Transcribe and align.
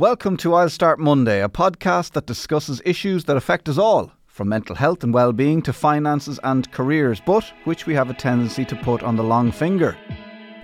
Welcome 0.00 0.38
to 0.38 0.54
I'll 0.54 0.70
Start 0.70 0.98
Monday, 0.98 1.42
a 1.42 1.48
podcast 1.50 2.12
that 2.12 2.24
discusses 2.24 2.80
issues 2.86 3.26
that 3.26 3.36
affect 3.36 3.68
us 3.68 3.76
all, 3.76 4.10
from 4.28 4.48
mental 4.48 4.74
health 4.74 5.04
and 5.04 5.12
well-being 5.12 5.60
to 5.60 5.74
finances 5.74 6.40
and 6.42 6.72
careers, 6.72 7.20
but 7.20 7.44
which 7.64 7.84
we 7.84 7.92
have 7.92 8.08
a 8.08 8.14
tendency 8.14 8.64
to 8.64 8.76
put 8.76 9.02
on 9.02 9.14
the 9.14 9.22
long 9.22 9.52
finger. 9.52 9.98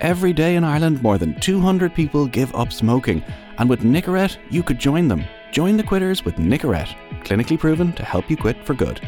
Every 0.00 0.32
day 0.32 0.56
in 0.56 0.64
Ireland, 0.64 1.02
more 1.02 1.18
than 1.18 1.38
200 1.38 1.94
people 1.94 2.26
give 2.26 2.54
up 2.54 2.72
smoking, 2.72 3.22
and 3.58 3.68
with 3.68 3.80
Nicorette, 3.80 4.38
you 4.48 4.62
could 4.62 4.78
join 4.78 5.06
them. 5.06 5.22
Join 5.52 5.76
the 5.76 5.84
quitters 5.84 6.24
with 6.24 6.36
Nicorette, 6.36 6.96
clinically 7.22 7.58
proven 7.58 7.92
to 7.92 8.06
help 8.06 8.30
you 8.30 8.38
quit 8.38 8.64
for 8.64 8.72
good. 8.72 9.06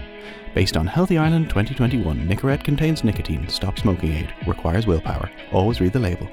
Based 0.55 0.77
on 0.77 0.87
Healthy 0.87 1.17
Ireland 1.17 1.49
2021, 1.49 2.29
Nicorette 2.29 2.65
contains 2.65 3.03
nicotine, 3.03 3.49
stop 3.49 3.79
smoking 3.79 4.13
aid, 4.13 4.35
requires 4.47 4.87
willpower. 4.87 5.31
Always 5.53 5.81
read 5.81 5.95
the 5.95 5.99
label. 5.99 6.29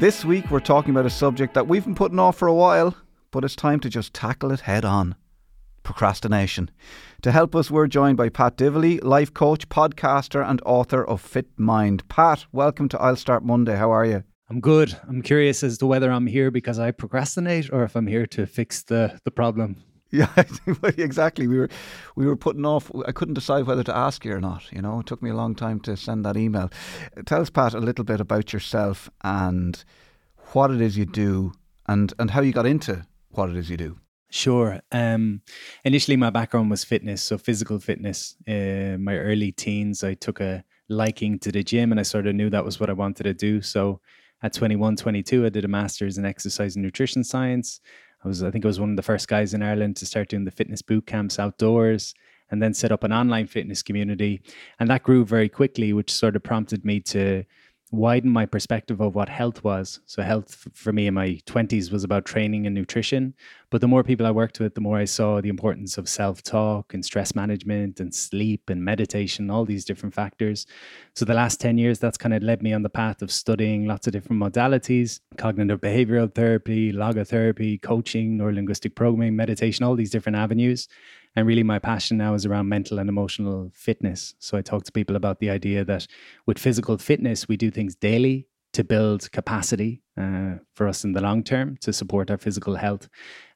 This 0.00 0.24
week 0.24 0.48
we're 0.48 0.60
talking 0.60 0.92
about 0.92 1.06
a 1.06 1.10
subject 1.10 1.54
that 1.54 1.66
we've 1.66 1.84
been 1.84 1.96
putting 1.96 2.20
off 2.20 2.36
for 2.36 2.46
a 2.46 2.54
while, 2.54 2.96
but 3.32 3.42
it's 3.42 3.56
time 3.56 3.80
to 3.80 3.88
just 3.88 4.14
tackle 4.14 4.52
it 4.52 4.60
head 4.60 4.84
on. 4.84 5.16
Procrastination. 5.82 6.70
To 7.22 7.32
help 7.32 7.56
us, 7.56 7.68
we're 7.68 7.88
joined 7.88 8.16
by 8.16 8.28
Pat 8.28 8.56
Divilly, 8.56 9.00
life 9.00 9.34
coach, 9.34 9.68
podcaster, 9.68 10.48
and 10.48 10.62
author 10.64 11.04
of 11.04 11.20
Fit 11.20 11.48
Mind. 11.56 12.08
Pat, 12.08 12.46
welcome 12.52 12.88
to 12.90 13.00
I'll 13.00 13.16
Start 13.16 13.44
Monday. 13.44 13.74
How 13.74 13.90
are 13.90 14.04
you? 14.06 14.22
I'm 14.48 14.60
good. 14.60 14.96
I'm 15.08 15.20
curious 15.20 15.64
as 15.64 15.78
to 15.78 15.86
whether 15.86 16.12
I'm 16.12 16.28
here 16.28 16.52
because 16.52 16.78
I 16.78 16.92
procrastinate 16.92 17.68
or 17.72 17.82
if 17.82 17.96
I'm 17.96 18.06
here 18.06 18.26
to 18.26 18.46
fix 18.46 18.84
the, 18.84 19.18
the 19.24 19.32
problem. 19.32 19.82
Yeah, 20.10 20.32
exactly. 20.96 21.46
We 21.46 21.58
were 21.58 21.68
we 22.16 22.26
were 22.26 22.36
putting 22.36 22.64
off. 22.64 22.90
I 23.06 23.12
couldn't 23.12 23.34
decide 23.34 23.66
whether 23.66 23.84
to 23.84 23.94
ask 23.94 24.24
you 24.24 24.32
or 24.32 24.40
not. 24.40 24.72
You 24.72 24.80
know, 24.80 25.00
it 25.00 25.06
took 25.06 25.22
me 25.22 25.28
a 25.28 25.34
long 25.34 25.54
time 25.54 25.80
to 25.80 25.98
send 25.98 26.24
that 26.24 26.36
email. 26.36 26.70
Tell 27.26 27.42
us, 27.42 27.50
Pat, 27.50 27.74
a 27.74 27.78
little 27.78 28.06
bit 28.06 28.18
about 28.18 28.54
yourself 28.54 29.10
and 29.22 29.84
what 30.52 30.70
it 30.70 30.80
is 30.80 30.96
you 30.96 31.04
do, 31.04 31.52
and 31.86 32.14
and 32.18 32.30
how 32.30 32.40
you 32.40 32.52
got 32.52 32.64
into 32.64 33.06
what 33.32 33.50
it 33.50 33.56
is 33.56 33.68
you 33.68 33.76
do. 33.76 33.98
Sure. 34.30 34.80
Um, 34.92 35.42
initially, 35.84 36.16
my 36.16 36.30
background 36.30 36.70
was 36.70 36.84
fitness, 36.84 37.22
so 37.22 37.36
physical 37.36 37.78
fitness. 37.78 38.34
In 38.46 38.94
uh, 38.94 38.98
my 38.98 39.16
early 39.16 39.52
teens, 39.52 40.04
I 40.04 40.14
took 40.14 40.40
a 40.40 40.64
liking 40.88 41.38
to 41.40 41.52
the 41.52 41.62
gym, 41.62 41.90
and 41.90 42.00
I 42.00 42.02
sort 42.02 42.26
of 42.26 42.34
knew 42.34 42.48
that 42.50 42.64
was 42.64 42.80
what 42.80 42.88
I 42.88 42.94
wanted 42.94 43.24
to 43.24 43.34
do. 43.34 43.60
So, 43.60 44.00
at 44.42 44.52
21, 44.54 44.96
22, 44.96 45.44
I 45.44 45.48
did 45.48 45.64
a 45.64 45.68
master's 45.68 46.16
in 46.16 46.24
exercise 46.24 46.76
and 46.76 46.84
nutrition 46.84 47.24
science. 47.24 47.80
I 48.24 48.28
was, 48.28 48.42
I 48.42 48.50
think 48.50 48.64
I 48.64 48.68
was 48.68 48.80
one 48.80 48.90
of 48.90 48.96
the 48.96 49.02
first 49.02 49.28
guys 49.28 49.54
in 49.54 49.62
Ireland 49.62 49.96
to 49.96 50.06
start 50.06 50.28
doing 50.28 50.44
the 50.44 50.50
fitness 50.50 50.82
boot 50.82 51.06
camps 51.06 51.38
outdoors 51.38 52.14
and 52.50 52.62
then 52.62 52.74
set 52.74 52.92
up 52.92 53.04
an 53.04 53.12
online 53.12 53.46
fitness 53.46 53.82
community. 53.82 54.40
And 54.80 54.90
that 54.90 55.02
grew 55.02 55.24
very 55.24 55.48
quickly, 55.48 55.92
which 55.92 56.12
sort 56.12 56.34
of 56.34 56.42
prompted 56.42 56.84
me 56.84 57.00
to 57.00 57.44
widen 57.90 58.30
my 58.30 58.46
perspective 58.46 59.00
of 59.00 59.14
what 59.14 59.28
health 59.28 59.64
was. 59.64 60.00
So, 60.06 60.22
health 60.22 60.68
for 60.74 60.92
me 60.92 61.06
in 61.06 61.14
my 61.14 61.40
20s 61.46 61.90
was 61.90 62.04
about 62.04 62.24
training 62.24 62.66
and 62.66 62.74
nutrition. 62.74 63.34
But 63.70 63.80
the 63.80 63.88
more 63.88 64.02
people 64.02 64.26
I 64.26 64.30
worked 64.30 64.60
with, 64.60 64.74
the 64.74 64.80
more 64.80 64.98
I 64.98 65.04
saw 65.04 65.40
the 65.40 65.48
importance 65.48 65.98
of 65.98 66.08
self 66.08 66.42
talk 66.42 66.94
and 66.94 67.04
stress 67.04 67.34
management 67.34 68.00
and 68.00 68.14
sleep 68.14 68.70
and 68.70 68.84
meditation, 68.84 69.50
all 69.50 69.64
these 69.64 69.84
different 69.84 70.14
factors. 70.14 70.66
So, 71.14 71.24
the 71.24 71.34
last 71.34 71.60
10 71.60 71.78
years, 71.78 71.98
that's 71.98 72.18
kind 72.18 72.34
of 72.34 72.42
led 72.42 72.62
me 72.62 72.72
on 72.72 72.82
the 72.82 72.90
path 72.90 73.22
of 73.22 73.30
studying 73.30 73.86
lots 73.86 74.06
of 74.06 74.12
different 74.12 74.42
modalities 74.42 75.20
cognitive 75.36 75.80
behavioral 75.80 76.34
therapy, 76.34 76.92
logotherapy, 76.92 77.80
coaching, 77.80 78.36
neuro 78.36 78.52
linguistic 78.52 78.94
programming, 78.94 79.36
meditation, 79.36 79.84
all 79.84 79.94
these 79.94 80.10
different 80.10 80.36
avenues. 80.36 80.88
And 81.38 81.46
really, 81.46 81.62
my 81.62 81.78
passion 81.78 82.16
now 82.16 82.34
is 82.34 82.44
around 82.44 82.68
mental 82.68 82.98
and 82.98 83.08
emotional 83.08 83.70
fitness. 83.72 84.34
So 84.40 84.58
I 84.58 84.60
talk 84.60 84.82
to 84.82 84.90
people 84.90 85.14
about 85.14 85.38
the 85.38 85.50
idea 85.50 85.84
that 85.84 86.08
with 86.46 86.58
physical 86.58 86.98
fitness, 86.98 87.46
we 87.46 87.56
do 87.56 87.70
things 87.70 87.94
daily 87.94 88.48
to 88.72 88.82
build 88.82 89.30
capacity 89.30 90.02
uh, 90.20 90.54
for 90.74 90.88
us 90.88 91.04
in 91.04 91.12
the 91.12 91.20
long 91.20 91.44
term 91.44 91.76
to 91.82 91.92
support 91.92 92.32
our 92.32 92.38
physical 92.38 92.74
health. 92.74 93.08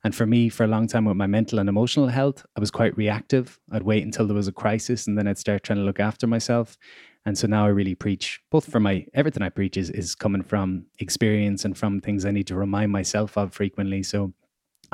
And 0.05 0.15
for 0.15 0.27
me, 0.27 0.49
for 0.49 0.63
a 0.63 0.69
long 0.69 0.87
time 0.87 1.07
with 1.07 1.17
my 1.17 1.27
mental 1.27 1.59
and 1.59 1.69
emotional 1.69 2.07
health, 2.07 2.47
I 2.57 2.61
was 2.61 2.71
quite 2.71 2.97
reactive. 2.97 3.59
I'd 3.73 3.83
wait 3.83 4.05
until 4.05 4.29
there 4.29 4.37
was 4.37 4.47
a 4.47 4.53
crisis 4.53 5.09
and 5.09 5.19
then 5.19 5.27
I'd 5.27 5.37
start 5.37 5.65
trying 5.65 5.81
to 5.81 5.85
look 5.85 5.99
after 5.99 6.29
myself. 6.29 6.79
And 7.27 7.37
so 7.37 7.49
now 7.49 7.65
I 7.65 7.71
really 7.71 7.97
preach, 7.97 8.41
both 8.53 8.71
for 8.71 8.79
my 8.79 9.07
everything 9.13 9.43
I 9.43 9.49
preach 9.49 9.77
is, 9.77 9.91
is 9.91 10.15
coming 10.15 10.43
from 10.45 10.87
experience 11.01 11.65
and 11.65 11.77
from 11.77 12.01
things 12.01 12.25
I 12.25 12.31
need 12.31 12.47
to 12.47 12.55
remind 12.55 12.93
myself 12.93 13.37
of 13.37 13.53
frequently. 13.53 14.05
So 14.05 14.35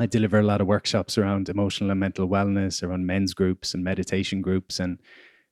I 0.01 0.07
deliver 0.07 0.39
a 0.39 0.45
lot 0.45 0.61
of 0.61 0.69
workshops 0.69 1.19
around 1.19 1.49
emotional 1.49 1.91
and 1.91 1.99
mental 1.99 2.29
wellness, 2.29 2.85
around 2.85 3.05
men's 3.05 3.35
groups 3.35 3.75
and 3.75 3.83
meditation 3.83 4.41
groups, 4.41 4.79
and 4.79 4.99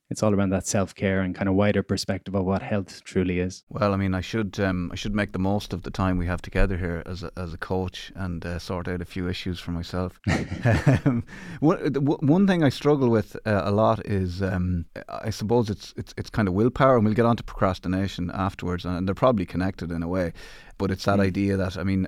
it's 0.08 0.22
all 0.22 0.34
around 0.34 0.50
that 0.50 0.66
self 0.66 0.94
care 0.94 1.20
and 1.20 1.34
kind 1.34 1.48
of 1.48 1.54
wider 1.54 1.82
perspective 1.82 2.34
of 2.34 2.44
what 2.44 2.62
health 2.62 3.02
truly 3.02 3.40
is. 3.40 3.64
Well, 3.68 3.92
I 3.92 3.96
mean, 3.96 4.14
I 4.14 4.20
should 4.20 4.58
um, 4.60 4.90
I 4.92 4.94
should 4.94 5.14
make 5.14 5.32
the 5.32 5.38
most 5.38 5.72
of 5.72 5.82
the 5.82 5.90
time 5.90 6.16
we 6.16 6.26
have 6.26 6.40
together 6.40 6.76
here 6.76 7.02
as 7.06 7.22
a, 7.24 7.32
as 7.36 7.52
a 7.52 7.58
coach 7.58 8.12
and 8.14 8.44
uh, 8.46 8.58
sort 8.58 8.86
out 8.86 9.02
a 9.02 9.04
few 9.04 9.28
issues 9.28 9.58
for 9.58 9.72
myself. 9.72 10.20
um, 11.04 11.24
one, 11.60 11.94
one 11.94 12.46
thing 12.46 12.62
I 12.62 12.68
struggle 12.68 13.08
with 13.08 13.36
uh, 13.44 13.62
a 13.64 13.72
lot 13.72 14.06
is 14.06 14.42
um, 14.42 14.86
I 15.08 15.30
suppose 15.30 15.70
it's 15.70 15.92
it's 15.96 16.14
it's 16.16 16.30
kind 16.30 16.46
of 16.46 16.54
willpower, 16.54 16.96
and 16.96 17.04
we'll 17.04 17.14
get 17.14 17.26
on 17.26 17.36
to 17.36 17.42
procrastination 17.42 18.30
afterwards, 18.32 18.84
and 18.84 19.08
they're 19.08 19.14
probably 19.14 19.46
connected 19.46 19.90
in 19.90 20.02
a 20.02 20.08
way. 20.08 20.32
But 20.78 20.90
it's 20.90 21.04
that 21.06 21.18
mm. 21.18 21.26
idea 21.26 21.56
that 21.56 21.76
I 21.76 21.82
mean, 21.82 22.06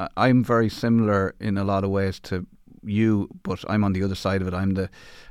uh, 0.00 0.08
I'm 0.16 0.42
very 0.42 0.68
similar 0.68 1.34
in 1.38 1.56
a 1.56 1.64
lot 1.64 1.84
of 1.84 1.90
ways 1.90 2.18
to 2.20 2.46
you, 2.82 3.28
but 3.44 3.64
I'm 3.68 3.84
on 3.84 3.92
the 3.92 4.02
other 4.02 4.14
side 4.16 4.42
of 4.42 4.48
it. 4.48 4.54
I'm 4.54 4.74
the 4.74 4.90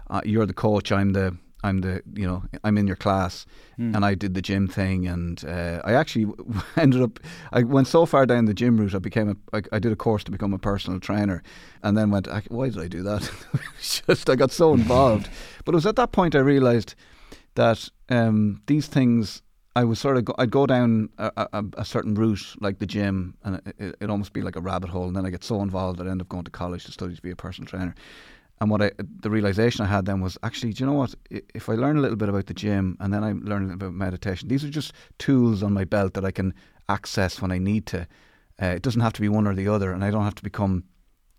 uh, 0.09 0.21
you're 0.23 0.45
the 0.45 0.53
coach. 0.53 0.91
I'm 0.93 1.11
the 1.11 1.37
I'm 1.63 1.79
the 1.79 2.01
you 2.13 2.25
know 2.25 2.43
I'm 2.63 2.77
in 2.77 2.87
your 2.87 2.95
class, 2.95 3.45
mm. 3.79 3.95
and 3.95 4.05
I 4.05 4.13
did 4.13 4.33
the 4.33 4.41
gym 4.41 4.67
thing, 4.67 5.07
and 5.07 5.43
uh, 5.45 5.81
I 5.83 5.93
actually 5.93 6.31
ended 6.77 7.01
up 7.01 7.19
I 7.51 7.63
went 7.63 7.87
so 7.87 8.05
far 8.05 8.25
down 8.25 8.45
the 8.45 8.53
gym 8.53 8.77
route. 8.77 8.95
I 8.95 8.99
became 8.99 9.29
a 9.29 9.57
I, 9.57 9.61
I 9.71 9.79
did 9.79 9.91
a 9.91 9.95
course 9.95 10.23
to 10.25 10.31
become 10.31 10.53
a 10.53 10.59
personal 10.59 10.99
trainer, 10.99 11.41
and 11.83 11.97
then 11.97 12.11
went 12.11 12.27
why 12.49 12.69
did 12.69 12.79
I 12.79 12.87
do 12.87 13.03
that? 13.03 13.29
just 13.81 14.29
I 14.29 14.35
got 14.35 14.51
so 14.51 14.73
involved, 14.81 15.29
but 15.65 15.73
it 15.73 15.77
was 15.77 15.85
at 15.85 15.95
that 15.95 16.11
point 16.11 16.35
I 16.35 16.39
realised 16.39 16.95
that 17.55 17.89
um, 18.09 18.61
these 18.67 18.87
things 18.87 19.41
I 19.77 19.83
was 19.83 19.99
sort 19.99 20.17
of 20.17 20.25
go, 20.25 20.33
I'd 20.39 20.49
go 20.49 20.65
down 20.65 21.09
a, 21.19 21.47
a, 21.53 21.63
a, 21.77 21.85
certain 21.85 22.15
route 22.15 22.55
like 22.59 22.79
the 22.79 22.87
gym, 22.87 23.35
and 23.43 23.61
it, 23.77 23.95
would 24.01 24.09
almost 24.09 24.33
be 24.33 24.41
like 24.41 24.55
a 24.55 24.59
rabbit 24.59 24.89
hole, 24.89 25.05
and 25.05 25.15
then 25.15 25.23
I 25.23 25.29
get 25.29 25.43
so 25.43 25.61
involved 25.61 25.99
that 25.99 26.07
I 26.07 26.09
end 26.09 26.19
up 26.19 26.29
going 26.29 26.45
to 26.45 26.51
college 26.51 26.85
to 26.85 26.91
study 26.91 27.15
to 27.15 27.21
be 27.21 27.29
a 27.29 27.35
personal 27.35 27.67
trainer. 27.67 27.93
And 28.59 28.71
what 28.71 28.81
I, 28.81 28.91
the 28.97 29.29
realization 29.29 29.85
I 29.85 29.87
had 29.87 30.05
then 30.05 30.19
was 30.19 30.37
actually, 30.41 30.73
do 30.73 30.83
you 30.83 30.89
know 30.89 30.97
what? 30.97 31.13
If 31.29 31.69
I 31.69 31.73
learn 31.73 31.97
a 31.97 32.01
little 32.01 32.17
bit 32.17 32.29
about 32.29 32.47
the 32.47 32.53
gym 32.53 32.97
and 32.99 33.13
then 33.13 33.23
I 33.23 33.33
learn 33.33 33.63
a 33.63 33.65
little 33.65 33.77
bit 33.77 33.87
about 33.87 33.93
meditation, 33.93 34.47
these 34.47 34.63
are 34.63 34.69
just 34.69 34.93
tools 35.19 35.61
on 35.61 35.73
my 35.73 35.85
belt 35.85 36.13
that 36.15 36.25
I 36.25 36.31
can 36.31 36.53
access 36.89 37.41
when 37.41 37.51
I 37.51 37.59
need 37.59 37.85
to. 37.87 38.07
Uh, 38.61 38.67
it 38.67 38.81
doesn't 38.81 39.01
have 39.01 39.13
to 39.13 39.21
be 39.21 39.29
one 39.29 39.45
or 39.45 39.53
the 39.53 39.67
other, 39.67 39.91
and 39.91 40.03
I 40.03 40.09
don't 40.09 40.23
have 40.23 40.35
to 40.35 40.43
become, 40.43 40.85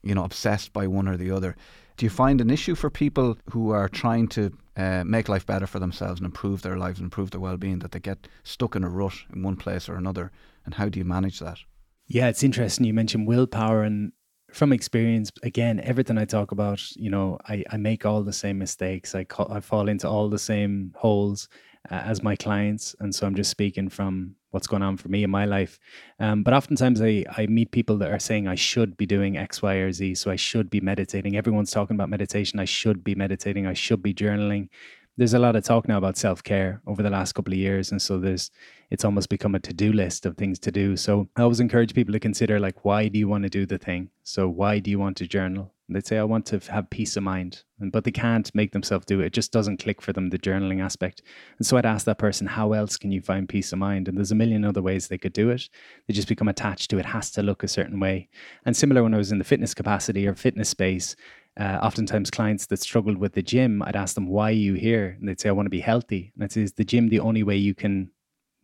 you 0.02 0.14
know, 0.14 0.22
obsessed 0.22 0.72
by 0.72 0.86
one 0.86 1.08
or 1.08 1.16
the 1.16 1.32
other. 1.32 1.56
Do 1.96 2.06
you 2.06 2.10
find 2.10 2.40
an 2.40 2.50
issue 2.50 2.76
for 2.76 2.90
people 2.90 3.36
who 3.50 3.70
are 3.70 3.88
trying 3.88 4.28
to 4.28 4.52
uh, 4.76 5.02
make 5.04 5.28
life 5.28 5.44
better 5.44 5.66
for 5.66 5.80
themselves 5.80 6.20
and 6.20 6.26
improve 6.26 6.62
their 6.62 6.76
lives 6.76 7.00
and 7.00 7.06
improve 7.06 7.32
their 7.32 7.40
well-being 7.40 7.80
that 7.80 7.90
they 7.90 7.98
get 7.98 8.28
stuck 8.44 8.76
in 8.76 8.84
a 8.84 8.88
rut 8.88 9.14
in 9.34 9.42
one 9.42 9.56
place 9.56 9.88
or 9.88 9.96
another? 9.96 10.30
And 10.64 10.74
how 10.74 10.88
do 10.88 11.00
you 11.00 11.04
manage 11.04 11.40
that? 11.40 11.58
Yeah, 12.06 12.28
it's 12.28 12.44
interesting. 12.44 12.86
You 12.86 12.94
mentioned 12.94 13.26
willpower, 13.26 13.82
and 13.82 14.12
from 14.52 14.72
experience, 14.72 15.30
again, 15.42 15.80
everything 15.80 16.18
I 16.18 16.24
talk 16.24 16.52
about, 16.52 16.80
you 16.96 17.10
know, 17.10 17.38
I, 17.46 17.64
I 17.70 17.76
make 17.76 18.06
all 18.06 18.22
the 18.22 18.32
same 18.32 18.58
mistakes. 18.58 19.14
I, 19.14 19.26
I 19.50 19.60
fall 19.60 19.88
into 19.88 20.08
all 20.08 20.28
the 20.28 20.38
same 20.38 20.94
holes 20.96 21.48
uh, 21.90 21.94
as 21.94 22.22
my 22.22 22.34
clients. 22.34 22.96
And 23.00 23.14
so 23.14 23.26
I'm 23.26 23.34
just 23.34 23.50
speaking 23.50 23.88
from 23.88 24.34
what's 24.50 24.66
going 24.66 24.82
on 24.82 24.96
for 24.96 25.08
me 25.08 25.22
in 25.22 25.30
my 25.30 25.44
life. 25.44 25.78
Um, 26.18 26.42
but 26.42 26.54
oftentimes 26.54 27.02
I, 27.02 27.24
I 27.36 27.46
meet 27.46 27.70
people 27.70 27.98
that 27.98 28.10
are 28.10 28.18
saying 28.18 28.48
I 28.48 28.54
should 28.54 28.96
be 28.96 29.04
doing 29.04 29.36
X, 29.36 29.60
Y, 29.60 29.74
or 29.74 29.92
Z. 29.92 30.14
So 30.14 30.30
I 30.30 30.36
should 30.36 30.70
be 30.70 30.80
meditating. 30.80 31.36
Everyone's 31.36 31.70
talking 31.70 31.94
about 31.94 32.08
meditation. 32.08 32.58
I 32.58 32.64
should 32.64 33.04
be 33.04 33.14
meditating. 33.14 33.66
I 33.66 33.74
should 33.74 34.02
be 34.02 34.14
journaling 34.14 34.68
there's 35.18 35.34
a 35.34 35.38
lot 35.38 35.56
of 35.56 35.64
talk 35.64 35.88
now 35.88 35.98
about 35.98 36.16
self 36.16 36.42
care 36.44 36.80
over 36.86 37.02
the 37.02 37.10
last 37.10 37.34
couple 37.34 37.52
of 37.52 37.58
years, 37.58 37.90
and 37.90 38.00
so 38.00 38.18
there's 38.18 38.50
it's 38.90 39.04
almost 39.04 39.28
become 39.28 39.54
a 39.56 39.60
to 39.60 39.74
do 39.74 39.92
list 39.92 40.24
of 40.24 40.36
things 40.36 40.58
to 40.60 40.70
do. 40.72 40.96
So 40.96 41.28
I 41.36 41.42
always 41.42 41.60
encourage 41.60 41.92
people 41.92 42.12
to 42.12 42.20
consider 42.20 42.60
like, 42.60 42.84
why 42.84 43.08
do 43.08 43.18
you 43.18 43.28
want 43.28 43.42
to 43.42 43.50
do 43.50 43.66
the 43.66 43.78
thing? 43.78 44.10
So 44.22 44.48
why 44.48 44.78
do 44.78 44.90
you 44.90 44.98
want 44.98 45.16
to 45.18 45.26
journal? 45.26 45.74
They'd 45.90 46.06
say, 46.06 46.18
I 46.18 46.24
want 46.24 46.44
to 46.46 46.60
have 46.70 46.90
peace 46.90 47.16
of 47.16 47.22
mind, 47.22 47.64
but 47.80 48.04
they 48.04 48.10
can't 48.10 48.54
make 48.54 48.72
themselves 48.72 49.06
do 49.06 49.20
it. 49.20 49.26
It 49.26 49.32
just 49.32 49.52
doesn't 49.52 49.82
click 49.82 50.02
for 50.02 50.12
them 50.12 50.28
the 50.28 50.38
journaling 50.38 50.82
aspect. 50.82 51.22
And 51.56 51.66
so 51.66 51.76
I'd 51.76 51.86
ask 51.86 52.04
that 52.04 52.18
person, 52.18 52.46
how 52.46 52.72
else 52.72 52.96
can 52.98 53.10
you 53.10 53.22
find 53.22 53.48
peace 53.48 53.72
of 53.72 53.78
mind? 53.78 54.06
And 54.06 54.16
there's 54.16 54.32
a 54.32 54.34
million 54.34 54.64
other 54.64 54.82
ways 54.82 55.08
they 55.08 55.16
could 55.16 55.32
do 55.32 55.48
it. 55.48 55.68
They 56.06 56.14
just 56.14 56.28
become 56.28 56.48
attached 56.48 56.90
to 56.90 56.98
it. 56.98 57.06
Has 57.06 57.30
to 57.32 57.42
look 57.42 57.62
a 57.62 57.68
certain 57.68 58.00
way. 58.00 58.28
And 58.66 58.76
similar 58.76 59.02
when 59.02 59.14
I 59.14 59.18
was 59.18 59.32
in 59.32 59.38
the 59.38 59.44
fitness 59.44 59.72
capacity 59.72 60.26
or 60.26 60.34
fitness 60.34 60.68
space 60.68 61.16
uh, 61.58 61.78
oftentimes 61.82 62.30
clients 62.30 62.66
that 62.66 62.80
struggled 62.80 63.18
with 63.18 63.32
the 63.32 63.42
gym, 63.42 63.82
I'd 63.82 63.96
ask 63.96 64.14
them, 64.14 64.28
why 64.28 64.50
are 64.50 64.52
you 64.52 64.74
here? 64.74 65.16
And 65.18 65.28
they'd 65.28 65.40
say, 65.40 65.48
I 65.48 65.52
want 65.52 65.66
to 65.66 65.70
be 65.70 65.80
healthy. 65.80 66.32
And 66.34 66.44
I'd 66.44 66.52
say, 66.52 66.62
is 66.62 66.72
the 66.72 66.84
gym 66.84 67.08
the 67.08 67.20
only 67.20 67.42
way 67.42 67.56
you 67.56 67.74
can, 67.74 68.10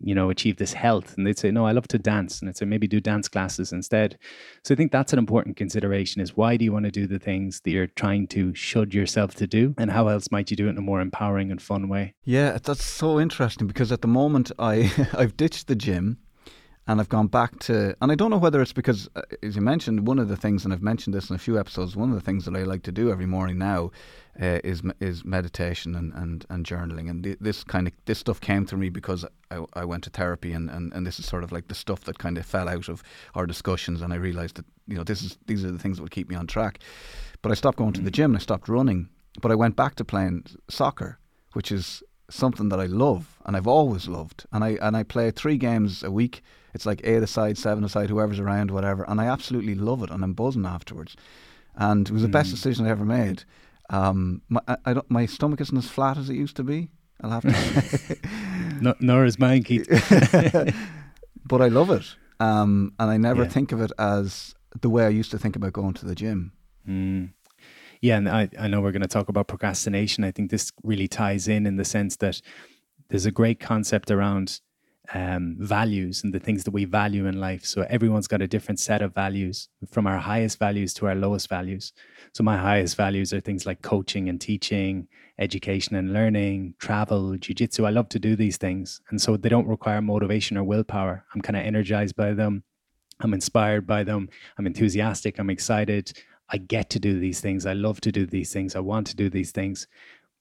you 0.00 0.14
know, 0.14 0.30
achieve 0.30 0.56
this 0.56 0.72
health? 0.72 1.14
And 1.16 1.26
they'd 1.26 1.38
say, 1.38 1.50
no, 1.50 1.66
I 1.66 1.72
love 1.72 1.88
to 1.88 1.98
dance. 1.98 2.40
And 2.40 2.48
I'd 2.48 2.56
say, 2.56 2.66
maybe 2.66 2.86
do 2.86 3.00
dance 3.00 3.28
classes 3.28 3.72
instead. 3.72 4.18
So 4.62 4.74
I 4.74 4.76
think 4.76 4.92
that's 4.92 5.12
an 5.12 5.18
important 5.18 5.56
consideration 5.56 6.20
is 6.20 6.36
why 6.36 6.56
do 6.56 6.64
you 6.64 6.72
want 6.72 6.84
to 6.84 6.90
do 6.90 7.06
the 7.06 7.18
things 7.18 7.60
that 7.60 7.70
you're 7.70 7.86
trying 7.86 8.26
to 8.28 8.54
should 8.54 8.94
yourself 8.94 9.34
to 9.36 9.46
do? 9.46 9.74
And 9.78 9.90
how 9.90 10.08
else 10.08 10.30
might 10.30 10.50
you 10.50 10.56
do 10.56 10.66
it 10.66 10.70
in 10.70 10.78
a 10.78 10.82
more 10.82 11.00
empowering 11.00 11.50
and 11.50 11.60
fun 11.60 11.88
way? 11.88 12.14
Yeah, 12.24 12.58
that's 12.62 12.84
so 12.84 13.20
interesting 13.20 13.66
because 13.66 13.92
at 13.92 14.02
the 14.02 14.08
moment 14.08 14.50
I, 14.58 14.92
I've 15.14 15.36
ditched 15.36 15.66
the 15.66 15.76
gym 15.76 16.18
and 16.86 17.00
I've 17.00 17.08
gone 17.08 17.28
back 17.28 17.58
to, 17.60 17.96
and 18.02 18.12
I 18.12 18.14
don't 18.14 18.30
know 18.30 18.36
whether 18.36 18.60
it's 18.60 18.72
because, 18.72 19.08
uh, 19.16 19.22
as 19.42 19.56
you 19.56 19.62
mentioned, 19.62 20.06
one 20.06 20.18
of 20.18 20.28
the 20.28 20.36
things, 20.36 20.64
and 20.64 20.74
I've 20.74 20.82
mentioned 20.82 21.14
this 21.14 21.30
in 21.30 21.36
a 21.36 21.38
few 21.38 21.58
episodes, 21.58 21.96
one 21.96 22.10
of 22.10 22.14
the 22.14 22.20
things 22.20 22.44
that 22.44 22.54
I 22.54 22.64
like 22.64 22.82
to 22.82 22.92
do 22.92 23.10
every 23.10 23.24
morning 23.26 23.58
now 23.58 23.90
uh, 24.40 24.58
is 24.64 24.82
is 25.00 25.24
meditation 25.24 25.94
and, 25.94 26.12
and, 26.12 26.44
and 26.50 26.66
journaling, 26.66 27.08
and 27.08 27.24
th- 27.24 27.38
this 27.40 27.64
kind 27.64 27.86
of 27.86 27.94
this 28.04 28.18
stuff 28.18 28.40
came 28.40 28.66
to 28.66 28.76
me 28.76 28.90
because 28.90 29.24
I, 29.50 29.64
I 29.72 29.84
went 29.84 30.04
to 30.04 30.10
therapy, 30.10 30.52
and, 30.52 30.68
and, 30.68 30.92
and 30.92 31.06
this 31.06 31.18
is 31.18 31.26
sort 31.26 31.42
of 31.42 31.52
like 31.52 31.68
the 31.68 31.74
stuff 31.74 32.04
that 32.04 32.18
kind 32.18 32.36
of 32.36 32.44
fell 32.44 32.68
out 32.68 32.88
of 32.88 33.02
our 33.34 33.46
discussions, 33.46 34.02
and 34.02 34.12
I 34.12 34.16
realised 34.16 34.56
that 34.56 34.66
you 34.86 34.96
know 34.96 35.04
this 35.04 35.22
is 35.22 35.38
these 35.46 35.64
are 35.64 35.70
the 35.70 35.78
things 35.78 35.96
that 35.96 36.02
will 36.02 36.08
keep 36.08 36.28
me 36.28 36.36
on 36.36 36.46
track. 36.46 36.80
But 37.40 37.52
I 37.52 37.54
stopped 37.54 37.78
going 37.78 37.92
to 37.94 38.02
the 38.02 38.10
gym, 38.10 38.32
and 38.32 38.36
I 38.36 38.40
stopped 38.40 38.68
running, 38.68 39.08
but 39.40 39.50
I 39.50 39.54
went 39.54 39.76
back 39.76 39.94
to 39.96 40.04
playing 40.04 40.44
soccer, 40.68 41.18
which 41.52 41.72
is 41.72 42.02
something 42.30 42.68
that 42.70 42.80
I 42.80 42.86
love 42.86 43.38
and 43.44 43.56
I've 43.56 43.66
always 43.66 44.08
loved. 44.08 44.46
And 44.52 44.64
I 44.64 44.78
and 44.80 44.96
I 44.96 45.02
play 45.02 45.30
three 45.30 45.56
games 45.56 46.02
a 46.02 46.10
week. 46.10 46.42
It's 46.74 46.84
like 46.84 47.00
eight 47.04 47.22
aside, 47.22 47.56
seven 47.56 47.84
aside, 47.84 48.10
whoever's 48.10 48.40
around, 48.40 48.70
whatever. 48.70 49.04
And 49.08 49.20
I 49.20 49.26
absolutely 49.26 49.74
love 49.74 50.02
it, 50.02 50.10
and 50.10 50.22
I'm 50.22 50.34
buzzing 50.34 50.66
afterwards. 50.66 51.16
And 51.76 52.08
it 52.08 52.12
was 52.12 52.22
the 52.22 52.28
mm. 52.28 52.32
best 52.32 52.50
decision 52.50 52.86
I 52.86 52.90
ever 52.90 53.04
made. 53.04 53.44
Um, 53.90 54.42
my 54.48 54.60
I, 54.84 54.94
don't, 54.94 55.10
my 55.10 55.26
stomach 55.26 55.60
isn't 55.60 55.76
as 55.76 55.88
flat 55.88 56.18
as 56.18 56.28
it 56.28 56.34
used 56.34 56.56
to 56.56 56.64
be. 56.64 56.90
I'll 57.20 57.30
have 57.30 57.42
to. 57.42 58.18
no, 58.80 58.94
nor 59.00 59.24
is 59.24 59.38
mine, 59.38 59.62
Keith. 59.62 59.88
but 61.46 61.62
I 61.62 61.68
love 61.68 61.90
it, 61.90 62.16
um, 62.40 62.92
and 62.98 63.10
I 63.10 63.16
never 63.16 63.44
yeah. 63.44 63.48
think 63.48 63.72
of 63.72 63.80
it 63.80 63.92
as 63.98 64.54
the 64.80 64.90
way 64.90 65.04
I 65.04 65.10
used 65.10 65.30
to 65.30 65.38
think 65.38 65.54
about 65.54 65.72
going 65.72 65.94
to 65.94 66.06
the 66.06 66.14
gym. 66.14 66.52
Mm. 66.88 67.32
Yeah, 68.00 68.16
and 68.16 68.28
I, 68.28 68.48
I 68.58 68.68
know 68.68 68.80
we're 68.80 68.92
going 68.92 69.02
to 69.02 69.08
talk 69.08 69.28
about 69.28 69.48
procrastination. 69.48 70.24
I 70.24 70.30
think 70.30 70.50
this 70.50 70.72
really 70.82 71.08
ties 71.08 71.48
in 71.48 71.66
in 71.66 71.76
the 71.76 71.84
sense 71.84 72.16
that 72.16 72.42
there's 73.08 73.26
a 73.26 73.30
great 73.30 73.60
concept 73.60 74.10
around 74.10 74.60
um, 75.14 75.56
values 75.60 76.24
and 76.24 76.34
the 76.34 76.40
things 76.40 76.64
that 76.64 76.72
we 76.72 76.84
value 76.84 77.26
in 77.26 77.40
life. 77.40 77.64
So 77.64 77.82
everyone's 77.88 78.26
got 78.26 78.42
a 78.42 78.48
different 78.48 78.80
set 78.80 79.00
of 79.00 79.14
values 79.14 79.68
from 79.90 80.08
our 80.08 80.18
highest 80.18 80.58
values 80.58 80.92
to 80.94 81.06
our 81.06 81.14
lowest 81.14 81.48
values. 81.48 81.92
So 82.32 82.42
my 82.42 82.56
highest 82.56 82.96
values 82.96 83.32
are 83.32 83.40
things 83.40 83.64
like 83.64 83.80
coaching 83.80 84.28
and 84.28 84.40
teaching, 84.40 85.06
education 85.38 85.94
and 85.94 86.12
learning, 86.12 86.74
travel, 86.80 87.36
jujitsu. 87.36 87.86
I 87.86 87.90
love 87.90 88.08
to 88.10 88.18
do 88.18 88.34
these 88.34 88.56
things. 88.56 89.00
And 89.10 89.22
so 89.22 89.36
they 89.36 89.48
don't 89.48 89.68
require 89.68 90.02
motivation 90.02 90.56
or 90.56 90.64
willpower. 90.64 91.24
I'm 91.32 91.40
kind 91.40 91.56
of 91.56 91.64
energized 91.64 92.16
by 92.16 92.32
them. 92.34 92.64
I'm 93.20 93.34
inspired 93.34 93.86
by 93.86 94.02
them. 94.02 94.28
I'm 94.58 94.66
enthusiastic. 94.66 95.38
I'm 95.38 95.50
excited. 95.50 96.12
I 96.50 96.58
get 96.58 96.90
to 96.90 96.98
do 96.98 97.20
these 97.20 97.40
things. 97.40 97.66
I 97.66 97.72
love 97.72 98.00
to 98.02 98.12
do 98.12 98.26
these 98.26 98.52
things. 98.52 98.74
I 98.74 98.80
want 98.80 99.06
to 99.06 99.16
do 99.16 99.30
these 99.30 99.52
things. 99.52 99.86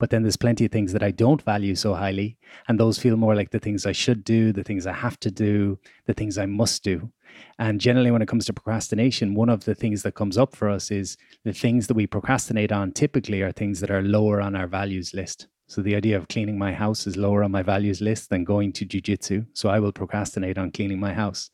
But 0.04 0.10
then 0.10 0.24
there's 0.24 0.36
plenty 0.36 0.66
of 0.66 0.72
things 0.74 0.92
that 0.92 1.02
I 1.02 1.12
don't 1.12 1.42
value 1.44 1.76
so 1.76 1.94
highly. 1.94 2.36
And 2.68 2.78
those 2.78 3.00
feel 3.00 3.16
more 3.16 3.36
like 3.36 3.52
the 3.52 3.60
things 3.60 3.86
I 3.86 3.94
should 3.94 4.26
do, 4.26 4.52
the 4.52 4.62
things 4.62 4.86
I 4.86 4.92
have 4.92 5.18
to 5.22 5.32
do, 5.32 5.80
the 6.08 6.14
things 6.14 6.38
I 6.38 6.46
must 6.46 6.84
do. 6.84 7.10
And 7.58 7.80
generally, 7.80 8.12
when 8.12 8.22
it 8.22 8.28
comes 8.28 8.46
to 8.48 8.54
procrastination, 8.54 9.34
one 9.34 9.48
of 9.48 9.64
the 9.64 9.74
things 9.74 10.04
that 10.04 10.16
comes 10.16 10.38
up 10.38 10.58
for 10.58 10.70
us 10.70 10.92
is 10.92 11.16
the 11.46 11.54
things 11.54 11.88
that 11.88 11.94
we 11.94 12.06
procrastinate 12.06 12.74
on 12.74 12.92
typically 12.92 13.44
are 13.44 13.54
things 13.54 13.80
that 13.80 13.92
are 13.92 14.02
lower 14.02 14.42
on 14.42 14.58
our 14.58 14.68
values 14.68 15.14
list. 15.14 15.48
So 15.68 15.82
the 15.82 15.96
idea 15.96 16.18
of 16.18 16.28
cleaning 16.28 16.58
my 16.58 16.74
house 16.74 17.08
is 17.08 17.16
lower 17.16 17.42
on 17.42 17.52
my 17.52 17.64
values 17.64 18.02
list 18.02 18.30
than 18.30 18.44
going 18.44 18.74
to 18.74 18.86
jujitsu. 18.86 19.46
So 19.54 19.70
I 19.70 19.80
will 19.80 19.94
procrastinate 19.94 20.58
on 20.58 20.72
cleaning 20.72 21.00
my 21.00 21.14
house. 21.14 21.50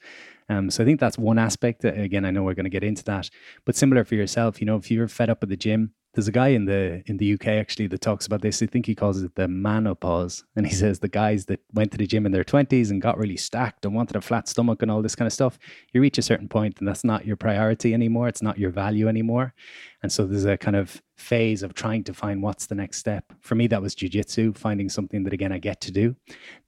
Um, 0.49 0.71
so 0.71 0.81
I 0.81 0.87
think 0.87 0.99
that's 0.99 1.19
one 1.19 1.37
aspect. 1.37 1.85
Again, 1.85 2.25
I 2.25 2.31
know 2.31 2.41
we're 2.41 2.55
going 2.55 2.63
to 2.63 2.71
get 2.71 2.83
into 2.83 3.03
that, 3.03 3.29
but 3.63 3.75
similar 3.75 4.03
for 4.03 4.15
yourself. 4.15 4.59
You 4.59 4.65
know, 4.65 4.77
if 4.77 4.89
you're 4.89 5.07
fed 5.07 5.29
up 5.29 5.43
at 5.43 5.49
the 5.49 5.55
gym, 5.55 5.93
there's 6.13 6.27
a 6.27 6.31
guy 6.31 6.49
in 6.49 6.65
the 6.65 7.03
in 7.05 7.17
the 7.17 7.33
UK 7.33 7.47
actually 7.47 7.87
that 7.87 8.01
talks 8.01 8.25
about 8.25 8.41
this. 8.41 8.61
I 8.63 8.65
think 8.65 8.85
he 8.85 8.95
calls 8.95 9.21
it 9.21 9.35
the 9.35 9.47
menopause, 9.47 10.43
and 10.55 10.65
he 10.65 10.73
says 10.83 10.99
the 10.99 11.07
guys 11.07 11.45
that 11.45 11.59
went 11.73 11.91
to 11.91 11.97
the 11.97 12.07
gym 12.07 12.25
in 12.25 12.31
their 12.31 12.43
twenties 12.43 12.91
and 12.91 13.01
got 13.01 13.17
really 13.17 13.37
stacked 13.37 13.85
and 13.85 13.93
wanted 13.93 14.15
a 14.15 14.21
flat 14.21 14.47
stomach 14.47 14.81
and 14.81 14.89
all 14.89 15.01
this 15.01 15.15
kind 15.15 15.27
of 15.27 15.33
stuff. 15.33 15.59
You 15.93 16.01
reach 16.01 16.17
a 16.17 16.23
certain 16.23 16.49
point, 16.49 16.79
and 16.79 16.87
that's 16.87 17.03
not 17.03 17.25
your 17.25 17.35
priority 17.35 17.93
anymore. 17.93 18.27
It's 18.27 18.41
not 18.41 18.57
your 18.57 18.71
value 18.71 19.07
anymore, 19.07 19.53
and 20.01 20.11
so 20.11 20.25
there's 20.25 20.45
a 20.45 20.57
kind 20.57 20.75
of 20.75 21.01
phase 21.15 21.63
of 21.63 21.73
trying 21.73 22.03
to 22.05 22.13
find 22.13 22.41
what's 22.41 22.65
the 22.65 22.75
next 22.75 22.97
step. 22.97 23.25
For 23.41 23.55
me, 23.55 23.67
that 23.67 23.81
was 23.81 23.93
jujitsu, 23.93 24.57
finding 24.57 24.89
something 24.89 25.23
that 25.23 25.33
again 25.33 25.51
I 25.51 25.59
get 25.59 25.81
to 25.81 25.91
do 25.91 26.15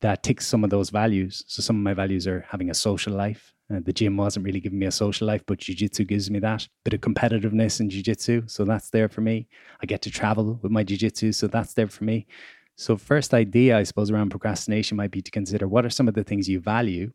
that 0.01 0.23
ticks 0.23 0.45
some 0.45 0.63
of 0.63 0.69
those 0.69 0.89
values. 0.89 1.43
So 1.47 1.61
some 1.61 1.77
of 1.77 1.83
my 1.83 1.93
values 1.93 2.27
are 2.27 2.45
having 2.49 2.69
a 2.69 2.75
social 2.75 3.13
life, 3.13 3.53
uh, 3.71 3.79
the 3.83 3.93
gym 3.93 4.17
wasn't 4.17 4.45
really 4.45 4.59
giving 4.59 4.79
me 4.79 4.85
a 4.85 4.91
social 4.91 5.27
life, 5.27 5.43
but 5.45 5.59
jiu-jitsu 5.59 6.05
gives 6.05 6.29
me 6.29 6.39
that 6.39 6.67
bit 6.83 6.93
of 6.93 7.01
competitiveness 7.01 7.79
in 7.79 7.89
jiu-jitsu. 7.89 8.43
So 8.47 8.65
that's 8.65 8.89
there 8.89 9.09
for 9.09 9.21
me. 9.21 9.47
I 9.81 9.85
get 9.85 10.01
to 10.03 10.11
travel 10.11 10.59
with 10.61 10.71
my 10.71 10.83
jiu-jitsu, 10.83 11.31
so 11.31 11.47
that's 11.47 11.73
there 11.73 11.87
for 11.87 12.03
me. 12.03 12.27
So 12.77 12.97
first 12.97 13.33
idea, 13.33 13.77
I 13.77 13.83
suppose, 13.83 14.09
around 14.09 14.31
procrastination 14.31 14.97
might 14.97 15.11
be 15.11 15.21
to 15.21 15.31
consider 15.31 15.67
what 15.67 15.85
are 15.85 15.89
some 15.89 16.07
of 16.07 16.15
the 16.15 16.23
things 16.23 16.49
you 16.49 16.59
value 16.59 17.11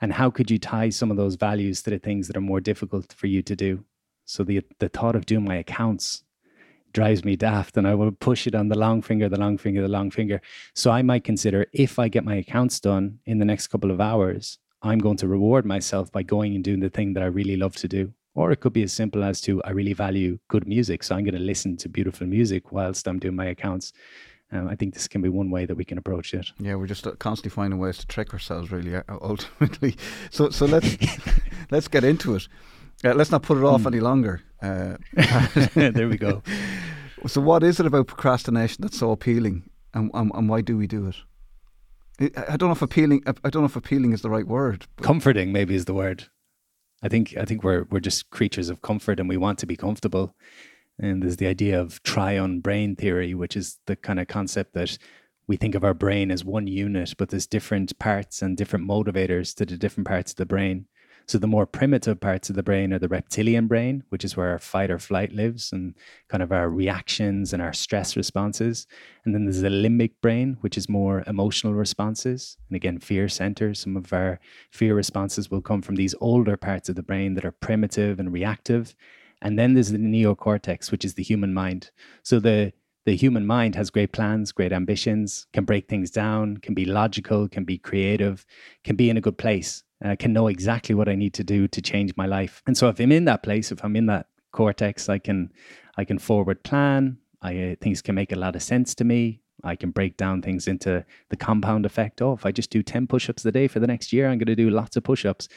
and 0.00 0.12
how 0.12 0.30
could 0.30 0.50
you 0.50 0.58
tie 0.58 0.88
some 0.88 1.10
of 1.10 1.16
those 1.16 1.34
values 1.34 1.82
to 1.82 1.90
the 1.90 1.98
things 1.98 2.26
that 2.26 2.36
are 2.36 2.40
more 2.40 2.60
difficult 2.60 3.12
for 3.12 3.26
you 3.26 3.42
to 3.42 3.54
do. 3.54 3.84
So 4.24 4.44
the 4.44 4.62
the 4.78 4.88
thought 4.88 5.16
of 5.16 5.26
doing 5.26 5.44
my 5.44 5.56
accounts 5.56 6.22
drives 6.92 7.24
me 7.24 7.36
daft 7.36 7.76
and 7.76 7.86
I 7.86 7.94
will 7.94 8.12
push 8.12 8.46
it 8.46 8.54
on 8.54 8.68
the 8.68 8.78
long 8.78 9.02
finger, 9.02 9.28
the 9.28 9.38
long 9.38 9.58
finger, 9.58 9.82
the 9.82 9.88
long 9.88 10.10
finger. 10.10 10.40
So 10.74 10.90
I 10.90 11.02
might 11.02 11.24
consider 11.24 11.66
if 11.72 11.98
I 11.98 12.08
get 12.08 12.24
my 12.24 12.36
accounts 12.36 12.80
done 12.80 13.18
in 13.26 13.38
the 13.38 13.44
next 13.44 13.68
couple 13.68 13.90
of 13.90 14.00
hours, 14.00 14.58
I'm 14.82 14.98
going 14.98 15.16
to 15.18 15.28
reward 15.28 15.66
myself 15.66 16.10
by 16.10 16.22
going 16.22 16.54
and 16.54 16.64
doing 16.64 16.80
the 16.80 16.90
thing 16.90 17.12
that 17.14 17.22
I 17.22 17.26
really 17.26 17.56
love 17.56 17.76
to 17.76 17.88
do. 17.88 18.12
Or 18.34 18.52
it 18.52 18.60
could 18.60 18.72
be 18.72 18.82
as 18.82 18.92
simple 18.92 19.24
as 19.24 19.40
to 19.42 19.62
I 19.64 19.70
really 19.70 19.92
value 19.92 20.38
good 20.48 20.66
music. 20.66 21.02
So 21.02 21.14
I'm 21.16 21.24
going 21.24 21.34
to 21.34 21.40
listen 21.40 21.76
to 21.78 21.88
beautiful 21.88 22.26
music 22.26 22.72
whilst 22.72 23.06
I'm 23.08 23.18
doing 23.18 23.36
my 23.36 23.46
accounts. 23.46 23.92
Um, 24.52 24.68
I 24.68 24.74
think 24.74 24.94
this 24.94 25.06
can 25.06 25.22
be 25.22 25.28
one 25.28 25.50
way 25.50 25.64
that 25.66 25.76
we 25.76 25.84
can 25.84 25.98
approach 25.98 26.34
it. 26.34 26.50
Yeah, 26.58 26.74
we're 26.74 26.86
just 26.86 27.06
uh, 27.06 27.12
constantly 27.12 27.54
finding 27.54 27.78
ways 27.78 27.98
to 27.98 28.06
trick 28.06 28.32
ourselves, 28.32 28.72
really, 28.72 28.96
uh, 28.96 29.02
ultimately. 29.08 29.96
So, 30.30 30.50
so 30.50 30.66
let's 30.66 30.96
let's 31.70 31.88
get 31.88 32.04
into 32.04 32.34
it. 32.34 32.48
Uh, 33.04 33.14
let's 33.14 33.30
not 33.30 33.42
put 33.42 33.58
it 33.58 33.64
off 33.64 33.82
mm. 33.82 33.86
any 33.86 34.00
longer. 34.00 34.42
Uh, 34.60 34.96
there 35.74 36.08
we 36.08 36.16
go. 36.16 36.42
So, 37.26 37.40
what 37.40 37.62
is 37.62 37.78
it 37.78 37.86
about 37.86 38.08
procrastination 38.08 38.82
that's 38.82 38.98
so 38.98 39.12
appealing, 39.12 39.70
and, 39.94 40.10
and, 40.14 40.32
and 40.34 40.48
why 40.48 40.62
do 40.62 40.76
we 40.76 40.86
do 40.86 41.06
it? 41.06 41.16
I 42.20 42.56
don't 42.56 42.68
know 42.68 42.72
if 42.72 42.82
appealing. 42.82 43.22
I 43.26 43.50
don't 43.50 43.62
know 43.62 43.66
if 43.66 43.76
appealing 43.76 44.12
is 44.12 44.22
the 44.22 44.30
right 44.30 44.46
word. 44.46 44.86
Comforting, 45.00 45.52
maybe, 45.52 45.74
is 45.74 45.86
the 45.86 45.94
word. 45.94 46.28
I 47.02 47.08
think. 47.08 47.36
I 47.36 47.44
think 47.44 47.64
we're 47.64 47.84
we're 47.90 48.00
just 48.00 48.30
creatures 48.30 48.68
of 48.68 48.82
comfort, 48.82 49.18
and 49.18 49.28
we 49.28 49.36
want 49.36 49.58
to 49.60 49.66
be 49.66 49.76
comfortable. 49.76 50.34
And 50.98 51.22
there's 51.22 51.38
the 51.38 51.46
idea 51.46 51.80
of 51.80 52.02
triune 52.02 52.60
brain 52.60 52.94
theory, 52.94 53.34
which 53.34 53.56
is 53.56 53.78
the 53.86 53.96
kind 53.96 54.20
of 54.20 54.28
concept 54.28 54.74
that 54.74 54.98
we 55.46 55.56
think 55.56 55.74
of 55.74 55.82
our 55.82 55.94
brain 55.94 56.30
as 56.30 56.44
one 56.44 56.66
unit, 56.66 57.14
but 57.16 57.30
there's 57.30 57.46
different 57.46 57.98
parts 57.98 58.42
and 58.42 58.56
different 58.56 58.86
motivators 58.86 59.54
to 59.56 59.66
the 59.66 59.76
different 59.76 60.06
parts 60.06 60.32
of 60.32 60.36
the 60.36 60.46
brain. 60.46 60.86
So 61.30 61.38
the 61.38 61.46
more 61.46 61.64
primitive 61.64 62.18
parts 62.18 62.50
of 62.50 62.56
the 62.56 62.62
brain 62.64 62.92
are 62.92 62.98
the 62.98 63.06
reptilian 63.06 63.68
brain, 63.68 64.02
which 64.08 64.24
is 64.24 64.36
where 64.36 64.48
our 64.48 64.58
fight 64.58 64.90
or 64.90 64.98
flight 64.98 65.32
lives 65.32 65.70
and 65.70 65.94
kind 66.26 66.42
of 66.42 66.50
our 66.50 66.68
reactions 66.68 67.52
and 67.52 67.62
our 67.62 67.72
stress 67.72 68.16
responses. 68.16 68.88
And 69.24 69.32
then 69.32 69.44
there's 69.44 69.60
the 69.60 69.68
limbic 69.68 70.14
brain, 70.22 70.56
which 70.60 70.76
is 70.76 70.88
more 70.88 71.22
emotional 71.28 71.72
responses. 71.72 72.56
And 72.68 72.74
again, 72.74 72.98
fear 72.98 73.28
centers. 73.28 73.78
Some 73.78 73.96
of 73.96 74.12
our 74.12 74.40
fear 74.72 74.96
responses 74.96 75.52
will 75.52 75.62
come 75.62 75.82
from 75.82 75.94
these 75.94 76.16
older 76.20 76.56
parts 76.56 76.88
of 76.88 76.96
the 76.96 77.02
brain 77.04 77.34
that 77.34 77.44
are 77.44 77.52
primitive 77.52 78.18
and 78.18 78.32
reactive. 78.32 78.96
And 79.40 79.56
then 79.56 79.74
there's 79.74 79.92
the 79.92 79.98
neocortex, 79.98 80.90
which 80.90 81.04
is 81.04 81.14
the 81.14 81.22
human 81.22 81.54
mind. 81.54 81.92
So 82.24 82.40
the 82.40 82.72
the 83.06 83.14
human 83.14 83.46
mind 83.46 83.76
has 83.76 83.88
great 83.88 84.10
plans, 84.10 84.50
great 84.50 84.72
ambitions, 84.72 85.46
can 85.52 85.64
break 85.64 85.88
things 85.88 86.10
down, 86.10 86.56
can 86.56 86.74
be 86.74 86.84
logical, 86.84 87.48
can 87.48 87.64
be 87.64 87.78
creative, 87.78 88.44
can 88.82 88.96
be 88.96 89.08
in 89.08 89.16
a 89.16 89.20
good 89.20 89.38
place 89.38 89.84
uh, 90.04 90.16
can 90.18 90.32
know 90.32 90.48
exactly 90.48 90.94
what 90.94 91.08
I 91.08 91.14
need 91.14 91.34
to 91.34 91.44
do 91.44 91.68
to 91.68 91.82
change 91.82 92.16
my 92.16 92.26
life. 92.26 92.62
And 92.66 92.76
so 92.76 92.88
if 92.88 93.00
I'm 93.00 93.12
in 93.12 93.24
that 93.26 93.42
place, 93.42 93.70
if 93.72 93.84
I'm 93.84 93.96
in 93.96 94.06
that 94.06 94.26
cortex, 94.52 95.08
I 95.08 95.18
can 95.18 95.52
I 95.96 96.04
can 96.04 96.18
forward 96.18 96.62
plan. 96.62 97.18
I 97.42 97.72
uh, 97.72 97.74
things 97.80 98.02
can 98.02 98.14
make 98.14 98.32
a 98.32 98.36
lot 98.36 98.56
of 98.56 98.62
sense 98.62 98.94
to 98.96 99.04
me. 99.04 99.40
I 99.62 99.76
can 99.76 99.90
break 99.90 100.16
down 100.16 100.42
things 100.42 100.66
into 100.66 101.04
the 101.28 101.36
compound 101.36 101.84
effect. 101.84 102.22
Oh, 102.22 102.32
if 102.32 102.46
I 102.46 102.52
just 102.52 102.70
do 102.70 102.82
10 102.82 103.06
push 103.06 103.28
ups 103.28 103.44
a 103.44 103.52
day 103.52 103.68
for 103.68 103.78
the 103.78 103.86
next 103.86 104.12
year, 104.12 104.28
I'm 104.28 104.38
going 104.38 104.46
to 104.46 104.56
do 104.56 104.70
lots 104.70 104.96
of 104.96 105.04
push 105.04 105.26
ups. 105.26 105.48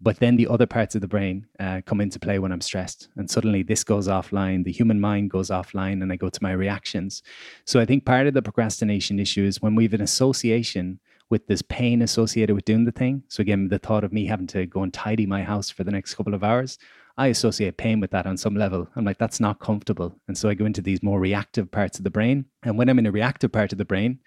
But 0.00 0.18
then 0.18 0.36
the 0.36 0.48
other 0.48 0.66
parts 0.66 0.94
of 0.94 1.02
the 1.02 1.08
brain 1.08 1.46
uh, 1.58 1.82
come 1.84 2.00
into 2.00 2.18
play 2.18 2.38
when 2.38 2.52
I'm 2.52 2.62
stressed. 2.62 3.08
And 3.16 3.30
suddenly 3.30 3.62
this 3.62 3.84
goes 3.84 4.08
offline, 4.08 4.64
the 4.64 4.72
human 4.72 4.98
mind 4.98 5.30
goes 5.30 5.50
offline, 5.50 6.02
and 6.02 6.10
I 6.10 6.16
go 6.16 6.30
to 6.30 6.42
my 6.42 6.52
reactions. 6.52 7.22
So 7.66 7.80
I 7.80 7.84
think 7.84 8.06
part 8.06 8.26
of 8.26 8.32
the 8.32 8.40
procrastination 8.40 9.20
issue 9.20 9.44
is 9.44 9.60
when 9.60 9.74
we 9.74 9.84
have 9.84 9.92
an 9.94 10.00
association 10.00 11.00
with 11.30 11.46
this 11.46 11.62
pain 11.62 12.02
associated 12.02 12.54
with 12.54 12.64
doing 12.64 12.84
the 12.84 12.92
thing. 12.92 13.22
So 13.28 13.40
again, 13.40 13.68
the 13.68 13.78
thought 13.78 14.04
of 14.04 14.12
me 14.12 14.26
having 14.26 14.48
to 14.48 14.66
go 14.66 14.82
and 14.82 14.92
tidy 14.92 15.26
my 15.26 15.42
house 15.42 15.70
for 15.70 15.84
the 15.84 15.92
next 15.92 16.14
couple 16.14 16.34
of 16.34 16.44
hours, 16.44 16.76
I 17.16 17.28
associate 17.28 17.76
pain 17.76 18.00
with 18.00 18.10
that 18.10 18.26
on 18.26 18.36
some 18.36 18.56
level. 18.56 18.88
I'm 18.96 19.04
like, 19.04 19.18
that's 19.18 19.40
not 19.40 19.60
comfortable. 19.60 20.18
And 20.26 20.36
so 20.36 20.48
I 20.48 20.54
go 20.54 20.64
into 20.64 20.82
these 20.82 21.02
more 21.02 21.20
reactive 21.20 21.70
parts 21.70 21.98
of 21.98 22.04
the 22.04 22.10
brain. 22.10 22.46
And 22.62 22.76
when 22.76 22.88
I'm 22.88 22.98
in 22.98 23.06
a 23.06 23.12
reactive 23.12 23.52
part 23.52 23.72
of 23.72 23.78
the 23.78 23.84
brain, 23.84 24.18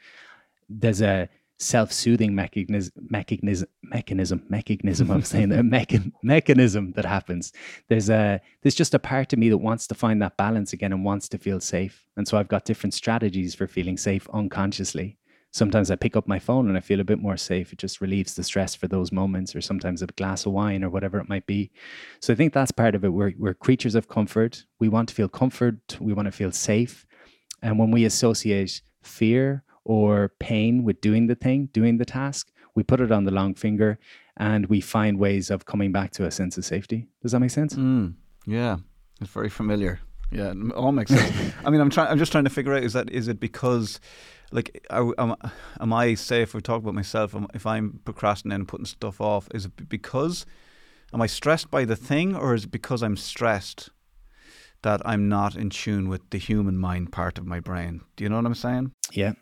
there's 0.69 1.01
a 1.01 1.29
self-soothing 1.59 2.33
mechanism 2.33 2.91
mechanism 3.09 3.67
mechanism 3.83 4.43
mechanism 4.49 5.11
i'm 5.11 5.21
saying 5.21 5.51
a 5.51 5.57
mechan, 5.63 6.11
mechanism 6.21 6.91
that 6.93 7.05
happens 7.05 7.53
there's 7.89 8.09
a 8.09 8.41
there's 8.61 8.75
just 8.75 8.93
a 8.93 8.99
part 8.99 9.31
of 9.31 9.39
me 9.39 9.49
that 9.49 9.59
wants 9.59 9.87
to 9.87 9.95
find 9.95 10.21
that 10.21 10.35
balance 10.35 10.73
again 10.73 10.91
and 10.91 11.05
wants 11.05 11.29
to 11.29 11.37
feel 11.37 11.59
safe 11.59 12.05
and 12.17 12.27
so 12.27 12.37
i've 12.37 12.47
got 12.47 12.65
different 12.65 12.93
strategies 12.93 13.53
for 13.53 13.67
feeling 13.67 13.97
safe 13.97 14.27
unconsciously 14.33 15.17
Sometimes 15.53 15.91
I 15.91 15.95
pick 15.95 16.15
up 16.15 16.27
my 16.27 16.39
phone 16.39 16.67
and 16.67 16.75
I 16.75 16.81
feel 16.81 16.99
a 16.99 17.03
bit 17.03 17.19
more 17.19 17.37
safe. 17.37 17.71
It 17.71 17.77
just 17.77 18.01
relieves 18.01 18.33
the 18.33 18.43
stress 18.43 18.73
for 18.73 18.87
those 18.87 19.11
moments, 19.11 19.55
or 19.55 19.61
sometimes 19.61 20.01
a 20.01 20.07
glass 20.07 20.47
of 20.47 20.51
wine 20.51 20.83
or 20.83 20.89
whatever 20.89 21.19
it 21.19 21.29
might 21.29 21.45
be. 21.45 21.71
So 22.19 22.33
I 22.33 22.35
think 22.35 22.53
that's 22.53 22.71
part 22.71 22.95
of 22.95 23.05
it. 23.05 23.09
We're, 23.09 23.33
we're 23.37 23.53
creatures 23.53 23.93
of 23.93 24.07
comfort. 24.07 24.65
We 24.79 24.89
want 24.89 25.09
to 25.09 25.15
feel 25.15 25.29
comfort. 25.29 25.97
We 25.99 26.11
want 26.11 26.25
to 26.25 26.31
feel 26.31 26.51
safe. 26.51 27.05
And 27.61 27.77
when 27.77 27.91
we 27.91 28.03
associate 28.03 28.81
fear 29.03 29.63
or 29.85 30.33
pain 30.39 30.83
with 30.83 31.01
doing 31.01 31.27
the 31.27 31.35
thing, 31.35 31.69
doing 31.71 31.97
the 31.99 32.05
task, 32.05 32.51
we 32.73 32.81
put 32.81 32.99
it 32.99 33.11
on 33.11 33.25
the 33.25 33.31
long 33.31 33.53
finger 33.53 33.99
and 34.37 34.65
we 34.65 34.81
find 34.81 35.19
ways 35.19 35.51
of 35.51 35.65
coming 35.65 35.91
back 35.91 36.09
to 36.13 36.25
a 36.25 36.31
sense 36.31 36.57
of 36.57 36.65
safety. 36.65 37.07
Does 37.21 37.31
that 37.33 37.39
make 37.39 37.51
sense? 37.51 37.75
Mm, 37.75 38.15
yeah, 38.47 38.77
it's 39.21 39.29
very 39.29 39.49
familiar. 39.49 39.99
Yeah, 40.31 40.51
it 40.51 40.71
all 40.71 40.91
makes 40.91 41.11
sense. 41.11 41.53
I 41.65 41.69
mean, 41.69 41.79
I'm 41.79 41.91
trying. 41.91 42.07
I'm 42.07 42.17
just 42.17 42.31
trying 42.31 42.45
to 42.45 42.49
figure 42.49 42.73
out 42.73 42.83
is 42.83 42.93
that 42.93 43.11
is 43.11 43.27
it 43.27 43.39
because 43.39 43.99
like 44.53 44.85
am, 44.89 45.35
am 45.79 45.93
I 45.93 46.05
if 46.05 46.53
we 46.53 46.61
talk 46.61 46.81
about 46.81 46.93
myself? 46.93 47.35
If 47.53 47.65
I'm 47.65 47.99
procrastinating 48.05 48.61
and 48.61 48.67
putting 48.67 48.85
stuff 48.85 49.19
off 49.19 49.47
is 49.53 49.65
it 49.65 49.89
because 49.89 50.45
am 51.13 51.21
I 51.21 51.27
stressed 51.27 51.69
by 51.71 51.85
the 51.85 51.95
thing 51.95 52.35
or 52.35 52.53
is 52.53 52.65
it 52.65 52.71
because 52.71 53.03
I'm 53.03 53.17
stressed 53.17 53.89
that 54.83 55.01
I'm 55.05 55.27
not 55.27 55.55
in 55.55 55.69
tune 55.69 56.07
with 56.09 56.29
the 56.29 56.37
human 56.37 56.77
mind 56.77 57.11
part 57.11 57.37
of 57.37 57.45
my 57.45 57.59
brain? 57.59 58.01
Do 58.15 58.23
you 58.23 58.29
know 58.29 58.37
what 58.37 58.45
I'm 58.45 58.55
saying? 58.55 58.91
Yeah. 59.11 59.33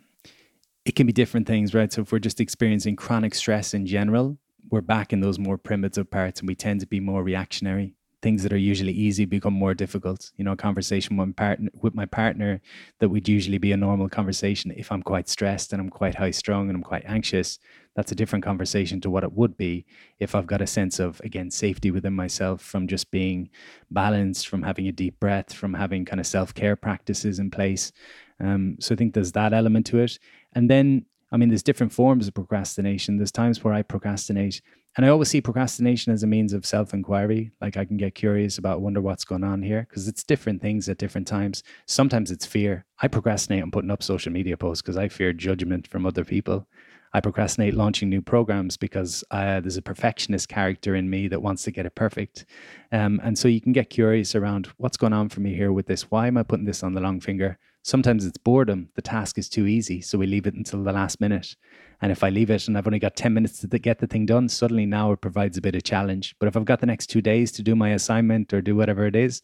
It 0.86 0.96
can 0.96 1.06
be 1.06 1.14
different 1.14 1.46
things 1.46 1.74
right? 1.74 1.92
So 1.92 2.02
if 2.02 2.12
we're 2.12 2.20
just 2.20 2.40
experiencing 2.40 2.96
chronic 2.96 3.36
stress 3.36 3.74
in 3.74 3.86
general 3.86 4.38
we're 4.70 4.82
back 4.82 5.12
in 5.12 5.20
those 5.20 5.38
more 5.38 5.58
primitive 5.58 6.10
parts 6.10 6.40
and 6.40 6.48
we 6.48 6.56
tend 6.56 6.80
to 6.80 6.88
be 6.88 7.00
more 7.00 7.24
reactionary 7.24 7.94
things 8.22 8.44
that 8.44 8.54
are 8.54 8.58
usually 8.58 8.94
easy 8.94 9.26
become 9.26 9.54
more 9.54 9.74
difficult. 9.74 10.32
You 10.38 10.46
know, 10.46 10.52
a 10.52 10.58
conversation 10.58 11.18
with 11.18 11.28
my 11.28 11.34
partner, 11.34 11.70
with 11.82 11.96
my 11.96 12.06
partner 12.06 12.62
that 13.00 13.10
would 13.10 13.28
usually 13.28 13.58
be 13.58 13.72
a 13.72 13.78
normal 13.78 14.10
conversation. 14.10 14.72
If 14.76 14.92
I'm 14.92 15.02
quite 15.02 15.28
stressed 15.28 15.74
and 15.74 15.82
I'm 15.82 15.90
quite 15.90 16.16
high 16.16 16.32
strung 16.32 16.70
and 16.70 16.76
I'm 16.76 16.84
quite 16.84 17.04
anxious, 17.06 17.60
that's 17.96 18.12
a 18.12 18.16
different 18.16 18.46
conversation 18.46 19.02
to 19.02 19.10
what 19.10 19.24
it 19.24 19.34
would 19.34 19.58
be 19.58 19.86
if 20.20 20.36
I've 20.36 20.48
got 20.48 20.62
a 20.62 20.68
sense 20.68 21.00
of 21.00 21.20
again 21.22 21.52
safety 21.52 21.92
within 21.92 22.14
myself 22.14 22.62
from 22.62 22.88
just 22.88 23.12
being 23.12 23.50
balanced, 23.90 24.48
from 24.48 24.64
having 24.64 24.88
a 24.88 24.92
deep 24.92 25.20
breath, 25.20 25.54
from 25.54 25.74
having 25.74 26.06
kind 26.06 26.20
of 26.20 26.28
self 26.28 26.54
care 26.54 26.76
practices 26.76 27.40
in 27.40 27.52
place. 27.52 27.92
Um, 28.40 28.78
so 28.80 28.94
I 28.94 28.98
think 28.98 29.14
there's 29.14 29.34
that 29.34 29.54
element 29.54 29.86
to 29.88 30.00
it, 30.00 30.20
and 30.54 30.70
then 30.70 31.06
I 31.32 31.38
mean, 31.38 31.50
there's 31.50 31.64
different 31.64 31.94
forms 31.94 32.28
of 32.28 32.34
procrastination. 32.34 33.18
There's 33.18 33.32
times 33.32 33.64
where 33.64 33.74
I 33.74 33.84
procrastinate 33.84 34.62
and 34.98 35.06
I 35.06 35.10
always 35.10 35.30
see 35.30 35.40
procrastination 35.40 36.12
as 36.12 36.24
a 36.24 36.28
means 36.28 36.54
of 36.54 36.66
self 36.66 36.94
inquiry. 36.94 37.52
Like 37.62 37.78
I 37.78 37.86
can 37.86 37.98
get 37.98 38.16
curious 38.16 38.58
about, 38.58 38.82
wonder 38.82 39.02
what's 39.02 39.24
going 39.24 39.44
on 39.44 39.62
here 39.62 39.88
because 39.90 40.08
it's 40.08 40.24
different 40.24 40.62
things 40.62 40.90
at 40.90 40.98
different 40.98 41.28
times. 41.28 41.64
Sometimes 41.86 42.30
it's 42.30 42.46
fear. 42.46 42.86
I 43.02 43.08
procrastinate 43.08 43.64
on 43.64 43.72
putting 43.72 43.92
up 43.92 44.04
social 44.04 44.32
media 44.32 44.58
posts 44.58 44.82
because 44.82 44.98
I 44.98 45.08
fear 45.08 45.32
judgment 45.34 45.88
from 45.88 46.06
other 46.06 46.26
people. 46.26 46.68
I 47.14 47.20
procrastinate 47.20 47.74
launching 47.74 48.10
new 48.10 48.22
programs 48.22 48.78
because 48.78 49.24
uh, 49.32 49.60
there's 49.60 49.78
a 49.78 49.82
perfectionist 49.82 50.48
character 50.48 50.96
in 50.96 51.10
me 51.10 51.28
that 51.28 51.42
wants 51.42 51.64
to 51.64 51.72
get 51.72 51.86
it 51.86 51.96
perfect. 51.96 52.46
Um, 52.92 53.20
and 53.24 53.38
so 53.38 53.48
you 53.48 53.60
can 53.60 53.74
get 53.74 53.90
curious 53.90 54.34
around 54.34 54.70
what's 54.78 54.98
going 54.98 55.14
on 55.14 55.28
for 55.30 55.42
me 55.42 55.54
here 55.54 55.74
with 55.74 55.88
this. 55.88 56.10
Why 56.10 56.28
am 56.28 56.38
I 56.38 56.44
putting 56.44 56.66
this 56.66 56.84
on 56.84 56.94
the 56.94 57.02
long 57.02 57.20
finger? 57.20 57.58
Sometimes 57.84 58.26
it's 58.26 58.38
boredom. 58.38 58.90
The 58.96 59.02
task 59.02 59.38
is 59.38 59.50
too 59.50 59.66
easy. 59.66 60.02
So 60.02 60.18
we 60.18 60.28
leave 60.28 60.46
it 60.46 60.54
until 60.54 60.84
the 60.84 60.94
last 60.94 61.20
minute. 61.20 61.56
And 62.02 62.12
if 62.12 62.24
I 62.24 62.30
leave 62.30 62.50
it 62.50 62.68
and 62.68 62.78
I've 62.78 62.88
only 62.88 63.00
got 63.00 63.16
10 63.16 63.34
minutes 63.34 63.60
to 63.60 63.68
get 63.80 64.00
the 64.00 64.08
thing 64.08 64.26
done, 64.26 64.50
suddenly 64.50 64.86
now 64.86 65.12
it 65.12 65.22
provides 65.22 65.58
a 65.58 65.62
bit 65.62 65.76
of 65.76 65.84
challenge. 65.84 66.36
But 66.40 66.48
if 66.48 66.56
I've 66.56 66.66
got 66.66 66.80
the 66.80 66.86
next 66.86 67.08
two 67.08 67.22
days 67.22 67.52
to 67.54 67.64
do 67.64 67.76
my 67.76 67.90
assignment 67.90 68.54
or 68.54 68.62
do 68.62 68.76
whatever 68.76 69.06
it 69.06 69.16
is, 69.16 69.42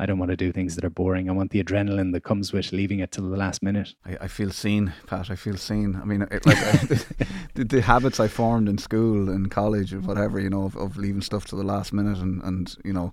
I 0.00 0.06
don't 0.06 0.18
want 0.18 0.30
to 0.30 0.36
do 0.36 0.52
things 0.52 0.76
that 0.76 0.84
are 0.84 0.90
boring. 0.90 1.28
I 1.28 1.32
want 1.32 1.50
the 1.50 1.62
adrenaline 1.62 2.12
that 2.12 2.22
comes 2.22 2.52
with 2.52 2.72
leaving 2.72 3.00
it 3.00 3.10
till 3.10 3.28
the 3.28 3.36
last 3.36 3.64
minute. 3.64 3.94
I, 4.06 4.16
I 4.22 4.28
feel 4.28 4.52
seen, 4.52 4.92
Pat. 5.08 5.28
I 5.28 5.34
feel 5.34 5.56
seen. 5.56 5.96
I 5.96 6.04
mean, 6.04 6.22
it, 6.22 6.46
like 6.46 6.56
I, 6.56 6.72
the, 7.54 7.64
the, 7.64 7.82
habits 7.82 8.20
I 8.20 8.28
formed 8.28 8.68
in 8.68 8.78
school 8.78 9.28
and 9.28 9.50
college 9.50 9.92
or 9.92 9.98
whatever, 9.98 10.38
you 10.38 10.50
know, 10.50 10.64
of, 10.64 10.76
of 10.76 10.96
leaving 10.96 11.20
stuff 11.20 11.46
to 11.46 11.56
the 11.56 11.64
last 11.64 11.92
minute 11.92 12.18
and, 12.18 12.40
and 12.44 12.76
you 12.84 12.92
know, 12.92 13.12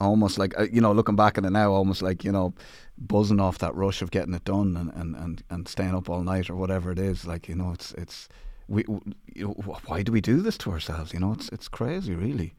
almost 0.00 0.38
like 0.38 0.58
uh, 0.58 0.66
you 0.72 0.80
know 0.80 0.92
looking 0.92 1.16
back 1.16 1.38
at 1.38 1.44
it 1.44 1.50
now 1.50 1.72
almost 1.72 2.02
like 2.02 2.24
you 2.24 2.32
know 2.32 2.54
buzzing 2.98 3.40
off 3.40 3.58
that 3.58 3.74
rush 3.74 4.02
of 4.02 4.10
getting 4.10 4.34
it 4.34 4.44
done 4.44 4.76
and, 4.76 4.92
and, 4.94 5.16
and, 5.16 5.42
and 5.50 5.68
staying 5.68 5.94
up 5.94 6.08
all 6.08 6.22
night 6.22 6.48
or 6.48 6.56
whatever 6.56 6.90
it 6.90 6.98
is. 6.98 7.26
Like 7.26 7.48
you 7.48 7.54
know 7.54 7.72
it's 7.72 7.92
it's 7.92 8.28
we 8.68 8.84
you 9.34 9.48
know, 9.48 9.78
why 9.86 10.02
do 10.02 10.12
we 10.12 10.20
do 10.20 10.40
this 10.40 10.58
to 10.58 10.70
ourselves? 10.72 11.12
You 11.12 11.20
know 11.20 11.32
it's 11.32 11.48
it's 11.50 11.68
crazy 11.68 12.14
really. 12.14 12.54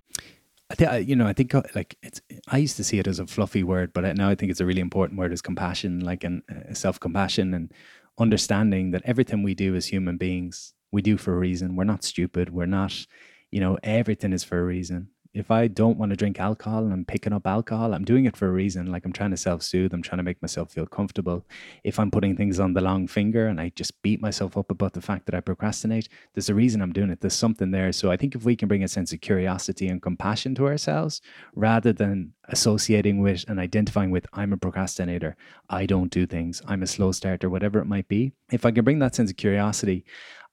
I 0.70 0.75
think 0.75 1.08
you 1.08 1.15
know 1.15 1.27
I 1.27 1.34
think 1.34 1.56
uh, 1.56 1.63
like 1.75 1.98
it's 2.03 2.22
I 2.48 2.58
used 2.58 2.77
to 2.77 2.84
see 2.84 3.00
it 3.00 3.08
as 3.08 3.20
a 3.20 3.27
fluffy 3.27 3.63
word 3.63 3.94
but 3.94 4.15
now 4.15 4.29
I 4.29 4.36
think 4.36 4.51
it's 4.51 4.60
a 4.60 4.65
really 4.65 4.82
important 4.82 5.17
word 5.17 5.32
is 5.32 5.41
compassion 5.41 6.01
like 6.01 6.24
and 6.24 6.44
uh, 6.50 6.74
self 6.74 7.00
compassion 7.00 7.53
and 7.53 7.72
understanding 8.20 8.91
that 8.91 9.03
everything 9.06 9.44
we 9.44 9.56
do 9.56 9.75
as 9.75 9.88
human 9.88 10.17
beings 10.17 10.74
we 10.91 11.01
do 11.01 11.17
for 11.17 11.34
a 11.34 11.38
reason. 11.38 11.75
We're 11.75 11.84
not 11.84 12.03
stupid. 12.03 12.50
We're 12.50 12.65
not 12.65 13.06
you 13.51 13.62
know 13.62 13.77
everything 13.84 14.34
is 14.34 14.44
for 14.44 14.60
a 14.60 14.65
reason 14.65 15.10
if 15.38 15.51
I 15.51 15.67
don't 15.67 15.98
want 15.98 16.10
to 16.10 16.15
drink 16.15 16.39
alcohol 16.39 16.84
and 16.84 16.91
I'm 16.91 17.06
picking 17.06 17.34
up 17.34 17.46
alcohol, 17.46 17.94
I'm 17.94 18.03
doing 18.03 18.25
it 18.25 18.36
for 18.36 18.48
a 18.48 18.51
reason. 18.51 18.91
Like 18.91 19.06
I'm 19.06 19.13
trying 19.13 19.32
to 19.32 19.38
self 19.38 19.62
soothe, 19.62 19.94
I'm 19.94 20.01
trying 20.01 20.17
to 20.17 20.24
make 20.24 20.41
myself 20.41 20.72
feel 20.72 20.86
comfortable. 20.86 21.46
If 21.84 22.00
I'm 22.00 22.10
putting 22.10 22.36
things 22.36 22.60
on 22.60 22.74
the 22.74 22.82
long 22.82 23.08
finger 23.08 23.48
and 23.48 23.62
I 23.62 23.72
just 23.75 24.01
beat 24.01 24.22
myself 24.22 24.58
up 24.58 24.72
about 24.72 24.94
the 24.94 25.01
fact 25.01 25.25
that 25.27 25.36
I 25.36 25.39
procrastinate, 25.41 26.10
there's 26.34 26.50
a 26.50 26.56
reason 26.56 26.82
I'm 26.82 26.94
doing 26.94 27.10
it. 27.10 27.22
There's 27.22 27.34
something 27.34 27.72
there. 27.72 27.91
So 27.91 28.12
I 28.12 28.17
think 28.17 28.36
if 28.36 28.46
we 28.46 28.56
can 28.56 28.67
bring 28.67 28.84
a 28.84 28.88
sense 28.88 29.13
of 29.13 29.22
curiosity 29.22 29.88
and 29.88 30.01
compassion 30.01 30.56
to 30.56 30.65
ourselves 30.65 31.22
rather 31.56 31.94
than 31.94 32.34
associating 32.50 33.20
with 33.20 33.46
and 33.48 33.60
identifying 33.60 34.12
with, 34.12 34.25
I'm 34.34 34.53
a 34.53 34.58
procrastinator, 34.58 35.36
I 35.70 35.86
don't 35.86 36.12
do 36.12 36.25
things, 36.25 36.62
I'm 36.65 36.84
a 36.84 36.88
slow 36.88 37.12
starter, 37.12 37.50
whatever 37.50 37.79
it 37.79 37.86
might 37.86 38.08
be, 38.08 38.32
if 38.51 38.65
I 38.65 38.72
can 38.72 38.86
bring 38.86 39.00
that 39.00 39.15
sense 39.15 39.29
of 39.29 39.38
curiosity, 39.38 40.06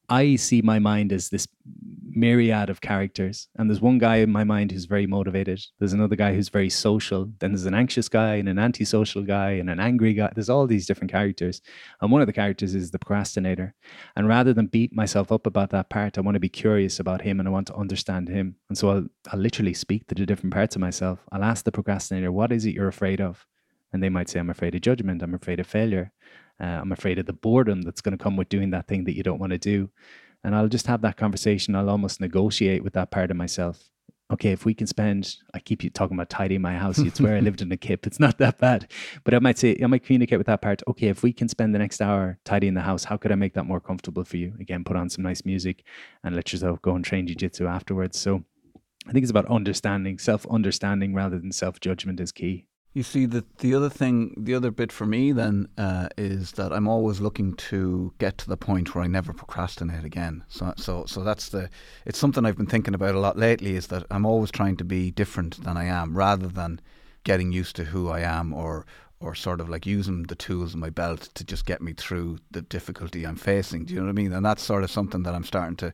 I 0.08 0.36
see 0.36 0.62
my 0.62 0.78
mind 0.78 1.12
as 1.12 1.28
this 1.28 1.46
myriad 2.14 2.70
of 2.70 2.80
characters. 2.80 3.48
And 3.56 3.68
there's 3.68 3.80
one 3.80 3.98
guy 3.98 4.16
in 4.16 4.30
my 4.30 4.44
mind 4.44 4.70
who's 4.70 4.84
very 4.84 5.06
motivated. 5.06 5.60
There's 5.78 5.92
another 5.92 6.16
guy 6.16 6.34
who's 6.34 6.48
very 6.48 6.70
social. 6.70 7.30
Then 7.38 7.52
there's 7.52 7.66
an 7.66 7.74
anxious 7.74 8.08
guy 8.08 8.36
and 8.36 8.48
an 8.48 8.58
antisocial 8.58 9.22
guy 9.22 9.52
and 9.52 9.68
an 9.68 9.80
angry 9.80 10.14
guy. 10.14 10.30
There's 10.34 10.50
all 10.50 10.66
these 10.66 10.86
different 10.86 11.10
characters. 11.10 11.60
And 12.00 12.12
one 12.12 12.20
of 12.20 12.26
the 12.26 12.32
characters 12.32 12.74
is 12.74 12.90
the 12.90 12.98
procrastinator. 12.98 13.74
And 14.16 14.28
rather 14.28 14.52
than 14.52 14.66
beat 14.66 14.94
myself 14.94 15.32
up 15.32 15.46
about 15.46 15.70
that 15.70 15.90
part, 15.90 16.16
I 16.16 16.20
want 16.20 16.34
to 16.36 16.40
be 16.40 16.48
curious 16.48 17.00
about 17.00 17.22
him 17.22 17.40
and 17.40 17.48
I 17.48 17.52
want 17.52 17.66
to 17.68 17.74
understand 17.74 18.28
him. 18.28 18.56
And 18.68 18.78
so 18.78 18.90
I'll, 18.90 19.06
I'll 19.32 19.40
literally 19.40 19.74
speak 19.74 20.06
to 20.08 20.14
the 20.14 20.26
different 20.26 20.54
parts 20.54 20.76
of 20.76 20.80
myself. 20.80 21.20
I'll 21.32 21.44
ask 21.44 21.64
the 21.64 21.72
procrastinator, 21.72 22.30
what 22.30 22.52
is 22.52 22.64
it 22.64 22.74
you're 22.74 22.88
afraid 22.88 23.20
of? 23.20 23.46
And 23.92 24.02
they 24.02 24.08
might 24.08 24.28
say, 24.28 24.40
I'm 24.40 24.50
afraid 24.50 24.74
of 24.74 24.80
judgment. 24.80 25.22
I'm 25.22 25.34
afraid 25.34 25.60
of 25.60 25.66
failure. 25.66 26.12
Uh, 26.60 26.80
I'm 26.82 26.92
afraid 26.92 27.18
of 27.18 27.26
the 27.26 27.32
boredom 27.32 27.82
that's 27.82 28.00
going 28.00 28.16
to 28.16 28.22
come 28.22 28.36
with 28.36 28.48
doing 28.48 28.70
that 28.70 28.86
thing 28.86 29.04
that 29.04 29.16
you 29.16 29.22
don't 29.22 29.40
want 29.40 29.52
to 29.52 29.58
do. 29.58 29.90
And 30.42 30.54
I'll 30.54 30.68
just 30.68 30.86
have 30.86 31.00
that 31.02 31.16
conversation. 31.16 31.74
I'll 31.74 31.90
almost 31.90 32.20
negotiate 32.20 32.84
with 32.84 32.92
that 32.92 33.10
part 33.10 33.30
of 33.30 33.36
myself. 33.36 33.90
Okay, 34.32 34.52
if 34.52 34.64
we 34.64 34.74
can 34.74 34.86
spend, 34.86 35.36
I 35.52 35.58
keep 35.58 35.84
you 35.84 35.90
talking 35.90 36.16
about 36.16 36.30
tidying 36.30 36.62
my 36.62 36.76
house. 36.76 36.98
It's 36.98 37.20
where 37.20 37.36
I 37.36 37.40
lived 37.40 37.60
in 37.60 37.70
a 37.70 37.76
kip. 37.76 38.06
It's 38.06 38.18
not 38.18 38.38
that 38.38 38.58
bad. 38.58 38.90
But 39.22 39.34
I 39.34 39.38
might 39.38 39.58
say, 39.58 39.78
I 39.82 39.86
might 39.86 40.04
communicate 40.04 40.38
with 40.38 40.46
that 40.46 40.62
part. 40.62 40.82
Okay, 40.88 41.08
if 41.08 41.22
we 41.22 41.32
can 41.32 41.48
spend 41.48 41.74
the 41.74 41.78
next 41.78 42.00
hour 42.00 42.38
tidying 42.44 42.74
the 42.74 42.80
house, 42.80 43.04
how 43.04 43.16
could 43.16 43.32
I 43.32 43.36
make 43.36 43.54
that 43.54 43.66
more 43.66 43.80
comfortable 43.80 44.24
for 44.24 44.36
you? 44.38 44.54
Again, 44.60 44.82
put 44.82 44.96
on 44.96 45.10
some 45.10 45.22
nice 45.22 45.44
music 45.44 45.84
and 46.22 46.34
let 46.34 46.52
yourself 46.52 46.80
go 46.80 46.94
and 46.94 47.04
train 47.04 47.26
jiu-jitsu 47.26 47.66
afterwards. 47.66 48.18
So 48.18 48.44
I 49.06 49.12
think 49.12 49.24
it's 49.24 49.30
about 49.30 49.46
understanding, 49.46 50.18
self 50.18 50.46
understanding 50.46 51.14
rather 51.14 51.38
than 51.38 51.52
self 51.52 51.78
judgment 51.78 52.18
is 52.18 52.32
key. 52.32 52.66
You 52.94 53.02
see, 53.02 53.26
the 53.26 53.44
the 53.58 53.74
other 53.74 53.90
thing, 53.90 54.34
the 54.36 54.54
other 54.54 54.70
bit 54.70 54.92
for 54.92 55.04
me 55.04 55.32
then 55.32 55.66
uh, 55.76 56.08
is 56.16 56.52
that 56.52 56.72
I'm 56.72 56.86
always 56.86 57.20
looking 57.20 57.54
to 57.54 58.14
get 58.18 58.38
to 58.38 58.48
the 58.48 58.56
point 58.56 58.94
where 58.94 59.02
I 59.02 59.08
never 59.08 59.32
procrastinate 59.32 60.04
again. 60.04 60.44
So, 60.46 60.72
so, 60.76 61.04
so 61.04 61.24
that's 61.24 61.48
the. 61.48 61.70
It's 62.06 62.20
something 62.20 62.46
I've 62.46 62.56
been 62.56 62.66
thinking 62.66 62.94
about 62.94 63.16
a 63.16 63.18
lot 63.18 63.36
lately. 63.36 63.74
Is 63.74 63.88
that 63.88 64.06
I'm 64.12 64.24
always 64.24 64.52
trying 64.52 64.76
to 64.76 64.84
be 64.84 65.10
different 65.10 65.64
than 65.64 65.76
I 65.76 65.86
am, 65.86 66.16
rather 66.16 66.46
than 66.46 66.80
getting 67.24 67.50
used 67.50 67.74
to 67.76 67.84
who 67.84 68.10
I 68.10 68.20
am, 68.20 68.52
or 68.52 68.86
or 69.18 69.34
sort 69.34 69.60
of 69.60 69.68
like 69.68 69.86
using 69.86 70.22
the 70.24 70.36
tools 70.36 70.72
in 70.72 70.78
my 70.78 70.90
belt 70.90 71.30
to 71.34 71.42
just 71.42 71.66
get 71.66 71.82
me 71.82 71.94
through 71.94 72.38
the 72.52 72.62
difficulty 72.62 73.26
I'm 73.26 73.34
facing. 73.34 73.86
Do 73.86 73.94
you 73.94 74.00
know 74.00 74.06
what 74.06 74.10
I 74.10 74.22
mean? 74.22 74.32
And 74.32 74.46
that's 74.46 74.62
sort 74.62 74.84
of 74.84 74.90
something 74.90 75.24
that 75.24 75.34
I'm 75.34 75.44
starting 75.44 75.76
to 75.78 75.92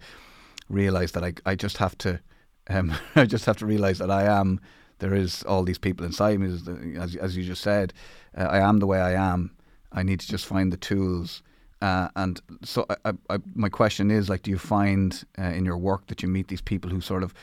realize 0.68 1.12
that 1.12 1.24
I 1.24 1.32
I 1.46 1.54
just 1.54 1.78
have 1.78 1.96
to. 1.98 2.20
Um, 2.68 2.92
I 3.16 3.24
just 3.24 3.46
have 3.46 3.56
to 3.56 3.66
realize 3.66 3.98
that 3.98 4.12
I 4.12 4.24
am 4.24 4.60
there 5.00 5.14
is 5.14 5.42
all 5.42 5.64
these 5.64 5.78
people 5.78 6.06
inside 6.06 6.38
me, 6.38 6.96
as, 6.98 7.16
as 7.16 7.36
you 7.36 7.42
just 7.42 7.62
said. 7.62 7.92
Uh, 8.36 8.44
I 8.44 8.58
am 8.58 8.78
the 8.78 8.86
way 8.86 9.00
I 9.00 9.12
am. 9.12 9.50
I 9.92 10.02
need 10.02 10.20
to 10.20 10.28
just 10.28 10.46
find 10.46 10.72
the 10.72 10.76
tools. 10.76 11.42
Uh, 11.82 12.08
and 12.14 12.40
so, 12.62 12.86
I, 13.04 13.12
I, 13.28 13.38
my 13.54 13.68
question 13.68 14.10
is, 14.10 14.28
like, 14.28 14.42
do 14.42 14.50
you 14.50 14.58
find 14.58 15.24
uh, 15.38 15.42
in 15.44 15.64
your 15.64 15.78
work 15.78 16.06
that 16.06 16.22
you 16.22 16.28
meet 16.28 16.48
these 16.48 16.60
people 16.60 16.90
who 16.90 17.00
sort 17.00 17.22
of 17.22 17.34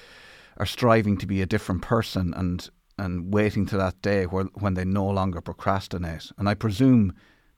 are 0.57 0.65
striving 0.65 1.17
to 1.17 1.27
be 1.27 1.41
a 1.41 1.45
different 1.45 1.81
person 1.81 2.33
and 2.35 2.69
and 2.99 3.31
waiting 3.31 3.67
to 3.67 3.77
that 3.77 4.01
day 4.01 4.25
where 4.25 4.45
when 4.55 4.73
they 4.75 4.85
no 4.85 5.07
longer 5.07 5.41
procrastinate? 5.41 6.31
And 6.37 6.47
I 6.47 6.53
presume 6.53 7.13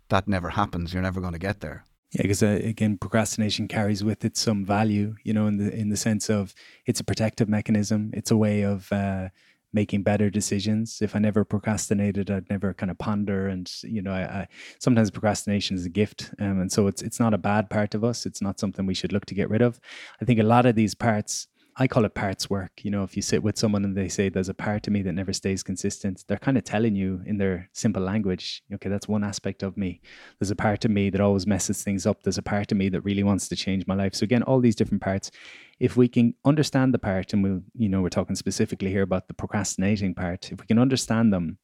that 0.08 0.28
never 0.28 0.50
happens. 0.50 0.94
You're 0.94 1.04
never 1.04 1.22
going 1.22 1.34
to 1.34 1.40
get 1.40 1.60
there. 1.60 1.84
Yeah, 2.12 2.24
because 2.24 2.42
uh, 2.42 2.60
again, 2.64 2.98
procrastination 2.98 3.68
carries 3.68 4.04
with 4.04 4.26
it 4.26 4.36
some 4.36 4.66
value, 4.66 5.16
you 5.24 5.34
know, 5.34 5.46
in 5.48 5.58
the 5.58 5.72
in 5.72 5.90
the 5.90 5.98
sense 5.98 6.30
of 6.30 6.56
it's 6.86 7.00
a 7.00 7.04
protective 7.04 7.48
mechanism. 7.48 8.10
It's 8.14 8.32
a 8.32 8.38
way 8.38 8.64
of 8.64 8.92
uh, 8.92 9.30
making 9.74 10.04
better 10.04 10.30
decisions. 10.30 11.02
If 11.02 11.16
I 11.16 11.20
never 11.20 11.46
procrastinated, 11.46 12.32
I'd 12.32 12.50
never 12.50 12.74
kind 12.74 12.90
of 12.90 12.98
ponder. 12.98 13.48
And 13.48 13.72
you 13.84 14.02
know, 14.02 14.12
I, 14.12 14.22
I 14.22 14.48
sometimes 14.80 15.12
procrastination 15.12 15.76
is 15.76 15.86
a 15.86 15.90
gift, 15.90 16.34
um, 16.40 16.60
and 16.62 16.72
so 16.72 16.88
it's 16.88 17.02
it's 17.02 17.20
not 17.20 17.34
a 17.34 17.38
bad 17.38 17.70
part 17.70 17.96
of 17.96 18.04
us. 18.04 18.26
It's 18.26 18.42
not 18.42 18.60
something 18.60 18.86
we 18.86 18.94
should 18.94 19.14
look 19.14 19.26
to 19.28 19.36
get 19.36 19.50
rid 19.50 19.62
of. 19.62 19.80
I 20.22 20.26
think 20.26 20.40
a 20.40 20.44
lot 20.44 20.66
of 20.66 20.76
these 20.76 20.96
parts 20.96 21.48
I 21.82 21.88
call 21.88 22.04
it 22.04 22.14
parts 22.14 22.50
work. 22.50 22.84
You 22.84 22.92
know, 22.92 23.04
if 23.04 23.16
you 23.16 23.22
sit 23.22 23.42
with 23.42 23.58
someone 23.58 23.86
and 23.86 23.96
they 23.96 24.10
say 24.10 24.28
there's 24.28 24.50
a 24.50 24.54
part 24.54 24.86
of 24.86 24.92
me 24.92 25.02
that 25.04 25.14
never 25.14 25.32
stays 25.32 25.64
consistent, 25.64 26.26
they're 26.28 26.38
kind 26.38 26.58
of 26.58 26.66
telling 26.66 26.94
you 26.94 27.22
in 27.26 27.38
their 27.38 27.70
simple 27.72 28.04
language, 28.04 28.62
okay, 28.74 28.90
that's 28.90 29.08
one 29.08 29.24
aspect 29.24 29.64
of 29.64 29.78
me. 29.78 30.02
There's 30.38 30.52
a 30.52 30.58
part 30.58 30.84
of 30.84 30.92
me 30.92 31.10
that 31.10 31.22
always 31.22 31.48
messes 31.48 31.82
things 31.82 32.06
up. 32.06 32.22
There's 32.22 32.38
a 32.38 32.44
part 32.44 32.74
of 32.74 32.78
me 32.78 32.90
that 32.90 33.00
really 33.02 33.24
wants 33.24 33.48
to 33.48 33.56
change 33.56 33.88
my 33.88 33.96
life. 33.96 34.14
So 34.14 34.26
again, 34.26 34.44
all 34.44 34.60
these 34.60 34.76
different 34.76 35.02
parts. 35.02 35.32
If 35.80 35.96
we 35.96 36.10
can 36.10 36.34
understand 36.44 36.94
the 36.94 37.00
part, 37.00 37.32
and 37.32 37.42
we'll, 37.42 37.62
you 37.74 37.88
know, 37.88 38.02
we're 38.02 38.10
talking 38.10 38.36
specifically 38.36 38.90
here 38.90 39.04
about 39.04 39.30
the 39.30 39.34
procrastinating 39.34 40.14
part, 40.14 40.52
if 40.52 40.60
we 40.60 40.68
can 40.68 40.80
understand 40.80 41.32
them, 41.32 41.60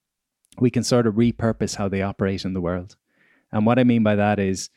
we 0.62 0.70
can 0.70 0.84
sort 0.84 1.08
of 1.08 1.16
repurpose 1.16 1.76
how 1.76 1.90
they 1.90 2.02
operate 2.02 2.46
in 2.46 2.54
the 2.54 2.62
world. 2.62 2.96
And 3.52 3.66
what 3.66 3.80
I 3.80 3.84
mean 3.84 4.04
by 4.04 4.16
that 4.16 4.40
is 4.40 4.70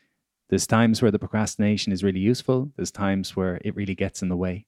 there's 0.49 0.67
times 0.67 1.01
where 1.01 1.11
the 1.11 1.19
procrastination 1.19 1.93
is 1.93 2.03
really 2.03 2.19
useful, 2.19 2.73
there's 2.75 2.91
times 2.91 3.37
where 3.37 3.61
it 3.63 3.73
really 3.77 3.95
gets 3.95 4.21
in 4.21 4.27
the 4.27 4.35
way 4.35 4.65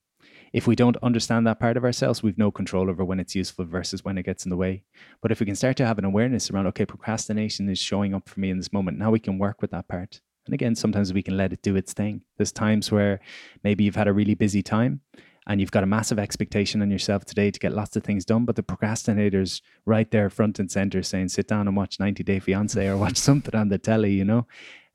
if 0.53 0.67
we 0.67 0.75
don't 0.75 0.97
understand 1.01 1.47
that 1.47 1.59
part 1.59 1.77
of 1.77 1.85
ourselves, 1.85 2.21
we've 2.21 2.37
no 2.37 2.51
control 2.51 2.89
over 2.89 3.05
when 3.05 3.19
it's 3.19 3.35
useful 3.35 3.65
versus 3.65 4.03
when 4.03 4.17
it 4.17 4.23
gets 4.23 4.45
in 4.45 4.49
the 4.49 4.57
way. 4.57 4.83
But 5.21 5.31
if 5.31 5.39
we 5.39 5.45
can 5.45 5.55
start 5.55 5.77
to 5.77 5.85
have 5.85 5.97
an 5.97 6.05
awareness 6.05 6.51
around, 6.51 6.67
okay, 6.67 6.85
procrastination 6.85 7.69
is 7.69 7.79
showing 7.79 8.13
up 8.13 8.27
for 8.27 8.39
me 8.39 8.49
in 8.49 8.57
this 8.57 8.73
moment, 8.73 8.97
now 8.97 9.11
we 9.11 9.19
can 9.19 9.37
work 9.37 9.61
with 9.61 9.71
that 9.71 9.87
part. 9.87 10.19
And 10.45 10.53
again, 10.53 10.75
sometimes 10.75 11.13
we 11.13 11.23
can 11.23 11.37
let 11.37 11.53
it 11.53 11.61
do 11.61 11.75
its 11.75 11.93
thing. 11.93 12.21
There's 12.37 12.51
times 12.51 12.91
where 12.91 13.19
maybe 13.63 13.83
you've 13.83 13.95
had 13.95 14.07
a 14.07 14.13
really 14.13 14.33
busy 14.33 14.61
time 14.61 15.01
and 15.47 15.61
you've 15.61 15.71
got 15.71 15.83
a 15.83 15.87
massive 15.87 16.19
expectation 16.19 16.81
on 16.81 16.91
yourself 16.91 17.25
today 17.25 17.49
to 17.49 17.59
get 17.59 17.73
lots 17.73 17.95
of 17.95 18.03
things 18.03 18.25
done, 18.25 18.45
but 18.45 18.55
the 18.55 18.63
procrastinator's 18.63 19.61
right 19.85 20.09
there 20.11 20.29
front 20.29 20.59
and 20.59 20.69
center 20.69 21.01
saying, 21.01 21.29
sit 21.29 21.47
down 21.47 21.67
and 21.67 21.77
watch 21.77 21.99
90 21.99 22.23
Day 22.23 22.39
Fiance 22.39 22.87
or 22.87 22.97
watch 22.97 23.17
something 23.17 23.55
on 23.55 23.69
the 23.69 23.77
telly, 23.77 24.11
you 24.13 24.25
know? 24.25 24.47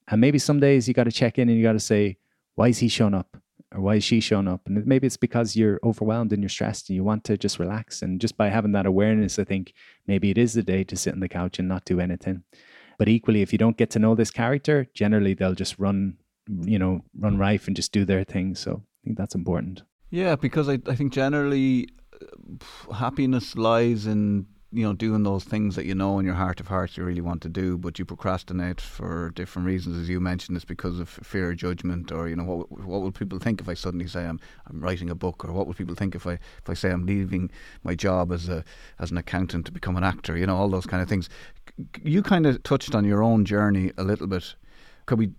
And 0.08 0.20
maybe 0.20 0.38
some 0.38 0.60
days 0.60 0.86
you 0.86 0.94
got 0.94 1.04
to 1.04 1.12
check 1.12 1.38
in 1.38 1.48
and 1.48 1.56
you 1.56 1.64
got 1.64 1.72
to 1.72 1.80
say, 1.80 2.18
why 2.54 2.68
is 2.68 2.78
he 2.78 2.88
showing 2.88 3.14
up? 3.14 3.36
Or 3.74 3.80
why 3.80 3.96
is 3.96 4.04
she 4.04 4.20
showing 4.20 4.48
up? 4.48 4.62
And 4.66 4.86
maybe 4.86 5.06
it's 5.06 5.16
because 5.16 5.56
you're 5.56 5.80
overwhelmed 5.82 6.32
and 6.32 6.42
you're 6.42 6.48
stressed 6.48 6.88
and 6.88 6.96
you 6.96 7.04
want 7.04 7.24
to 7.24 7.36
just 7.36 7.58
relax. 7.58 8.02
And 8.02 8.20
just 8.20 8.36
by 8.36 8.48
having 8.48 8.72
that 8.72 8.86
awareness, 8.86 9.38
I 9.38 9.44
think 9.44 9.72
maybe 10.06 10.30
it 10.30 10.38
is 10.38 10.54
the 10.54 10.62
day 10.62 10.84
to 10.84 10.96
sit 10.96 11.14
on 11.14 11.20
the 11.20 11.28
couch 11.28 11.58
and 11.58 11.68
not 11.68 11.84
do 11.84 12.00
anything. 12.00 12.44
But 12.98 13.08
equally, 13.08 13.42
if 13.42 13.52
you 13.52 13.58
don't 13.58 13.76
get 13.76 13.90
to 13.90 13.98
know 13.98 14.14
this 14.14 14.30
character, 14.30 14.86
generally 14.94 15.34
they'll 15.34 15.54
just 15.54 15.78
run, 15.78 16.16
you 16.62 16.78
know, 16.78 17.02
run 17.18 17.38
rife 17.38 17.66
and 17.66 17.76
just 17.76 17.92
do 17.92 18.04
their 18.04 18.24
thing. 18.24 18.54
So 18.54 18.82
I 18.82 19.00
think 19.04 19.18
that's 19.18 19.34
important. 19.34 19.82
Yeah, 20.10 20.36
because 20.36 20.68
I, 20.68 20.78
I 20.86 20.94
think 20.94 21.12
generally 21.12 21.88
uh, 22.12 22.94
happiness 22.94 23.56
lies 23.56 24.06
in 24.06 24.46
you 24.76 24.84
know 24.84 24.92
doing 24.92 25.22
those 25.22 25.44
things 25.44 25.74
that 25.76 25.86
you 25.86 25.94
know 25.94 26.18
in 26.18 26.26
your 26.26 26.34
heart 26.34 26.60
of 26.60 26.68
hearts 26.68 26.96
you 26.96 27.04
really 27.04 27.20
want 27.20 27.40
to 27.42 27.48
do 27.48 27.78
but 27.78 27.98
you 27.98 28.04
procrastinate 28.04 28.80
for 28.80 29.30
different 29.30 29.66
reasons 29.66 29.96
as 29.96 30.08
you 30.08 30.20
mentioned 30.20 30.56
it's 30.56 30.64
because 30.64 31.00
of 31.00 31.08
fear 31.08 31.50
of 31.50 31.56
judgment 31.56 32.12
or 32.12 32.28
you 32.28 32.36
know 32.36 32.44
what 32.44 32.70
what 32.70 33.00
will 33.00 33.12
people 33.12 33.38
think 33.38 33.60
if 33.60 33.68
I 33.68 33.74
suddenly 33.74 34.06
say 34.06 34.24
I'm 34.24 34.40
I'm 34.68 34.80
writing 34.80 35.10
a 35.10 35.14
book? 35.14 35.44
Or 35.44 35.52
what 35.52 35.66
will 35.66 35.74
people 35.74 35.94
think 35.94 36.14
if 36.14 36.26
I 36.26 36.32
if 36.32 36.68
I 36.68 36.74
say 36.74 36.90
I'm 36.90 37.06
leaving 37.06 37.50
my 37.82 37.94
job 37.94 38.32
as 38.32 38.48
a 38.48 38.64
as 38.98 39.10
an 39.10 39.18
accountant 39.18 39.66
to 39.66 39.72
become 39.72 39.96
an 39.96 40.04
actor? 40.04 40.36
You 40.36 40.46
know 40.46 40.56
all 40.56 40.68
those 40.68 40.86
kind 40.86 41.02
of 41.02 41.08
things. 41.08 41.28
You 42.02 42.22
kind 42.22 42.46
of 42.46 42.62
touched 42.62 42.94
on 42.94 43.04
your 43.04 43.22
own 43.22 43.44
journey 43.44 43.92
a 43.96 44.04
little 44.04 44.26
bit. 44.26 44.54
Could 45.06 45.18
we 45.18 45.32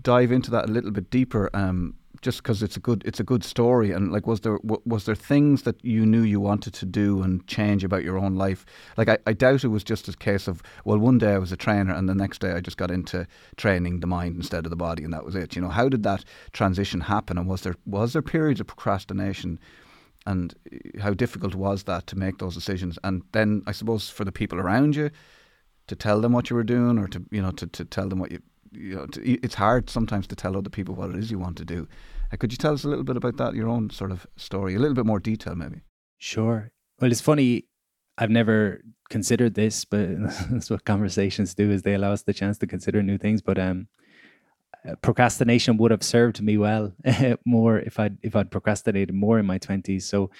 dive 0.00 0.32
into 0.32 0.50
that 0.50 0.68
a 0.68 0.72
little 0.72 0.90
bit 0.90 1.10
deeper? 1.10 1.50
Um, 1.54 1.94
just 2.22 2.42
because 2.42 2.62
it's 2.62 2.76
a 2.76 2.80
good 2.80 3.02
it's 3.04 3.20
a 3.20 3.24
good 3.24 3.44
story 3.44 3.92
and 3.92 4.12
like 4.12 4.26
was 4.26 4.40
there 4.40 4.58
was 4.62 5.04
there 5.04 5.14
things 5.14 5.62
that 5.62 5.82
you 5.84 6.06
knew 6.06 6.22
you 6.22 6.40
wanted 6.40 6.74
to 6.74 6.86
do 6.86 7.22
and 7.22 7.46
change 7.46 7.84
about 7.84 8.04
your 8.04 8.18
own 8.18 8.34
life? 8.36 8.64
Like 8.96 9.08
I, 9.08 9.18
I 9.26 9.32
doubt 9.32 9.64
it 9.64 9.68
was 9.68 9.84
just 9.84 10.08
a 10.08 10.12
case 10.16 10.48
of 10.48 10.62
well 10.84 10.98
one 10.98 11.18
day 11.18 11.32
I 11.32 11.38
was 11.38 11.52
a 11.52 11.56
trainer 11.56 11.94
and 11.94 12.08
the 12.08 12.14
next 12.14 12.40
day 12.40 12.52
I 12.52 12.60
just 12.60 12.76
got 12.76 12.90
into 12.90 13.26
training 13.56 14.00
the 14.00 14.06
mind 14.06 14.36
instead 14.36 14.66
of 14.66 14.70
the 14.70 14.76
body 14.76 15.04
and 15.04 15.12
that 15.12 15.24
was 15.24 15.34
it 15.34 15.56
you 15.56 15.62
know? 15.62 15.68
How 15.68 15.88
did 15.88 16.02
that 16.04 16.24
transition 16.52 17.00
happen 17.00 17.38
and 17.38 17.48
was 17.48 17.62
there 17.62 17.76
was 17.86 18.12
there 18.12 18.22
periods 18.22 18.60
of 18.60 18.66
procrastination? 18.66 19.58
And 20.26 20.54
eh, 20.72 21.00
how 21.00 21.14
difficult 21.14 21.54
was 21.54 21.84
that 21.84 22.06
to 22.08 22.18
make 22.18 22.38
those 22.38 22.54
decisions? 22.54 22.98
And 23.04 23.22
then 23.32 23.62
I 23.66 23.72
suppose 23.72 24.10
for 24.10 24.24
the 24.24 24.32
people 24.32 24.58
around 24.58 24.96
you 24.96 25.10
to 25.86 25.96
tell 25.96 26.20
them 26.20 26.32
what 26.32 26.50
you 26.50 26.56
were 26.56 26.64
doing 26.64 26.98
or 26.98 27.08
to 27.08 27.24
you 27.30 27.40
know 27.42 27.52
to, 27.52 27.66
to 27.66 27.84
tell 27.84 28.08
them 28.08 28.18
what 28.18 28.32
you 28.32 28.40
you 28.76 28.96
know, 28.96 29.06
to, 29.06 29.30
it's 29.44 29.54
hard 29.54 29.90
sometimes 29.90 30.26
to 30.28 30.36
tell 30.36 30.56
other 30.56 30.70
people 30.70 30.94
what 30.94 31.10
it 31.10 31.16
is 31.16 31.30
you 31.30 31.38
want 31.38 31.56
to 31.58 31.64
do. 31.64 31.88
Uh, 32.32 32.36
could 32.36 32.52
you 32.52 32.58
tell 32.58 32.74
us 32.74 32.84
a 32.84 32.88
little 32.88 33.04
bit 33.04 33.16
about 33.16 33.36
that, 33.36 33.54
your 33.54 33.68
own 33.68 33.90
sort 33.90 34.10
of 34.10 34.26
story, 34.36 34.74
a 34.74 34.78
little 34.78 34.94
bit 34.94 35.06
more 35.06 35.20
detail, 35.20 35.54
maybe? 35.54 35.82
Sure. 36.18 36.70
Well, 37.00 37.10
it's 37.10 37.20
funny. 37.20 37.66
I've 38.18 38.30
never 38.30 38.80
considered 39.10 39.54
this, 39.54 39.84
but 39.84 40.08
that's 40.50 40.70
what 40.70 40.84
conversations 40.84 41.54
do 41.54 41.70
is 41.70 41.82
they 41.82 41.94
allow 41.94 42.12
us 42.12 42.22
the 42.22 42.32
chance 42.32 42.58
to 42.58 42.66
consider 42.66 43.02
new 43.02 43.18
things. 43.18 43.42
But 43.42 43.58
um, 43.58 43.88
uh, 44.86 44.94
procrastination 44.96 45.76
would 45.76 45.90
have 45.90 46.02
served 46.02 46.40
me 46.42 46.56
well 46.56 46.92
more 47.44 47.78
if 47.78 47.98
I'd 47.98 48.18
if 48.22 48.36
I'd 48.36 48.50
procrastinated 48.50 49.14
more 49.14 49.38
in 49.38 49.46
my 49.46 49.58
twenties. 49.58 50.06
So 50.06 50.30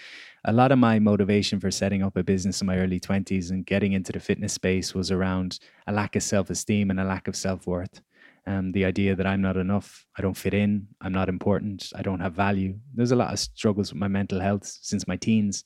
a 0.45 0.53
lot 0.53 0.73
of 0.73 0.79
my 0.79 0.99
motivation 0.99 1.61
for 1.61 1.71
setting 1.71 2.03
up 2.03 2.17
a 2.17 2.23
business 2.23 2.61
in 2.61 2.67
my 2.67 2.79
early 2.79 3.01
twenties 3.01 3.51
and 3.51 3.67
getting 3.67 3.93
into 3.93 4.13
the 4.13 4.21
fitness 4.21 4.53
space 4.53 4.95
was 4.95 5.11
around 5.11 5.59
a 5.87 5.93
lack 5.93 6.17
of 6.17 6.23
self 6.23 6.51
esteem 6.51 6.91
and 6.91 7.01
a 7.01 7.05
lack 7.05 7.29
of 7.29 7.37
self 7.37 7.67
worth 7.67 8.01
um, 8.47 8.73
the 8.73 8.85
idea 8.85 9.15
that 9.17 9.27
I'm 9.27 9.43
not 9.43 9.57
enough, 9.57 10.07
I 10.17 10.23
don't 10.23 10.37
fit 10.37 10.55
in, 10.55 10.87
I'm 11.01 11.13
not 11.13 11.29
important, 11.29 11.93
I 11.95 12.03
don't 12.03 12.21
have 12.21 12.35
value. 12.35 12.79
There's 12.95 13.13
a 13.13 13.17
lot 13.17 13.33
of 13.33 13.39
struggles 13.39 13.93
with 13.93 14.01
my 14.01 14.09
mental 14.09 14.41
health 14.41 14.67
since 14.83 15.09
my 15.09 15.17
teens. 15.17 15.65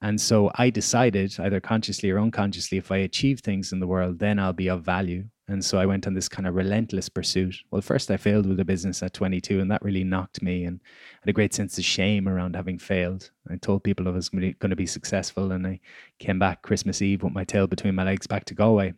And 0.00 0.20
so 0.20 0.50
I 0.54 0.70
decided, 0.70 1.34
either 1.40 1.60
consciously 1.60 2.10
or 2.10 2.20
unconsciously, 2.20 2.78
if 2.78 2.92
I 2.92 2.98
achieve 2.98 3.40
things 3.40 3.72
in 3.72 3.80
the 3.80 3.86
world, 3.86 4.18
then 4.18 4.38
I'll 4.38 4.52
be 4.52 4.68
of 4.68 4.84
value. 4.84 5.24
And 5.48 5.64
so 5.64 5.78
I 5.78 5.86
went 5.86 6.06
on 6.06 6.14
this 6.14 6.28
kind 6.28 6.46
of 6.46 6.54
relentless 6.54 7.08
pursuit. 7.08 7.56
Well, 7.70 7.80
first 7.80 8.10
I 8.10 8.18
failed 8.18 8.46
with 8.46 8.60
a 8.60 8.64
business 8.64 9.02
at 9.02 9.14
22, 9.14 9.60
and 9.60 9.70
that 9.70 9.82
really 9.82 10.04
knocked 10.04 10.42
me 10.42 10.64
and 10.64 10.78
had 11.22 11.30
a 11.30 11.32
great 11.32 11.54
sense 11.54 11.78
of 11.78 11.84
shame 11.84 12.28
around 12.28 12.54
having 12.54 12.78
failed. 12.78 13.30
I 13.50 13.56
told 13.56 13.82
people 13.82 14.06
I 14.06 14.12
was 14.12 14.28
going 14.28 14.54
to 14.60 14.76
be 14.76 14.86
successful, 14.86 15.52
and 15.52 15.66
I 15.66 15.80
came 16.18 16.38
back 16.38 16.62
Christmas 16.62 17.00
Eve 17.00 17.22
with 17.22 17.32
my 17.32 17.44
tail 17.44 17.66
between 17.66 17.94
my 17.94 18.04
legs 18.04 18.26
back 18.26 18.44
to 18.46 18.54
Galway. 18.54 18.92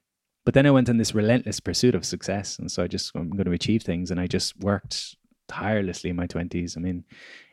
But 0.44 0.55
then 0.55 0.66
I 0.66 0.70
went 0.70 0.88
on 0.88 0.96
this 0.96 1.14
relentless 1.14 1.61
pursuit 1.61 1.94
of 1.94 2.05
success. 2.05 2.59
And 2.59 2.70
so 2.70 2.83
I 2.83 2.87
just, 2.87 3.12
I'm 3.14 3.31
going 3.31 3.44
to 3.44 3.53
achieve 3.53 3.83
things. 3.83 4.11
And 4.11 4.18
I 4.18 4.26
just 4.26 4.59
worked 4.59 5.16
tirelessly 5.48 6.11
in 6.11 6.16
my 6.16 6.26
20s. 6.26 6.76
I 6.76 6.81
mean, 6.81 7.05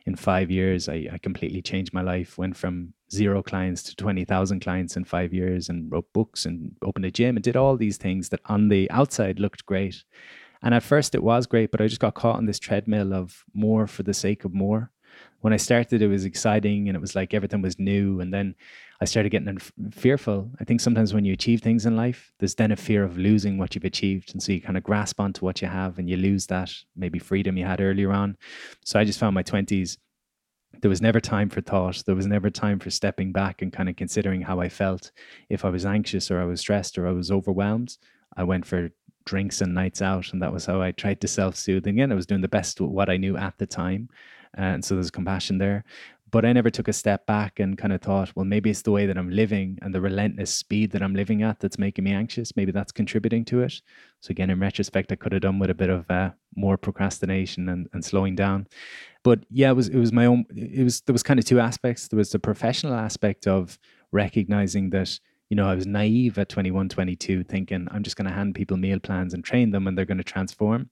in 0.06 0.14
five 0.16 0.50
years, 0.50 0.88
I, 0.88 1.08
I 1.12 1.18
completely 1.18 1.60
changed 1.60 1.92
my 1.92 2.00
life, 2.00 2.38
went 2.38 2.56
from 2.56 2.94
zero 3.12 3.42
clients 3.42 3.82
to 3.84 3.96
20,000 3.96 4.60
clients 4.60 4.96
in 4.96 5.04
five 5.04 5.34
years 5.34 5.68
and 5.68 5.90
wrote 5.90 6.10
books 6.12 6.46
and 6.46 6.74
opened 6.82 7.04
a 7.04 7.10
gym 7.10 7.36
and 7.36 7.42
did 7.42 7.56
all 7.56 7.76
these 7.76 7.96
things 7.96 8.28
that 8.30 8.40
on 8.46 8.68
the 8.68 8.90
outside 8.90 9.40
looked 9.40 9.66
great. 9.66 10.04
And 10.62 10.74
at 10.74 10.82
first 10.82 11.14
it 11.14 11.22
was 11.22 11.46
great, 11.46 11.70
but 11.70 11.80
I 11.80 11.88
just 11.88 12.00
got 12.00 12.14
caught 12.14 12.36
on 12.36 12.46
this 12.46 12.58
treadmill 12.58 13.12
of 13.12 13.44
more 13.52 13.86
for 13.86 14.02
the 14.02 14.14
sake 14.14 14.44
of 14.44 14.54
more. 14.54 14.90
When 15.40 15.52
I 15.52 15.56
started, 15.56 16.02
it 16.02 16.08
was 16.08 16.24
exciting 16.24 16.88
and 16.88 16.96
it 16.96 17.00
was 17.00 17.14
like 17.14 17.32
everything 17.32 17.62
was 17.62 17.78
new. 17.78 18.20
And 18.20 18.34
then 18.34 18.54
I 19.00 19.04
started 19.04 19.30
getting 19.30 19.58
fearful. 19.92 20.50
I 20.60 20.64
think 20.64 20.80
sometimes 20.80 21.14
when 21.14 21.24
you 21.24 21.32
achieve 21.32 21.60
things 21.60 21.86
in 21.86 21.96
life, 21.96 22.32
there's 22.38 22.56
then 22.56 22.72
a 22.72 22.76
fear 22.76 23.04
of 23.04 23.16
losing 23.16 23.56
what 23.56 23.74
you've 23.74 23.84
achieved. 23.84 24.32
And 24.32 24.42
so 24.42 24.52
you 24.52 24.60
kind 24.60 24.76
of 24.76 24.82
grasp 24.82 25.20
onto 25.20 25.44
what 25.44 25.62
you 25.62 25.68
have 25.68 25.98
and 25.98 26.10
you 26.10 26.16
lose 26.16 26.46
that 26.46 26.72
maybe 26.96 27.20
freedom 27.20 27.56
you 27.56 27.64
had 27.64 27.80
earlier 27.80 28.10
on. 28.10 28.36
So 28.84 28.98
I 28.98 29.04
just 29.04 29.20
found 29.20 29.34
my 29.34 29.44
20s, 29.44 29.98
there 30.80 30.88
was 30.88 31.00
never 31.00 31.20
time 31.20 31.48
for 31.48 31.60
thought. 31.60 32.02
There 32.04 32.14
was 32.14 32.26
never 32.26 32.50
time 32.50 32.78
for 32.78 32.90
stepping 32.90 33.32
back 33.32 33.62
and 33.62 33.72
kind 33.72 33.88
of 33.88 33.96
considering 33.96 34.42
how 34.42 34.60
I 34.60 34.68
felt. 34.68 35.12
If 35.48 35.64
I 35.64 35.70
was 35.70 35.86
anxious 35.86 36.30
or 36.30 36.40
I 36.40 36.44
was 36.44 36.60
stressed 36.60 36.98
or 36.98 37.06
I 37.06 37.12
was 37.12 37.30
overwhelmed, 37.30 37.96
I 38.36 38.44
went 38.44 38.66
for 38.66 38.90
drinks 39.24 39.60
and 39.60 39.74
nights 39.74 40.02
out. 40.02 40.32
And 40.32 40.42
that 40.42 40.52
was 40.52 40.66
how 40.66 40.82
I 40.82 40.92
tried 40.92 41.20
to 41.20 41.28
self 41.28 41.56
soothe. 41.56 41.86
Again, 41.86 42.10
I 42.10 42.14
was 42.14 42.26
doing 42.26 42.40
the 42.40 42.48
best 42.48 42.80
with 42.80 42.90
what 42.90 43.10
I 43.10 43.16
knew 43.16 43.36
at 43.36 43.58
the 43.58 43.66
time. 43.66 44.08
And 44.58 44.84
so 44.84 44.94
there's 44.94 45.10
compassion 45.10 45.56
there 45.56 45.84
but 46.30 46.44
I 46.44 46.52
never 46.52 46.70
took 46.70 46.88
a 46.88 46.92
step 46.92 47.26
back 47.26 47.58
and 47.58 47.78
kind 47.78 47.92
of 47.92 48.02
thought, 48.02 48.34
well, 48.34 48.44
maybe 48.44 48.70
it's 48.70 48.82
the 48.82 48.90
way 48.90 49.06
that 49.06 49.16
I'm 49.16 49.30
living 49.30 49.78
and 49.82 49.94
the 49.94 50.00
relentless 50.00 50.52
speed 50.52 50.90
that 50.92 51.02
I'm 51.02 51.14
living 51.14 51.42
at 51.42 51.60
that's 51.60 51.78
making 51.78 52.04
me 52.04 52.12
anxious. 52.12 52.54
Maybe 52.56 52.72
that's 52.72 52.92
contributing 52.92 53.44
to 53.46 53.62
it. 53.62 53.80
So 54.20 54.30
again, 54.30 54.50
in 54.50 54.60
retrospect, 54.60 55.10
I 55.12 55.16
could 55.16 55.32
have 55.32 55.42
done 55.42 55.58
with 55.58 55.70
a 55.70 55.74
bit 55.74 55.88
of 55.88 56.10
uh, 56.10 56.30
more 56.54 56.76
procrastination 56.76 57.68
and, 57.68 57.88
and 57.92 58.04
slowing 58.04 58.34
down. 58.34 58.66
But 59.22 59.44
yeah, 59.50 59.70
it 59.70 59.74
was 59.74 59.88
it 59.88 59.98
was 59.98 60.12
my 60.12 60.26
own. 60.26 60.44
It 60.54 60.84
was 60.84 61.00
there 61.02 61.12
was 61.12 61.22
kind 61.22 61.38
of 61.38 61.44
two 61.44 61.60
aspects. 61.60 62.08
There 62.08 62.18
was 62.18 62.30
the 62.30 62.38
professional 62.38 62.94
aspect 62.94 63.46
of 63.46 63.78
recognizing 64.12 64.90
that 64.90 65.18
you 65.50 65.56
know 65.56 65.68
I 65.68 65.74
was 65.74 65.86
naive 65.86 66.38
at 66.38 66.48
21, 66.48 66.88
22, 66.88 67.44
thinking 67.44 67.88
I'm 67.90 68.02
just 68.02 68.16
going 68.16 68.28
to 68.28 68.34
hand 68.34 68.54
people 68.54 68.76
meal 68.76 69.00
plans 69.00 69.34
and 69.34 69.42
train 69.44 69.70
them 69.70 69.86
and 69.86 69.96
they're 69.96 70.04
going 70.04 70.18
to 70.18 70.24
transform. 70.24 70.90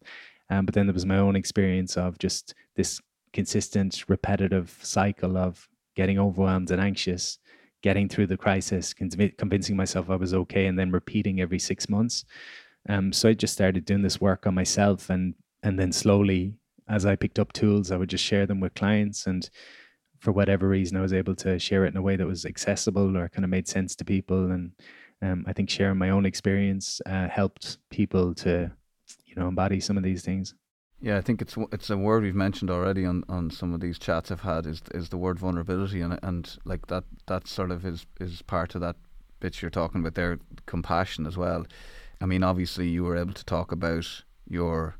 Um, 0.48 0.64
but 0.64 0.74
then 0.74 0.86
there 0.86 0.94
was 0.94 1.06
my 1.06 1.18
own 1.18 1.34
experience 1.34 1.96
of 1.96 2.18
just 2.18 2.54
this 2.76 3.00
consistent, 3.36 4.02
repetitive 4.08 4.78
cycle 4.80 5.36
of 5.36 5.68
getting 5.94 6.18
overwhelmed 6.18 6.70
and 6.70 6.80
anxious, 6.80 7.38
getting 7.82 8.08
through 8.08 8.26
the 8.26 8.36
crisis, 8.36 8.94
convincing 8.94 9.76
myself 9.76 10.08
I 10.08 10.16
was 10.16 10.32
okay, 10.32 10.66
and 10.68 10.78
then 10.78 10.90
repeating 10.90 11.40
every 11.40 11.58
six 11.58 11.88
months. 11.90 12.24
Um, 12.88 13.12
so 13.12 13.28
I 13.28 13.34
just 13.34 13.52
started 13.52 13.84
doing 13.84 14.00
this 14.00 14.22
work 14.22 14.46
on 14.46 14.54
myself, 14.54 15.10
and 15.10 15.34
and 15.62 15.78
then 15.78 15.92
slowly, 15.92 16.54
as 16.88 17.04
I 17.04 17.14
picked 17.14 17.38
up 17.38 17.52
tools, 17.52 17.90
I 17.90 17.98
would 17.98 18.08
just 18.08 18.24
share 18.24 18.46
them 18.46 18.60
with 18.60 18.80
clients. 18.82 19.26
And 19.26 19.48
for 20.20 20.32
whatever 20.32 20.66
reason, 20.66 20.96
I 20.96 21.02
was 21.02 21.12
able 21.12 21.34
to 21.36 21.58
share 21.58 21.84
it 21.84 21.92
in 21.92 21.96
a 21.98 22.06
way 22.08 22.16
that 22.16 22.26
was 22.26 22.46
accessible 22.46 23.18
or 23.18 23.28
kind 23.28 23.44
of 23.44 23.50
made 23.50 23.68
sense 23.68 23.94
to 23.96 24.04
people. 24.04 24.50
And 24.52 24.72
um, 25.20 25.44
I 25.46 25.52
think 25.52 25.68
sharing 25.68 25.98
my 25.98 26.10
own 26.10 26.24
experience 26.24 27.00
uh, 27.04 27.28
helped 27.28 27.78
people 27.90 28.34
to, 28.34 28.70
you 29.26 29.34
know, 29.36 29.48
embody 29.48 29.80
some 29.80 29.98
of 29.98 30.04
these 30.04 30.22
things. 30.22 30.54
Yeah, 31.00 31.18
I 31.18 31.20
think 31.20 31.42
it's 31.42 31.56
it's 31.72 31.90
a 31.90 31.96
word 31.96 32.22
we've 32.22 32.34
mentioned 32.34 32.70
already 32.70 33.04
on, 33.04 33.22
on 33.28 33.50
some 33.50 33.74
of 33.74 33.80
these 33.80 33.98
chats 33.98 34.30
I've 34.30 34.40
had 34.40 34.66
is 34.66 34.82
is 34.94 35.10
the 35.10 35.18
word 35.18 35.38
vulnerability 35.38 36.00
and 36.00 36.18
and 36.22 36.56
like 36.64 36.86
that 36.86 37.04
that 37.26 37.46
sort 37.46 37.70
of 37.70 37.84
is 37.84 38.06
is 38.18 38.42
part 38.42 38.74
of 38.74 38.80
that 38.80 38.96
bit 39.40 39.60
you're 39.60 39.70
talking 39.70 40.00
about 40.00 40.14
there 40.14 40.38
compassion 40.64 41.26
as 41.26 41.36
well. 41.36 41.66
I 42.20 42.26
mean, 42.26 42.42
obviously 42.42 42.88
you 42.88 43.04
were 43.04 43.16
able 43.16 43.34
to 43.34 43.44
talk 43.44 43.72
about 43.72 44.22
your 44.48 44.96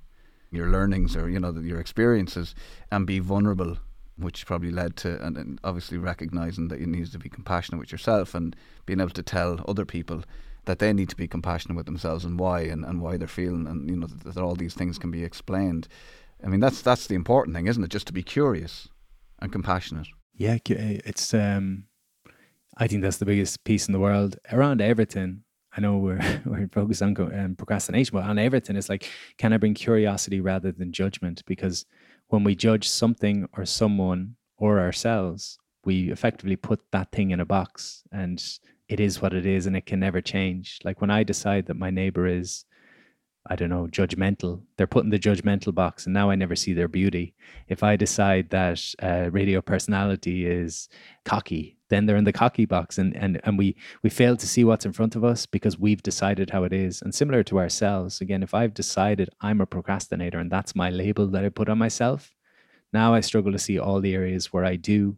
your 0.51 0.69
learnings 0.69 1.17
or 1.17 1.31
you 1.31 1.41
know 1.41 1.53
your 1.53 1.81
experiences 1.81 2.55
and 2.91 3.07
be 3.07 3.19
vulnerable 3.19 3.79
which 4.19 4.47
probably 4.47 4.71
led 4.71 4.97
to 4.97 5.23
and, 5.25 5.37
and 5.37 5.61
obviously 5.63 5.99
recognizing 5.99 6.69
that 6.69 6.81
you 6.81 6.87
need 6.87 7.11
to 7.11 7.19
be 7.19 7.29
compassionate 7.29 7.79
with 7.79 7.93
yourself 7.93 8.35
and 8.35 8.57
being 8.87 9.01
able 9.01 9.11
to 9.11 9.23
tell 9.23 9.63
other 9.69 9.85
people 9.85 10.23
that 10.67 10.79
they 10.79 10.93
need 10.93 11.09
to 11.09 11.17
be 11.17 11.27
compassionate 11.27 11.77
with 11.77 11.87
themselves 11.87 12.25
and 12.25 12.39
why 12.39 12.61
and, 12.61 12.85
and 12.85 13.01
why 13.01 13.17
they're 13.17 13.29
feeling 13.29 13.67
and 13.67 13.89
you 13.89 13.97
know 13.97 14.07
that, 14.07 14.35
that 14.35 14.43
all 14.43 14.55
these 14.55 14.75
things 14.75 14.99
can 14.99 15.11
be 15.11 15.25
explained. 15.25 15.89
I 16.45 16.49
mean 16.49 16.61
that's 16.61 16.83
that's 16.83 17.07
the 17.07 17.15
important 17.15 17.57
thing 17.57 17.67
isn't 17.67 17.83
it? 17.83 17.91
Just 17.91 18.07
to 18.09 18.13
be 18.13 18.23
curious 18.23 18.89
and 19.41 19.51
compassionate. 19.51 20.09
Yeah 20.35 20.59
it's 20.67 21.33
um 21.33 21.85
i 22.77 22.87
think 22.87 23.01
that's 23.01 23.17
the 23.17 23.25
biggest 23.25 23.65
piece 23.65 23.89
in 23.89 23.93
the 23.93 24.01
world. 24.01 24.37
Around 24.53 24.81
everything 24.81 25.45
I 25.77 25.81
know 25.81 25.99
we're 25.99 26.43
we're 26.47 26.69
focused 26.69 27.03
on 27.03 27.17
um, 27.19 27.55
procrastination, 27.57 28.17
but 28.17 28.25
on 28.25 28.39
everything, 28.39 28.77
it's 28.77 28.89
like, 28.89 29.09
can 29.37 29.53
I 29.53 29.59
bring 29.59 29.75
curiosity 29.75 30.41
rather 30.41 30.73
than 30.73 30.93
judgment? 30.93 31.43
Because 31.47 31.85
when 32.29 32.45
we 32.45 32.55
judge 32.55 32.89
something 32.89 33.49
or 33.57 33.65
someone 33.67 34.37
or 34.57 34.81
ourselves, 34.81 35.59
we 35.85 36.11
effectively 36.11 36.57
put 36.57 36.81
that 36.93 37.13
thing 37.13 37.31
in 37.31 37.41
a 37.41 37.45
box, 37.45 38.03
and 38.11 38.43
it 38.89 39.01
is 39.01 39.21
what 39.21 39.35
it 39.35 39.47
is, 39.47 39.67
and 39.67 39.77
it 39.77 39.87
can 39.87 40.01
never 40.01 40.21
change. 40.21 40.79
Like 40.85 41.01
when 41.01 41.11
I 41.11 41.23
decide 41.23 41.67
that 41.67 41.77
my 41.77 41.91
neighbor 41.91 42.27
is, 42.27 42.65
I 43.49 43.57
don't 43.57 43.71
know, 43.71 43.89
judgmental, 43.91 44.63
they're 44.77 44.87
put 44.87 45.05
in 45.05 45.11
the 45.11 45.19
judgmental 45.19 45.75
box, 45.75 46.07
and 46.07 46.15
now 46.15 46.31
I 46.31 46.35
never 46.35 46.57
see 46.57 46.73
their 46.73 46.89
beauty. 46.89 47.35
If 47.69 47.83
I 47.83 47.97
decide 47.97 48.51
that 48.51 48.83
uh, 49.03 49.31
radio 49.31 49.61
personality 49.61 50.47
is 50.47 50.89
cocky, 51.25 51.77
then 51.89 52.07
they're 52.07 52.17
in 52.17 52.25
the 52.25 52.33
cocky 52.33 52.65
box 52.65 52.99
and 52.99 53.15
and 53.17 53.41
and 53.45 53.59
we 53.59 53.77
we 54.03 54.11
fail 54.11 54.37
to 54.37 54.47
see 54.47 54.65
what's 54.65 54.87
in 54.87 54.93
front 54.93 55.17
of 55.17 55.25
us 55.25 55.47
because 55.47 55.79
we've 55.79 56.03
decided 56.03 56.51
how 56.51 56.65
it 56.65 56.73
is 56.73 57.03
and 57.03 57.15
similar 57.15 57.43
to 57.43 57.59
ourselves 57.59 58.21
again 58.21 58.43
if 58.43 58.55
i've 58.55 58.75
decided 58.75 59.29
i'm 59.41 59.61
a 59.61 59.67
procrastinator 59.67 60.39
and 60.39 60.51
that's 60.51 60.75
my 60.75 60.91
label 60.91 61.27
that 61.27 61.45
i 61.45 61.49
put 61.49 61.69
on 61.69 61.79
myself 61.79 62.33
now 62.93 63.15
i 63.15 63.21
struggle 63.21 63.53
to 63.53 63.59
see 63.59 63.79
all 63.79 64.01
the 64.01 64.15
areas 64.15 64.53
where 64.53 64.65
i 64.65 64.77
do 64.77 65.17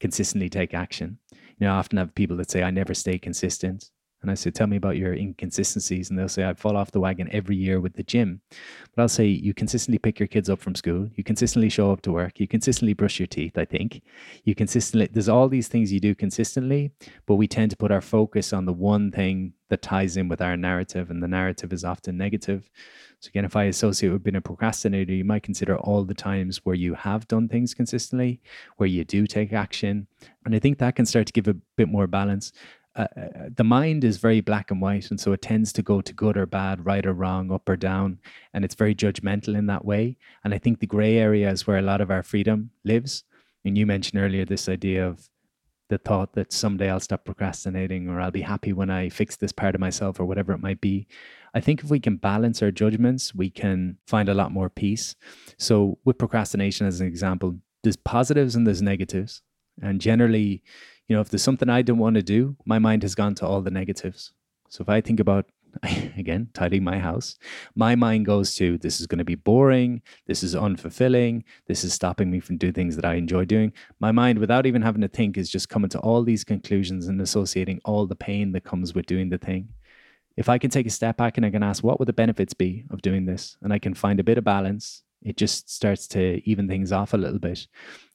consistently 0.00 0.48
take 0.48 0.74
action 0.74 1.18
you 1.60 1.66
know 1.66 1.74
i 1.74 1.76
often 1.76 1.98
have 1.98 2.14
people 2.14 2.36
that 2.36 2.50
say 2.50 2.62
i 2.62 2.70
never 2.70 2.94
stay 2.94 3.18
consistent 3.18 3.90
and 4.22 4.30
I 4.30 4.34
say, 4.34 4.50
tell 4.50 4.66
me 4.66 4.76
about 4.76 4.96
your 4.96 5.14
inconsistencies. 5.14 6.10
And 6.10 6.18
they'll 6.18 6.28
say, 6.28 6.44
I 6.44 6.52
fall 6.54 6.76
off 6.76 6.90
the 6.90 7.00
wagon 7.00 7.28
every 7.32 7.56
year 7.56 7.80
with 7.80 7.94
the 7.94 8.02
gym. 8.02 8.42
But 8.94 9.02
I'll 9.02 9.08
say, 9.08 9.26
you 9.26 9.54
consistently 9.54 9.98
pick 9.98 10.18
your 10.18 10.26
kids 10.26 10.50
up 10.50 10.60
from 10.60 10.74
school. 10.74 11.08
You 11.14 11.24
consistently 11.24 11.70
show 11.70 11.90
up 11.90 12.02
to 12.02 12.12
work. 12.12 12.38
You 12.38 12.46
consistently 12.46 12.92
brush 12.92 13.18
your 13.18 13.26
teeth, 13.26 13.56
I 13.56 13.64
think. 13.64 14.02
You 14.44 14.54
consistently, 14.54 15.08
there's 15.10 15.28
all 15.28 15.48
these 15.48 15.68
things 15.68 15.92
you 15.92 16.00
do 16.00 16.14
consistently, 16.14 16.92
but 17.26 17.36
we 17.36 17.48
tend 17.48 17.70
to 17.70 17.76
put 17.76 17.90
our 17.90 18.02
focus 18.02 18.52
on 18.52 18.66
the 18.66 18.72
one 18.72 19.10
thing 19.10 19.54
that 19.70 19.82
ties 19.82 20.16
in 20.16 20.28
with 20.28 20.42
our 20.42 20.56
narrative. 20.56 21.10
And 21.10 21.22
the 21.22 21.28
narrative 21.28 21.72
is 21.72 21.84
often 21.84 22.18
negative. 22.18 22.68
So 23.20 23.28
again, 23.28 23.44
if 23.44 23.54
I 23.54 23.64
associate 23.64 24.10
with 24.10 24.22
being 24.22 24.36
a 24.36 24.40
procrastinator, 24.40 25.12
you 25.12 25.24
might 25.24 25.42
consider 25.42 25.76
all 25.76 26.04
the 26.04 26.14
times 26.14 26.64
where 26.64 26.74
you 26.74 26.94
have 26.94 27.28
done 27.28 27.48
things 27.48 27.74
consistently, 27.74 28.40
where 28.78 28.88
you 28.88 29.04
do 29.04 29.26
take 29.26 29.52
action. 29.52 30.06
And 30.44 30.54
I 30.54 30.58
think 30.58 30.78
that 30.78 30.96
can 30.96 31.06
start 31.06 31.26
to 31.26 31.32
give 31.32 31.46
a 31.46 31.56
bit 31.76 31.88
more 31.88 32.06
balance. 32.06 32.52
Uh, 32.96 33.06
uh, 33.16 33.48
the 33.54 33.64
mind 33.64 34.02
is 34.02 34.16
very 34.16 34.40
black 34.40 34.70
and 34.70 34.80
white, 34.80 35.10
and 35.10 35.20
so 35.20 35.32
it 35.32 35.42
tends 35.42 35.72
to 35.72 35.82
go 35.82 36.00
to 36.00 36.12
good 36.12 36.36
or 36.36 36.46
bad, 36.46 36.84
right 36.84 37.06
or 37.06 37.12
wrong, 37.12 37.52
up 37.52 37.68
or 37.68 37.76
down, 37.76 38.18
and 38.52 38.64
it's 38.64 38.74
very 38.74 38.94
judgmental 38.94 39.56
in 39.56 39.66
that 39.66 39.84
way. 39.84 40.16
And 40.44 40.52
I 40.52 40.58
think 40.58 40.80
the 40.80 40.86
gray 40.86 41.16
area 41.16 41.50
is 41.50 41.66
where 41.66 41.78
a 41.78 41.82
lot 41.82 42.00
of 42.00 42.10
our 42.10 42.22
freedom 42.22 42.70
lives. 42.84 43.24
And 43.64 43.78
you 43.78 43.86
mentioned 43.86 44.20
earlier 44.20 44.44
this 44.44 44.68
idea 44.68 45.06
of 45.06 45.28
the 45.88 45.98
thought 45.98 46.32
that 46.34 46.52
someday 46.52 46.88
I'll 46.88 47.00
stop 47.00 47.24
procrastinating 47.24 48.08
or 48.08 48.20
I'll 48.20 48.30
be 48.30 48.40
happy 48.40 48.72
when 48.72 48.90
I 48.90 49.08
fix 49.08 49.36
this 49.36 49.52
part 49.52 49.74
of 49.74 49.80
myself 49.80 50.18
or 50.18 50.24
whatever 50.24 50.52
it 50.52 50.60
might 50.60 50.80
be. 50.80 51.06
I 51.52 51.60
think 51.60 51.82
if 51.82 51.90
we 51.90 52.00
can 52.00 52.16
balance 52.16 52.62
our 52.62 52.70
judgments, 52.70 53.34
we 53.34 53.50
can 53.50 53.98
find 54.06 54.28
a 54.28 54.34
lot 54.34 54.52
more 54.52 54.70
peace. 54.70 55.16
So, 55.58 55.98
with 56.04 56.16
procrastination 56.16 56.86
as 56.86 57.00
an 57.00 57.08
example, 57.08 57.58
there's 57.82 57.96
positives 57.96 58.54
and 58.54 58.66
there's 58.66 58.82
negatives. 58.82 59.42
And 59.82 60.00
generally, 60.00 60.62
you 61.10 61.16
know, 61.16 61.20
if 61.20 61.28
there's 61.28 61.42
something 61.42 61.68
I 61.68 61.82
don't 61.82 61.98
want 61.98 62.14
to 62.14 62.22
do, 62.22 62.56
my 62.64 62.78
mind 62.78 63.02
has 63.02 63.16
gone 63.16 63.34
to 63.34 63.46
all 63.46 63.60
the 63.60 63.70
negatives. 63.72 64.30
So 64.68 64.82
if 64.82 64.88
I 64.88 65.00
think 65.00 65.18
about 65.18 65.46
again 66.16 66.50
tidying 66.54 66.84
my 66.84 67.00
house, 67.00 67.36
my 67.74 67.96
mind 67.96 68.26
goes 68.26 68.54
to 68.54 68.78
this 68.78 69.00
is 69.00 69.08
going 69.08 69.18
to 69.18 69.24
be 69.24 69.34
boring, 69.34 70.02
this 70.28 70.44
is 70.44 70.54
unfulfilling, 70.54 71.42
this 71.66 71.82
is 71.82 71.92
stopping 71.92 72.30
me 72.30 72.38
from 72.38 72.58
doing 72.58 72.74
things 72.74 72.94
that 72.94 73.04
I 73.04 73.14
enjoy 73.14 73.44
doing. 73.44 73.72
My 73.98 74.12
mind, 74.12 74.38
without 74.38 74.66
even 74.66 74.82
having 74.82 75.00
to 75.00 75.08
think, 75.08 75.36
is 75.36 75.50
just 75.50 75.68
coming 75.68 75.90
to 75.90 75.98
all 75.98 76.22
these 76.22 76.44
conclusions 76.44 77.08
and 77.08 77.20
associating 77.20 77.80
all 77.84 78.06
the 78.06 78.14
pain 78.14 78.52
that 78.52 78.62
comes 78.62 78.94
with 78.94 79.06
doing 79.06 79.30
the 79.30 79.38
thing. 79.38 79.70
If 80.36 80.48
I 80.48 80.58
can 80.58 80.70
take 80.70 80.86
a 80.86 80.90
step 80.90 81.16
back 81.16 81.36
and 81.36 81.44
I 81.44 81.50
can 81.50 81.64
ask, 81.64 81.82
what 81.82 81.98
would 81.98 82.06
the 82.06 82.12
benefits 82.12 82.54
be 82.54 82.84
of 82.88 83.02
doing 83.02 83.26
this? 83.26 83.56
And 83.62 83.72
I 83.72 83.80
can 83.80 83.94
find 83.94 84.20
a 84.20 84.24
bit 84.24 84.38
of 84.38 84.44
balance, 84.44 85.02
it 85.22 85.36
just 85.36 85.68
starts 85.68 86.06
to 86.08 86.40
even 86.48 86.68
things 86.68 86.92
off 86.92 87.14
a 87.14 87.18
little 87.18 87.40
bit. 87.40 87.66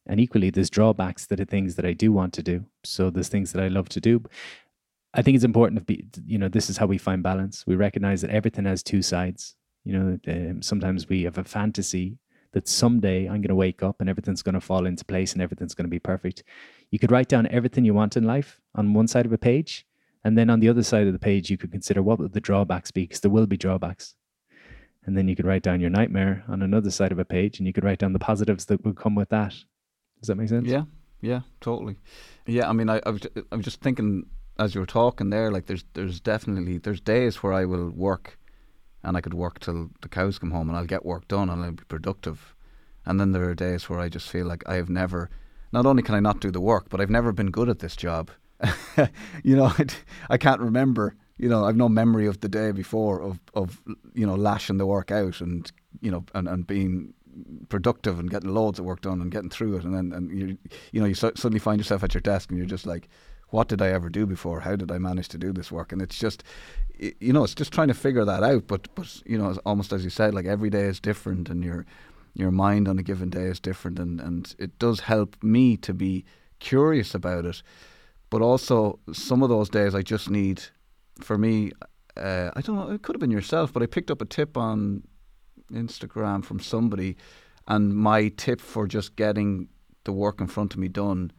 And 0.08 0.20
equally, 0.20 0.50
there's 0.50 0.70
drawbacks 0.70 1.26
to 1.28 1.36
the 1.36 1.46
things 1.46 1.76
that 1.76 1.86
I 1.86 1.94
do 1.94 2.12
want 2.12 2.34
to 2.34 2.44
do. 2.44 2.65
So 2.84 3.10
there's 3.10 3.30
things 3.30 3.52
that 3.54 3.63
I 3.63 3.68
love 3.68 3.89
to 3.89 4.00
do. 4.00 4.24
I 5.13 5.22
think 5.22 5.36
it's 5.36 5.46
important 5.46 5.80
to 5.80 5.86
be, 5.86 6.06
you 6.26 6.38
know, 6.38 6.50
this 6.50 6.70
is 6.70 6.78
how 6.78 6.86
we 6.86 6.98
find 6.98 7.24
balance. 7.24 7.65
We 7.65 7.76
recognize 7.76 8.22
that 8.22 8.32
everything 8.32 8.65
has 8.65 8.84
two 8.84 9.02
sides. 9.02 9.56
You 9.84 9.94
know, 9.94 10.20
um, 10.28 10.62
sometimes 10.62 11.08
we 11.08 11.24
have 11.24 11.38
a 11.38 11.44
fantasy 11.44 12.18
that 12.52 12.68
someday 12.68 13.26
I'm 13.26 13.41
going 13.41 13.50
to 13.50 13.56
wake 13.56 13.84
up 13.84 13.98
and 14.00 14.10
everything's 14.10 14.41
going 14.41 14.56
to 14.56 14.62
fall 14.62 14.86
into 14.86 15.06
place 15.06 15.34
and 15.34 15.41
everything's 15.41 15.76
going 15.76 15.86
to 15.86 15.89
be 15.89 16.00
perfect. 16.00 16.44
You 16.91 17.00
could 17.00 17.12
write 17.12 17.30
down 17.30 17.48
everything 17.48 17.86
you 17.86 17.94
want 17.94 18.18
in 18.18 18.24
life 18.24 18.60
on 18.76 18.94
one 18.94 19.08
side 19.08 19.26
of 19.26 19.34
a 19.34 19.38
page. 19.38 19.86
And 20.24 20.38
then 20.38 20.50
on 20.50 20.60
the 20.60 20.70
other 20.70 20.84
side 20.84 21.06
of 21.06 21.13
the 21.13 21.20
page, 21.20 21.50
you 21.50 21.58
could 21.58 21.72
consider 21.72 22.02
what 22.02 22.18
would 22.20 22.34
the 22.34 22.41
drawbacks 22.41 22.91
be, 22.91 23.04
because 23.04 23.20
there 23.20 23.32
will 23.32 23.46
be 23.46 23.58
drawbacks. 23.58 24.15
And 25.06 25.18
then 25.18 25.28
you 25.28 25.36
could 25.36 25.46
write 25.46 25.63
down 25.63 25.82
your 25.82 25.91
nightmare 25.91 26.44
on 26.48 26.62
another 26.62 26.89
side 26.89 27.12
of 27.12 27.20
a 27.20 27.26
page 27.26 27.60
and 27.60 27.68
you 27.68 27.74
could 27.74 27.84
write 27.84 28.00
down 28.00 28.13
the 28.13 28.20
positives 28.20 28.65
that 28.65 28.84
would 28.84 28.96
come 28.98 29.15
with 29.15 29.30
that. 29.30 29.54
Does 30.21 30.28
that 30.28 30.36
make 30.36 30.49
sense? 30.49 30.67
Yeah, 30.67 30.84
yeah, 31.21 31.41
totally. 31.62 31.97
Yeah, 32.45 32.69
I 32.69 32.73
mean, 32.73 32.89
I, 32.89 33.01
I 33.06 33.10
was 33.10 33.21
just 33.62 33.82
thinking 33.82 34.28
as 34.58 34.73
you 34.73 34.82
were 34.82 34.88
talking 34.88 35.30
there, 35.30 35.51
like 35.51 35.65
there's 35.65 35.84
there's 35.93 36.19
definitely 36.19 36.78
there's 36.78 37.01
days 37.01 37.43
where 37.43 37.54
I 37.54 37.65
will 37.65 37.89
work, 37.89 38.38
and 39.04 39.17
I 39.17 39.21
could 39.21 39.34
work 39.34 39.60
till 39.60 39.89
the 40.01 40.10
cows 40.10 40.39
come 40.39 40.51
home, 40.51 40.69
and 40.69 40.78
I'll 40.78 40.86
get 40.86 41.06
work 41.06 41.28
done, 41.28 41.49
and 41.49 41.63
I'll 41.63 41.71
be 41.71 41.84
productive, 41.88 42.56
and 43.06 43.19
then 43.19 43.32
there 43.32 43.49
are 43.49 43.56
days 43.56 43.89
where 43.89 43.99
I 43.99 44.10
just 44.10 44.30
feel 44.30 44.45
like 44.45 44.63
I 44.67 44.75
have 44.75 44.89
never, 44.89 45.30
not 45.71 45.86
only 45.86 46.04
can 46.04 46.15
I 46.15 46.19
not 46.19 46.39
do 46.39 46.51
the 46.51 46.62
work, 46.62 46.89
but 46.89 47.01
I've 47.01 47.10
never 47.10 47.32
been 47.32 47.51
good 47.51 47.69
at 47.69 47.80
this 47.80 47.95
job. 47.95 48.32
you 49.43 49.56
know, 49.56 49.65
I, 49.65 49.86
I 50.30 50.38
can't 50.38 50.62
remember. 50.62 51.15
You 51.38 51.49
know, 51.49 51.65
I've 51.65 51.75
no 51.75 51.89
memory 51.89 52.28
of 52.28 52.39
the 52.39 52.47
day 52.47 52.71
before 52.71 53.21
of 53.21 53.39
of 53.54 53.82
you 54.13 54.25
know 54.25 54.36
lashing 54.36 54.78
the 54.78 54.86
work 54.86 55.12
out 55.12 55.41
and 55.41 55.69
you 56.01 56.12
know 56.12 56.23
and, 56.34 56.47
and 56.47 56.65
being 56.65 57.13
productive 57.69 58.19
and 58.19 58.30
getting 58.30 58.54
loads 58.54 58.80
of 58.80 58.86
work 58.86 59.02
done 59.02 59.21
and 59.21 59.32
getting 59.32 59.50
through 59.50 59.78
it, 59.78 59.84
and 59.84 59.93
then 59.93 60.12
and 60.12 60.38
you 60.38 60.58
you 60.91 61.00
know 61.00 61.08
you 61.08 61.15
so, 61.15 61.32
suddenly 61.36 61.60
find 61.60 61.80
yourself 61.80 62.04
at 62.04 62.13
your 62.13 62.21
desk 62.21 62.50
and 62.50 62.58
you're 62.58 62.67
just 62.67 62.86
like, 62.86 63.08
what 63.50 63.67
did 63.67 63.82
I 63.82 63.89
ever 63.89 64.10
do 64.10 64.26
before? 64.26 64.62
How 64.62 64.76
did 64.76 64.91
I 64.91 64.98
manage 64.98 65.30
to 65.30 65.38
do 65.38 65.52
this 65.54 65.71
work? 65.71 65.91
And 65.91 66.02
it's 66.02 66.17
just 66.17 66.43
you 66.98 67.34
know 67.34 67.43
it's 67.43 67.56
just 67.56 67.74
trying 67.74 67.88
to 67.89 67.93
figure 67.93 68.26
that 68.26 68.43
out. 68.43 68.67
But 68.67 68.93
but 68.95 69.21
you 69.26 69.38
know 69.38 69.56
almost 69.65 69.93
as 69.93 70.04
you 70.04 70.10
said, 70.10 70.34
like 70.34 70.45
every 70.45 70.69
day 70.69 70.84
is 70.84 71.00
different, 71.00 71.50
and 71.50 71.63
your 71.63 71.86
your 72.34 72.52
mind 72.52 72.88
on 72.88 73.00
a 73.00 73.04
given 73.04 73.30
day 73.30 73.45
is 73.45 73.60
different, 73.60 74.00
and 74.00 74.19
and 74.19 74.56
it 74.60 74.78
does 74.80 75.02
help 75.02 75.41
me 75.43 75.78
to 75.78 75.93
be 75.93 76.26
curious 76.60 77.13
about 77.13 77.45
it. 77.45 77.62
But 78.30 78.41
also 78.41 79.00
some 79.13 79.43
of 79.43 79.50
those 79.50 79.69
days 79.69 79.93
I 79.93 80.02
just 80.02 80.30
need, 80.30 80.63
for 81.21 81.38
me, 81.38 81.71
uh, 82.17 82.52
I 82.56 82.62
don't 82.62 82.76
know. 82.76 82.91
It 82.91 83.02
could 83.02 83.15
have 83.15 83.21
been 83.21 83.32
yourself, 83.32 83.71
but 83.71 83.84
I 83.84 83.86
picked 83.86 84.12
up 84.12 84.21
a 84.21 84.26
tip 84.26 84.58
on 84.58 85.04
Instagram 85.71 86.43
from 86.43 86.60
somebody, 86.60 87.15
and 87.67 87.95
my 87.95 88.30
tip 88.30 88.62
for 88.62 88.88
just 88.88 89.15
getting 89.15 89.67
the 90.04 90.12
work 90.12 90.39
in 90.39 90.47
front 90.47 90.73
of 90.73 90.80
me 90.80 90.88
done, 90.88 91.32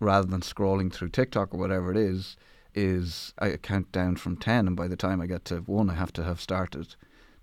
rather 0.00 0.26
than 0.26 0.40
scrolling 0.40 0.92
through 0.92 1.08
TikTok 1.08 1.54
or 1.54 1.58
whatever 1.58 1.90
it 1.90 1.96
is, 1.96 2.36
is 2.74 3.34
I 3.38 3.56
count 3.56 3.92
down 3.92 4.16
from 4.16 4.36
ten, 4.36 4.66
and 4.66 4.76
by 4.76 4.88
the 4.88 4.96
time 4.96 5.20
I 5.20 5.26
get 5.26 5.44
to 5.46 5.58
one, 5.58 5.90
I 5.90 5.94
have 5.94 6.12
to 6.14 6.24
have 6.24 6.40
started 6.40 6.94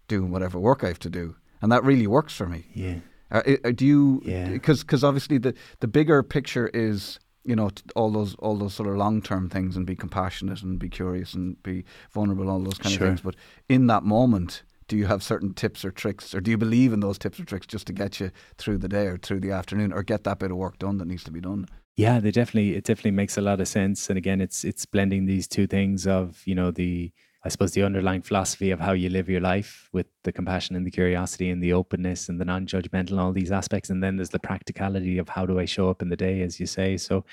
doing 0.07 0.31
whatever 0.31 0.59
work 0.59 0.83
I 0.83 0.87
have 0.87 0.99
to 0.99 1.09
do, 1.09 1.35
and 1.61 1.71
that 1.71 1.83
really 1.83 2.07
works 2.07 2.33
for 2.33 2.47
me. 2.47 2.65
Yeah. 2.73 2.99
Uh, 3.31 3.41
uh 3.63 3.71
do 3.71 3.85
you? 3.85 4.21
Yeah. 4.25 4.49
Because 4.49 4.81
because 4.81 5.03
obviously 5.03 5.37
the 5.37 5.53
the 5.79 5.87
bigger 5.87 6.23
picture 6.23 6.67
is 6.73 7.19
you 7.45 7.55
know 7.55 7.69
all 7.95 8.11
those 8.11 8.35
all 8.35 8.55
those 8.55 8.73
sort 8.73 8.89
of 8.89 8.95
long 8.95 9.21
term 9.21 9.49
things 9.49 9.75
and 9.75 9.85
be 9.85 9.95
compassionate 9.95 10.61
and 10.61 10.77
be 10.77 10.89
curious 10.89 11.33
and 11.33 11.61
be 11.63 11.83
vulnerable 12.11 12.49
all 12.49 12.59
those 12.59 12.77
kind 12.77 12.93
sure. 12.93 13.07
of 13.07 13.09
things 13.09 13.21
but 13.21 13.35
in 13.67 13.87
that 13.87 14.03
moment 14.03 14.63
do 14.89 14.97
you 14.97 15.06
have 15.06 15.23
certain 15.23 15.54
tips 15.54 15.86
or 15.86 15.91
tricks, 15.91 16.36
or 16.36 16.41
do 16.41 16.52
you 16.52 16.58
believe 16.58 16.91
in 16.91 16.99
those 16.99 17.17
tips 17.17 17.39
or 17.39 17.45
tricks 17.45 17.67
just 17.67 17.88
to 17.88 17.93
get 17.93 18.19
you 18.19 18.32
through 18.58 18.80
the 18.80 18.89
day 18.89 19.06
or 19.06 19.17
through 19.17 19.39
the 19.39 19.52
afternoon, 19.52 19.93
or 19.93 20.04
get 20.04 20.25
that 20.25 20.39
bit 20.39 20.52
of 20.52 20.58
work 20.58 20.78
done 20.80 20.97
that 20.97 21.08
needs 21.08 21.23
to 21.23 21.32
be 21.32 21.39
done? 21.39 21.67
Yeah, 21.95 22.19
they 22.19 22.32
definitely 22.32 22.75
it 22.75 22.84
definitely 22.84 23.12
makes 23.12 23.38
a 23.38 23.41
lot 23.41 23.62
of 23.62 23.67
sense. 23.67 24.10
And 24.10 24.17
again, 24.17 24.41
it's 24.41 24.65
it's 24.65 24.86
blending 24.86 25.25
these 25.25 25.47
two 25.47 25.67
things 25.67 26.06
of 26.08 26.41
you 26.45 26.56
know 26.56 26.71
the 26.71 27.12
I 27.45 27.49
suppose 27.49 27.71
the 27.71 27.84
underlying 27.84 28.21
philosophy 28.21 28.71
of 28.71 28.82
how 28.82 28.91
you 28.91 29.10
live 29.10 29.30
your 29.30 29.39
life 29.39 29.88
with 29.93 30.08
the 30.23 30.32
compassion 30.32 30.75
and 30.75 30.86
the 30.86 30.91
curiosity 30.91 31.49
and 31.49 31.63
the 31.63 31.71
openness 31.71 32.28
and 32.28 32.41
the 32.41 32.45
non-judgmental 32.45 33.12
and 33.12 33.19
all 33.19 33.32
these 33.32 33.52
aspects, 33.52 33.89
and 33.89 34.04
then 34.04 34.17
there's 34.17 34.30
the 34.30 34.39
practicality 34.39 35.17
of 35.17 35.30
how 35.30 35.45
do 35.45 35.58
I 35.58 35.65
show 35.65 35.89
up 35.89 36.02
in 36.02 36.10
the 36.10 36.17
day, 36.17 36.41
as 36.41 36.60
you 36.60 36.65
say. 36.65 36.97
So 36.97 37.23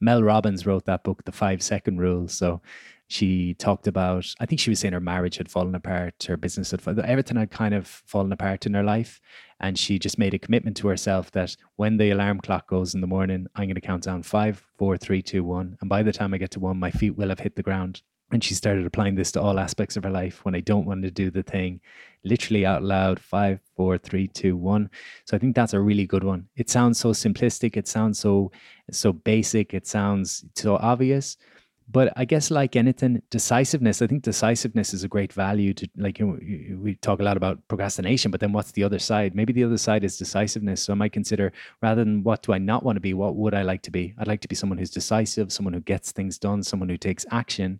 Mel 0.00 0.22
Robbins 0.22 0.66
wrote 0.66 0.84
that 0.86 1.04
book, 1.04 1.24
The 1.24 1.32
Five 1.32 1.62
Second 1.62 2.00
Rule. 2.00 2.26
So 2.26 2.60
she 3.12 3.54
talked 3.54 3.86
about, 3.86 4.26
I 4.40 4.46
think 4.46 4.60
she 4.60 4.70
was 4.70 4.80
saying 4.80 4.94
her 4.94 5.00
marriage 5.00 5.36
had 5.36 5.50
fallen 5.50 5.74
apart, 5.74 6.24
her 6.24 6.36
business 6.36 6.70
had 6.70 6.80
fallen, 6.80 7.04
everything 7.04 7.36
had 7.36 7.50
kind 7.50 7.74
of 7.74 7.86
fallen 7.86 8.32
apart 8.32 8.64
in 8.66 8.74
her 8.74 8.82
life. 8.82 9.20
And 9.60 9.78
she 9.78 9.98
just 9.98 10.18
made 10.18 10.34
a 10.34 10.38
commitment 10.38 10.76
to 10.78 10.88
herself 10.88 11.30
that 11.32 11.54
when 11.76 11.96
the 11.96 12.10
alarm 12.10 12.40
clock 12.40 12.68
goes 12.68 12.94
in 12.94 13.00
the 13.00 13.06
morning, 13.06 13.46
I'm 13.54 13.66
going 13.66 13.74
to 13.74 13.80
count 13.80 14.04
down 14.04 14.22
five, 14.22 14.64
four, 14.78 14.96
three, 14.96 15.22
two, 15.22 15.44
one. 15.44 15.76
And 15.80 15.88
by 15.90 16.02
the 16.02 16.12
time 16.12 16.34
I 16.34 16.38
get 16.38 16.50
to 16.52 16.60
one, 16.60 16.78
my 16.78 16.90
feet 16.90 17.16
will 17.16 17.28
have 17.28 17.38
hit 17.38 17.54
the 17.54 17.62
ground. 17.62 18.02
And 18.32 18.42
she 18.42 18.54
started 18.54 18.86
applying 18.86 19.14
this 19.14 19.30
to 19.32 19.42
all 19.42 19.58
aspects 19.58 19.96
of 19.96 20.04
her 20.04 20.10
life. 20.10 20.42
When 20.44 20.54
I 20.54 20.60
don't 20.60 20.86
want 20.86 21.02
to 21.02 21.10
do 21.10 21.30
the 21.30 21.42
thing, 21.42 21.80
literally 22.24 22.64
out 22.64 22.82
loud, 22.82 23.20
five, 23.20 23.60
four, 23.76 23.98
three, 23.98 24.26
two, 24.26 24.56
one. 24.56 24.90
So 25.26 25.36
I 25.36 25.38
think 25.38 25.54
that's 25.54 25.74
a 25.74 25.80
really 25.80 26.06
good 26.06 26.24
one. 26.24 26.48
It 26.56 26.70
sounds 26.70 26.98
so 26.98 27.10
simplistic. 27.10 27.76
It 27.76 27.86
sounds 27.86 28.18
so 28.18 28.50
so 28.90 29.12
basic. 29.12 29.74
It 29.74 29.86
sounds 29.86 30.44
so 30.54 30.76
obvious, 30.76 31.36
but 31.92 32.12
I 32.16 32.24
guess, 32.24 32.50
like 32.50 32.74
anything, 32.74 33.22
decisiveness, 33.28 34.00
I 34.00 34.06
think 34.06 34.22
decisiveness 34.22 34.94
is 34.94 35.04
a 35.04 35.08
great 35.08 35.32
value 35.32 35.74
to, 35.74 35.88
like, 35.96 36.18
you 36.18 36.26
know, 36.26 36.78
we 36.80 36.94
talk 36.96 37.20
a 37.20 37.22
lot 37.22 37.36
about 37.36 37.66
procrastination, 37.68 38.30
but 38.30 38.40
then 38.40 38.52
what's 38.52 38.72
the 38.72 38.82
other 38.82 38.98
side? 38.98 39.34
Maybe 39.34 39.52
the 39.52 39.64
other 39.64 39.76
side 39.76 40.02
is 40.02 40.16
decisiveness. 40.16 40.82
So 40.82 40.92
I 40.92 40.96
might 40.96 41.12
consider 41.12 41.52
rather 41.82 42.02
than 42.02 42.22
what 42.22 42.42
do 42.42 42.54
I 42.54 42.58
not 42.58 42.82
want 42.82 42.96
to 42.96 43.00
be, 43.00 43.12
what 43.12 43.36
would 43.36 43.52
I 43.52 43.62
like 43.62 43.82
to 43.82 43.90
be? 43.90 44.14
I'd 44.18 44.26
like 44.26 44.40
to 44.40 44.48
be 44.48 44.54
someone 44.54 44.78
who's 44.78 44.90
decisive, 44.90 45.52
someone 45.52 45.74
who 45.74 45.80
gets 45.80 46.12
things 46.12 46.38
done, 46.38 46.62
someone 46.62 46.88
who 46.88 46.96
takes 46.96 47.26
action. 47.30 47.78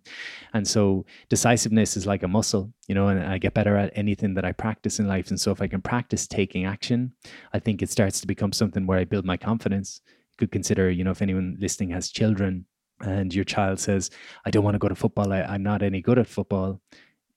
And 0.53 0.67
so 0.67 1.05
decisiveness 1.29 1.97
is 1.97 2.05
like 2.05 2.21
a 2.21 2.27
muscle, 2.27 2.71
you 2.87 2.93
know, 2.93 3.07
and 3.07 3.23
I 3.23 3.39
get 3.39 3.55
better 3.55 3.75
at 3.75 3.91
anything 3.95 4.35
that 4.35 4.45
I 4.45 4.51
practice 4.51 4.99
in 4.99 5.07
life. 5.07 5.29
And 5.29 5.41
so 5.41 5.51
if 5.51 5.61
I 5.61 5.67
can 5.67 5.81
practice 5.81 6.27
taking 6.27 6.65
action, 6.65 7.13
I 7.53 7.59
think 7.59 7.81
it 7.81 7.89
starts 7.89 8.21
to 8.21 8.27
become 8.27 8.53
something 8.53 8.85
where 8.85 8.99
I 8.99 9.05
build 9.05 9.25
my 9.25 9.37
confidence. 9.37 10.01
You 10.05 10.37
could 10.37 10.51
consider, 10.51 10.91
you 10.91 11.03
know, 11.03 11.11
if 11.11 11.21
anyone 11.21 11.57
listening 11.59 11.89
has 11.91 12.11
children, 12.11 12.65
and 13.03 13.33
your 13.33 13.45
child 13.45 13.79
says, 13.79 14.09
I 14.45 14.49
don't 14.49 14.63
want 14.63 14.75
to 14.75 14.79
go 14.79 14.89
to 14.89 14.95
football, 14.95 15.31
I, 15.31 15.41
I'm 15.41 15.63
not 15.63 15.83
any 15.83 16.01
good 16.01 16.17
at 16.17 16.27
football, 16.27 16.81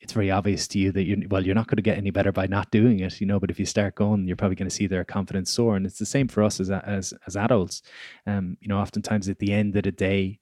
it's 0.01 0.13
very 0.13 0.31
obvious 0.31 0.69
to 0.69 0.79
you 0.79 0.93
that 0.93 1.05
you're, 1.05 1.19
well, 1.29 1.45
you're 1.45 1.55
not 1.55 1.67
going 1.67 1.77
to 1.77 1.83
get 1.83 1.99
any 1.99 2.11
better 2.11 2.31
by 2.31 2.47
not 2.47 2.71
doing 2.71 3.01
it, 3.01 3.21
you 3.21 3.27
know. 3.27 3.41
But 3.41 3.51
if 3.51 3.59
you 3.59 3.67
start 3.67 3.95
going, 3.95 4.27
you're 4.27 4.37
probably 4.37 4.55
going 4.55 4.69
to 4.69 4.75
see 4.75 4.87
their 4.87 5.05
confidence 5.05 5.51
soar, 5.51 5.75
and 5.77 5.87
it's 5.87 5.99
the 5.99 6.07
same 6.07 6.29
for 6.29 6.43
us 6.43 6.61
as 6.61 6.71
as 6.71 7.15
as 7.27 7.37
adults. 7.37 7.83
Um, 8.27 8.57
you 8.61 8.69
know, 8.69 8.79
oftentimes 8.79 9.29
at 9.29 9.39
the 9.39 9.53
end 9.53 9.75
of 9.77 9.85
the 9.85 9.93
day, 9.93 10.39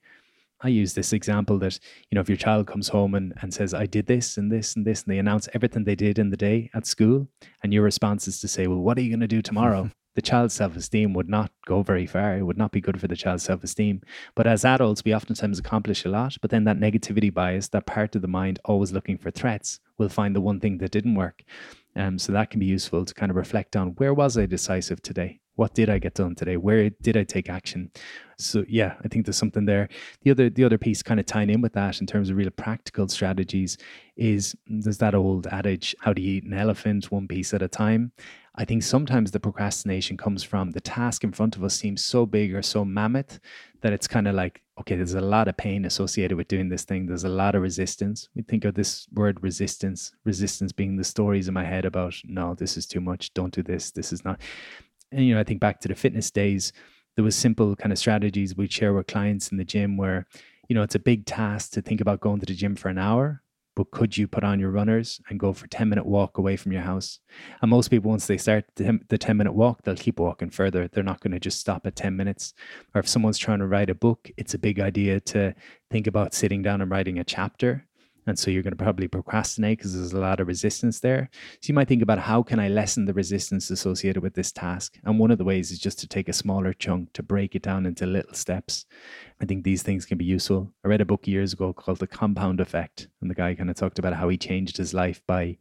I 0.60 0.68
use 0.68 0.94
this 0.94 1.12
example 1.12 1.58
that 1.60 1.78
you 2.10 2.16
know 2.16 2.20
if 2.20 2.28
your 2.28 2.36
child 2.36 2.66
comes 2.66 2.88
home 2.88 3.14
and 3.14 3.32
and 3.40 3.54
says 3.54 3.72
I 3.72 3.86
did 3.86 4.06
this 4.06 4.36
and 4.36 4.50
this 4.50 4.74
and 4.76 4.84
this, 4.84 5.04
and 5.04 5.12
they 5.12 5.18
announce 5.18 5.48
everything 5.54 5.84
they 5.84 5.94
did 5.94 6.18
in 6.18 6.30
the 6.30 6.36
day 6.36 6.70
at 6.74 6.86
school, 6.86 7.28
and 7.62 7.72
your 7.72 7.84
response 7.84 8.26
is 8.28 8.40
to 8.40 8.48
say, 8.48 8.66
well, 8.66 8.80
what 8.80 8.98
are 8.98 9.02
you 9.02 9.10
going 9.10 9.20
to 9.20 9.26
do 9.28 9.40
tomorrow? 9.40 9.90
the 10.14 10.22
child's 10.22 10.54
self 10.54 10.76
esteem 10.76 11.12
would 11.14 11.28
not 11.28 11.50
go 11.66 11.82
very 11.82 12.06
far. 12.06 12.36
It 12.36 12.42
would 12.42 12.58
not 12.58 12.72
be 12.72 12.80
good 12.80 13.00
for 13.00 13.08
the 13.08 13.16
child's 13.16 13.44
self 13.44 13.64
esteem. 13.64 14.02
But 14.34 14.46
as 14.46 14.64
adults, 14.64 15.04
we 15.04 15.14
oftentimes 15.14 15.58
accomplish 15.58 16.04
a 16.04 16.08
lot, 16.08 16.36
but 16.40 16.50
then 16.50 16.64
that 16.64 16.78
negativity 16.78 17.32
bias, 17.32 17.68
that 17.68 17.86
part 17.86 18.14
of 18.14 18.22
the 18.22 18.28
mind 18.28 18.58
always 18.64 18.92
looking 18.92 19.18
for 19.18 19.30
threats, 19.30 19.80
will 19.98 20.08
find 20.08 20.34
the 20.34 20.40
one 20.40 20.60
thing 20.60 20.78
that 20.78 20.90
didn't 20.90 21.14
work. 21.14 21.42
Um, 21.96 22.18
so 22.18 22.32
that 22.32 22.50
can 22.50 22.60
be 22.60 22.66
useful 22.66 23.04
to 23.04 23.14
kind 23.14 23.30
of 23.30 23.36
reflect 23.36 23.76
on 23.76 23.88
where 23.96 24.14
was 24.14 24.36
I 24.36 24.46
decisive 24.46 25.00
today? 25.00 25.40
What 25.56 25.74
did 25.74 25.88
I 25.88 26.00
get 26.00 26.14
done 26.14 26.34
today? 26.34 26.56
Where 26.56 26.90
did 26.90 27.16
I 27.16 27.22
take 27.22 27.48
action? 27.48 27.92
So 28.38 28.64
yeah, 28.68 28.94
I 29.04 29.08
think 29.08 29.24
there's 29.24 29.36
something 29.36 29.66
there. 29.66 29.88
The 30.22 30.32
other 30.32 30.50
the 30.50 30.64
other 30.64 30.78
piece 30.78 31.00
kind 31.00 31.20
of 31.20 31.26
tying 31.26 31.50
in 31.50 31.60
with 31.60 31.74
that 31.74 32.00
in 32.00 32.08
terms 32.08 32.28
of 32.28 32.36
real 32.36 32.50
practical 32.50 33.06
strategies 33.06 33.78
is 34.16 34.56
there's 34.66 34.98
that 34.98 35.14
old 35.14 35.46
adage, 35.46 35.94
how 36.00 36.12
do 36.12 36.22
you 36.22 36.38
eat 36.38 36.44
an 36.44 36.54
elephant 36.54 37.12
one 37.12 37.28
piece 37.28 37.54
at 37.54 37.62
a 37.62 37.68
time? 37.68 38.10
I 38.56 38.64
think 38.64 38.84
sometimes 38.84 39.30
the 39.30 39.40
procrastination 39.40 40.16
comes 40.16 40.44
from 40.44 40.70
the 40.70 40.80
task 40.80 41.24
in 41.24 41.32
front 41.32 41.56
of 41.56 41.64
us 41.64 41.74
seems 41.74 42.04
so 42.04 42.24
big 42.24 42.54
or 42.54 42.62
so 42.62 42.84
mammoth 42.84 43.40
that 43.80 43.92
it's 43.92 44.06
kind 44.06 44.28
of 44.28 44.36
like, 44.36 44.62
okay, 44.80 44.96
there's 44.96 45.14
a 45.14 45.20
lot 45.20 45.48
of 45.48 45.56
pain 45.56 45.84
associated 45.84 46.36
with 46.36 46.46
doing 46.46 46.68
this 46.68 46.84
thing. 46.84 47.06
There's 47.06 47.24
a 47.24 47.28
lot 47.28 47.56
of 47.56 47.62
resistance. 47.62 48.28
We 48.34 48.42
think 48.42 48.64
of 48.64 48.74
this 48.74 49.08
word 49.12 49.42
resistance, 49.42 50.12
resistance 50.24 50.72
being 50.72 50.96
the 50.96 51.04
stories 51.04 51.48
in 51.48 51.54
my 51.54 51.64
head 51.64 51.84
about, 51.84 52.14
no, 52.24 52.54
this 52.54 52.76
is 52.76 52.86
too 52.86 53.00
much. 53.00 53.34
Don't 53.34 53.52
do 53.52 53.62
this. 53.62 53.90
This 53.90 54.12
is 54.12 54.24
not. 54.24 54.40
And, 55.10 55.26
you 55.26 55.34
know, 55.34 55.40
I 55.40 55.44
think 55.44 55.60
back 55.60 55.80
to 55.80 55.88
the 55.88 55.94
fitness 55.94 56.30
days, 56.30 56.72
there 57.16 57.24
was 57.24 57.36
simple 57.36 57.74
kind 57.76 57.92
of 57.92 57.98
strategies 57.98 58.56
we'd 58.56 58.72
share 58.72 58.92
with 58.94 59.08
clients 59.08 59.50
in 59.50 59.58
the 59.58 59.64
gym 59.64 59.96
where, 59.96 60.26
you 60.68 60.74
know, 60.74 60.82
it's 60.82 60.96
a 60.96 61.00
big 61.00 61.26
task 61.26 61.72
to 61.72 61.82
think 61.82 62.00
about 62.00 62.20
going 62.20 62.40
to 62.40 62.46
the 62.46 62.54
gym 62.54 62.76
for 62.76 62.88
an 62.88 62.98
hour 62.98 63.42
but 63.76 63.90
could 63.90 64.16
you 64.16 64.28
put 64.28 64.44
on 64.44 64.60
your 64.60 64.70
runners 64.70 65.20
and 65.28 65.40
go 65.40 65.52
for 65.52 65.66
10 65.66 65.88
minute 65.88 66.06
walk 66.06 66.38
away 66.38 66.56
from 66.56 66.72
your 66.72 66.82
house? 66.82 67.20
And 67.60 67.70
most 67.70 67.88
people 67.88 68.10
once 68.10 68.26
they 68.26 68.38
start 68.38 68.64
the 68.76 69.18
10 69.18 69.36
minute 69.36 69.52
walk 69.52 69.82
they'll 69.82 69.96
keep 69.96 70.20
walking 70.20 70.50
further. 70.50 70.88
They're 70.88 71.02
not 71.02 71.20
going 71.20 71.32
to 71.32 71.40
just 71.40 71.60
stop 71.60 71.86
at 71.86 71.96
10 71.96 72.16
minutes. 72.16 72.54
Or 72.94 73.00
if 73.00 73.08
someone's 73.08 73.38
trying 73.38 73.58
to 73.60 73.66
write 73.66 73.90
a 73.90 73.94
book 73.94 74.30
it's 74.36 74.54
a 74.54 74.58
big 74.58 74.80
idea 74.80 75.20
to 75.20 75.54
think 75.90 76.06
about 76.06 76.34
sitting 76.34 76.62
down 76.62 76.80
and 76.80 76.90
writing 76.90 77.18
a 77.18 77.24
chapter 77.24 77.86
and 78.26 78.38
so 78.38 78.50
you're 78.50 78.62
going 78.62 78.76
to 78.76 78.82
probably 78.82 79.08
procrastinate 79.08 79.78
because 79.78 79.94
there's 79.94 80.12
a 80.12 80.18
lot 80.18 80.40
of 80.40 80.46
resistance 80.46 81.00
there. 81.00 81.28
So 81.60 81.68
you 81.68 81.74
might 81.74 81.88
think 81.88 82.02
about 82.02 82.18
how 82.18 82.42
can 82.42 82.58
i 82.58 82.68
lessen 82.68 83.04
the 83.04 83.12
resistance 83.12 83.70
associated 83.70 84.22
with 84.22 84.34
this 84.34 84.52
task? 84.52 84.98
And 85.04 85.18
one 85.18 85.30
of 85.30 85.38
the 85.38 85.44
ways 85.44 85.70
is 85.70 85.78
just 85.78 85.98
to 86.00 86.06
take 86.06 86.28
a 86.28 86.32
smaller 86.32 86.72
chunk 86.72 87.12
to 87.14 87.22
break 87.22 87.54
it 87.54 87.62
down 87.62 87.86
into 87.86 88.06
little 88.06 88.34
steps. 88.34 88.86
I 89.40 89.44
think 89.44 89.64
these 89.64 89.82
things 89.82 90.06
can 90.06 90.18
be 90.18 90.24
useful. 90.24 90.72
I 90.84 90.88
read 90.88 91.00
a 91.00 91.06
book 91.06 91.26
years 91.26 91.52
ago 91.52 91.72
called 91.72 91.98
the 91.98 92.06
compound 92.06 92.60
effect 92.60 93.08
and 93.20 93.30
the 93.30 93.34
guy 93.34 93.54
kind 93.54 93.70
of 93.70 93.76
talked 93.76 93.98
about 93.98 94.14
how 94.14 94.28
he 94.28 94.36
changed 94.36 94.76
his 94.76 94.94
life 94.94 95.22
by 95.26 95.58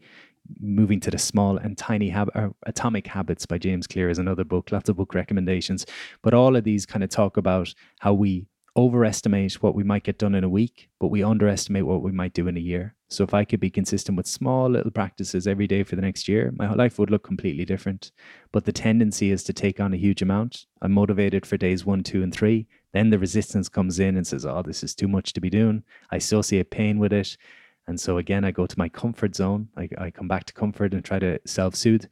moving 0.59 0.99
to 0.99 1.11
the 1.11 1.17
small 1.17 1.57
and 1.57 1.77
tiny 1.77 2.09
habit 2.09 2.35
uh, 2.35 2.49
atomic 2.65 3.07
habits 3.07 3.45
by 3.45 3.57
james 3.57 3.87
clear 3.87 4.09
is 4.09 4.19
another 4.19 4.43
book 4.43 4.73
lots 4.73 4.89
of 4.89 4.97
book 4.97 5.13
recommendations. 5.13 5.85
But 6.21 6.33
all 6.33 6.55
of 6.55 6.63
these 6.63 6.85
kind 6.85 7.03
of 7.03 7.09
talk 7.09 7.37
about 7.37 7.73
how 7.99 8.13
we 8.13 8.45
overestimate 8.75 9.61
what 9.61 9.75
we 9.75 9.83
might 9.83 10.03
get 10.03 10.17
done 10.17 10.33
in 10.33 10.43
a 10.43 10.49
week, 10.49 10.89
but 10.99 11.09
we 11.09 11.23
underestimate 11.23 11.85
what 11.85 12.01
we 12.01 12.11
might 12.11 12.33
do 12.33 12.47
in 12.47 12.57
a 12.57 12.61
year. 12.61 12.95
So 13.07 13.23
if 13.23 13.33
I 13.33 13.45
could 13.45 13.59
be 13.59 13.69
consistent 13.69 14.17
with 14.17 14.25
small 14.25 14.69
little 14.69 14.89
practices 14.89 15.45
every 15.45 15.67
day 15.67 15.83
for 15.83 15.95
the 15.95 16.01
next 16.01 16.27
year, 16.27 16.51
my 16.57 16.73
life 16.73 16.97
would 16.97 17.11
look 17.11 17.23
completely 17.23 17.65
different. 17.65 18.11
But 18.51 18.65
the 18.65 18.71
tendency 18.71 19.31
is 19.31 19.43
to 19.43 19.53
take 19.53 19.79
on 19.79 19.93
a 19.93 19.97
huge 19.97 20.23
amount. 20.23 20.65
I'm 20.81 20.91
motivated 20.91 21.45
for 21.45 21.57
days 21.57 21.85
one, 21.85 22.01
two, 22.01 22.23
and 22.23 22.33
three. 22.33 22.67
Then 22.91 23.11
the 23.11 23.19
resistance 23.19 23.69
comes 23.69 23.99
in 23.99 24.17
and 24.17 24.25
says, 24.25 24.45
Oh, 24.45 24.63
this 24.63 24.83
is 24.83 24.95
too 24.95 25.07
much 25.07 25.33
to 25.33 25.41
be 25.41 25.51
doing. 25.51 25.83
I 26.11 26.15
associate 26.15 26.71
pain 26.71 26.97
with 26.97 27.13
it. 27.13 27.37
And 27.85 27.99
so 27.99 28.17
again, 28.17 28.43
I 28.43 28.51
go 28.51 28.65
to 28.65 28.79
my 28.79 28.89
comfort 28.89 29.35
zone. 29.35 29.67
I, 29.77 29.89
I 29.97 30.09
come 30.09 30.27
back 30.27 30.45
to 30.45 30.53
comfort 30.53 30.93
and 30.93 31.03
try 31.03 31.19
to 31.19 31.39
self 31.45 31.75
soothe. 31.75 32.05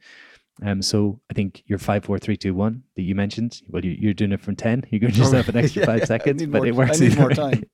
Um, 0.60 0.82
so 0.82 1.20
I 1.30 1.34
think 1.34 1.62
your 1.66 1.78
five, 1.78 2.04
four, 2.04 2.18
three, 2.18 2.36
two, 2.36 2.54
one 2.54 2.82
that 2.96 3.02
you 3.02 3.14
mentioned. 3.14 3.62
Well, 3.68 3.84
you, 3.84 4.10
are 4.10 4.14
doing 4.14 4.32
it 4.32 4.40
from 4.40 4.56
ten. 4.56 4.84
You're 4.90 5.00
giving 5.00 5.16
yourself 5.22 5.48
an 5.48 5.56
extra 5.56 5.80
yeah, 5.80 5.86
five 5.86 6.04
seconds, 6.06 6.42
but 6.46 6.58
more, 6.58 6.66
it 6.66 6.74
works. 6.74 7.00
I 7.00 7.08
need 7.08 7.18
more 7.18 7.30
time. 7.30 7.64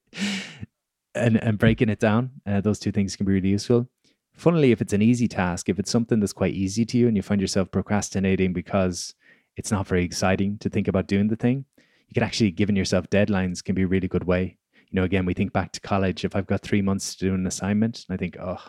and 1.14 1.36
and 1.42 1.58
breaking 1.58 1.88
it 1.88 1.98
down, 1.98 2.30
uh, 2.46 2.60
those 2.60 2.78
two 2.78 2.92
things 2.92 3.16
can 3.16 3.26
be 3.26 3.32
really 3.32 3.48
useful. 3.48 3.88
Funnily, 4.34 4.70
if 4.70 4.80
it's 4.80 4.92
an 4.92 5.02
easy 5.02 5.26
task, 5.26 5.68
if 5.68 5.80
it's 5.80 5.90
something 5.90 6.20
that's 6.20 6.32
quite 6.32 6.54
easy 6.54 6.84
to 6.84 6.96
you, 6.98 7.08
and 7.08 7.16
you 7.16 7.22
find 7.22 7.40
yourself 7.40 7.70
procrastinating 7.72 8.52
because 8.52 9.14
it's 9.56 9.72
not 9.72 9.88
very 9.88 10.04
exciting 10.04 10.56
to 10.58 10.70
think 10.70 10.86
about 10.86 11.08
doing 11.08 11.26
the 11.26 11.36
thing, 11.36 11.64
you 12.06 12.14
can 12.14 12.22
actually 12.22 12.52
giving 12.52 12.76
yourself 12.76 13.10
deadlines 13.10 13.64
can 13.64 13.74
be 13.74 13.82
a 13.82 13.88
really 13.88 14.06
good 14.06 14.24
way. 14.24 14.56
You 14.90 15.00
know, 15.00 15.02
again, 15.02 15.26
we 15.26 15.34
think 15.34 15.52
back 15.52 15.72
to 15.72 15.80
college. 15.80 16.24
If 16.24 16.36
I've 16.36 16.46
got 16.46 16.62
three 16.62 16.80
months 16.80 17.16
to 17.16 17.26
do 17.26 17.34
an 17.34 17.46
assignment, 17.46 18.04
and 18.08 18.14
I 18.14 18.16
think, 18.16 18.36
oh, 18.40 18.62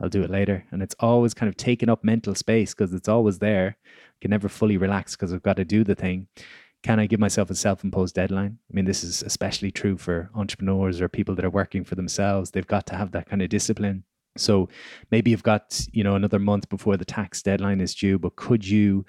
I'll 0.00 0.08
do 0.08 0.22
it 0.22 0.30
later. 0.30 0.64
And 0.70 0.82
it's 0.82 0.96
always 0.98 1.34
kind 1.34 1.48
of 1.48 1.56
taking 1.56 1.88
up 1.88 2.04
mental 2.04 2.34
space 2.34 2.74
because 2.74 2.92
it's 2.92 3.08
always 3.08 3.38
there. 3.38 3.76
I 3.86 4.16
can 4.20 4.30
never 4.30 4.48
fully 4.48 4.76
relax 4.76 5.14
because 5.14 5.32
I've 5.32 5.42
got 5.42 5.56
to 5.56 5.64
do 5.64 5.84
the 5.84 5.94
thing. 5.94 6.28
Can 6.82 7.00
I 7.00 7.06
give 7.06 7.20
myself 7.20 7.48
a 7.50 7.54
self 7.54 7.82
imposed 7.84 8.14
deadline? 8.14 8.58
I 8.70 8.74
mean, 8.74 8.84
this 8.84 9.04
is 9.04 9.22
especially 9.22 9.70
true 9.70 9.96
for 9.96 10.30
entrepreneurs 10.34 11.00
or 11.00 11.08
people 11.08 11.34
that 11.36 11.44
are 11.44 11.50
working 11.50 11.84
for 11.84 11.94
themselves. 11.94 12.50
They've 12.50 12.66
got 12.66 12.86
to 12.88 12.96
have 12.96 13.12
that 13.12 13.28
kind 13.28 13.40
of 13.40 13.48
discipline. 13.48 14.04
So 14.36 14.68
maybe 15.10 15.30
you've 15.30 15.44
got, 15.44 15.80
you 15.92 16.02
know, 16.02 16.16
another 16.16 16.38
month 16.38 16.68
before 16.68 16.96
the 16.96 17.04
tax 17.04 17.40
deadline 17.40 17.80
is 17.80 17.94
due, 17.94 18.18
but 18.18 18.36
could 18.36 18.66
you 18.66 19.06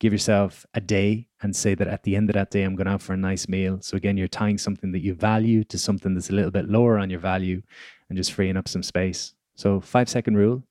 give 0.00 0.12
yourself 0.12 0.64
a 0.74 0.80
day 0.80 1.28
and 1.42 1.54
say 1.54 1.74
that 1.74 1.88
at 1.88 2.04
the 2.04 2.14
end 2.14 2.30
of 2.30 2.34
that 2.34 2.50
day, 2.50 2.62
I'm 2.62 2.76
going 2.76 2.86
out 2.88 3.02
for 3.02 3.12
a 3.12 3.16
nice 3.16 3.48
meal. 3.48 3.78
So 3.80 3.96
again, 3.96 4.16
you're 4.16 4.28
tying 4.28 4.58
something 4.58 4.92
that 4.92 5.02
you 5.02 5.14
value 5.14 5.64
to 5.64 5.78
something 5.78 6.14
that's 6.14 6.30
a 6.30 6.34
little 6.34 6.52
bit 6.52 6.68
lower 6.68 6.98
on 6.98 7.10
your 7.10 7.20
value 7.20 7.62
and 8.08 8.16
just 8.16 8.32
freeing 8.32 8.56
up 8.56 8.68
some 8.68 8.82
space. 8.82 9.34
So, 9.58 9.80
five 9.80 10.08
second 10.08 10.36
rule, 10.36 10.62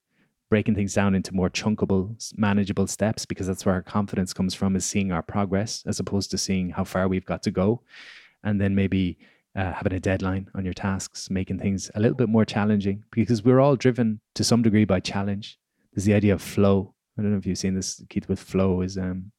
breaking 0.50 0.76
things 0.76 0.94
down 0.94 1.14
into 1.14 1.36
more 1.36 1.50
chunkable, 1.50 2.16
manageable 2.38 2.88
steps, 2.88 3.26
because 3.26 3.46
that's 3.46 3.66
where 3.66 3.76
our 3.76 3.82
confidence 3.82 4.32
comes 4.32 4.54
from, 4.54 4.78
is 4.78 4.86
seeing 4.86 5.12
our 5.12 5.22
progress 5.22 5.84
as 5.86 6.00
opposed 6.00 6.32
to 6.32 6.38
seeing 6.38 6.70
how 6.70 6.86
far 6.86 7.10
we've 7.10 7.26
got 7.26 7.44
to 7.44 7.52
go. 7.52 7.82
And 8.46 8.62
then 8.62 8.76
maybe 8.76 9.18
uh, 9.58 9.74
having 9.74 9.92
a 9.92 10.00
deadline 10.00 10.50
on 10.56 10.64
your 10.64 10.74
tasks, 10.74 11.30
making 11.30 11.60
things 11.60 11.92
a 11.96 12.00
little 12.00 12.16
bit 12.16 12.30
more 12.30 12.46
challenging, 12.46 13.04
because 13.12 13.44
we're 13.44 13.60
all 13.60 13.76
driven 13.76 14.22
to 14.36 14.44
some 14.46 14.62
degree 14.62 14.86
by 14.86 15.02
challenge. 15.02 15.60
There's 15.92 16.06
the 16.06 16.14
idea 16.14 16.34
of 16.34 16.42
flow. 16.42 16.94
I 17.20 17.24
don't 17.24 17.32
know 17.32 17.38
if 17.38 17.46
you've 17.46 17.58
seen 17.58 17.76
this, 17.76 18.02
Keith, 18.08 18.30
with 18.30 18.40
flow 18.40 18.80
is 18.84 18.98
um, 18.98 19.34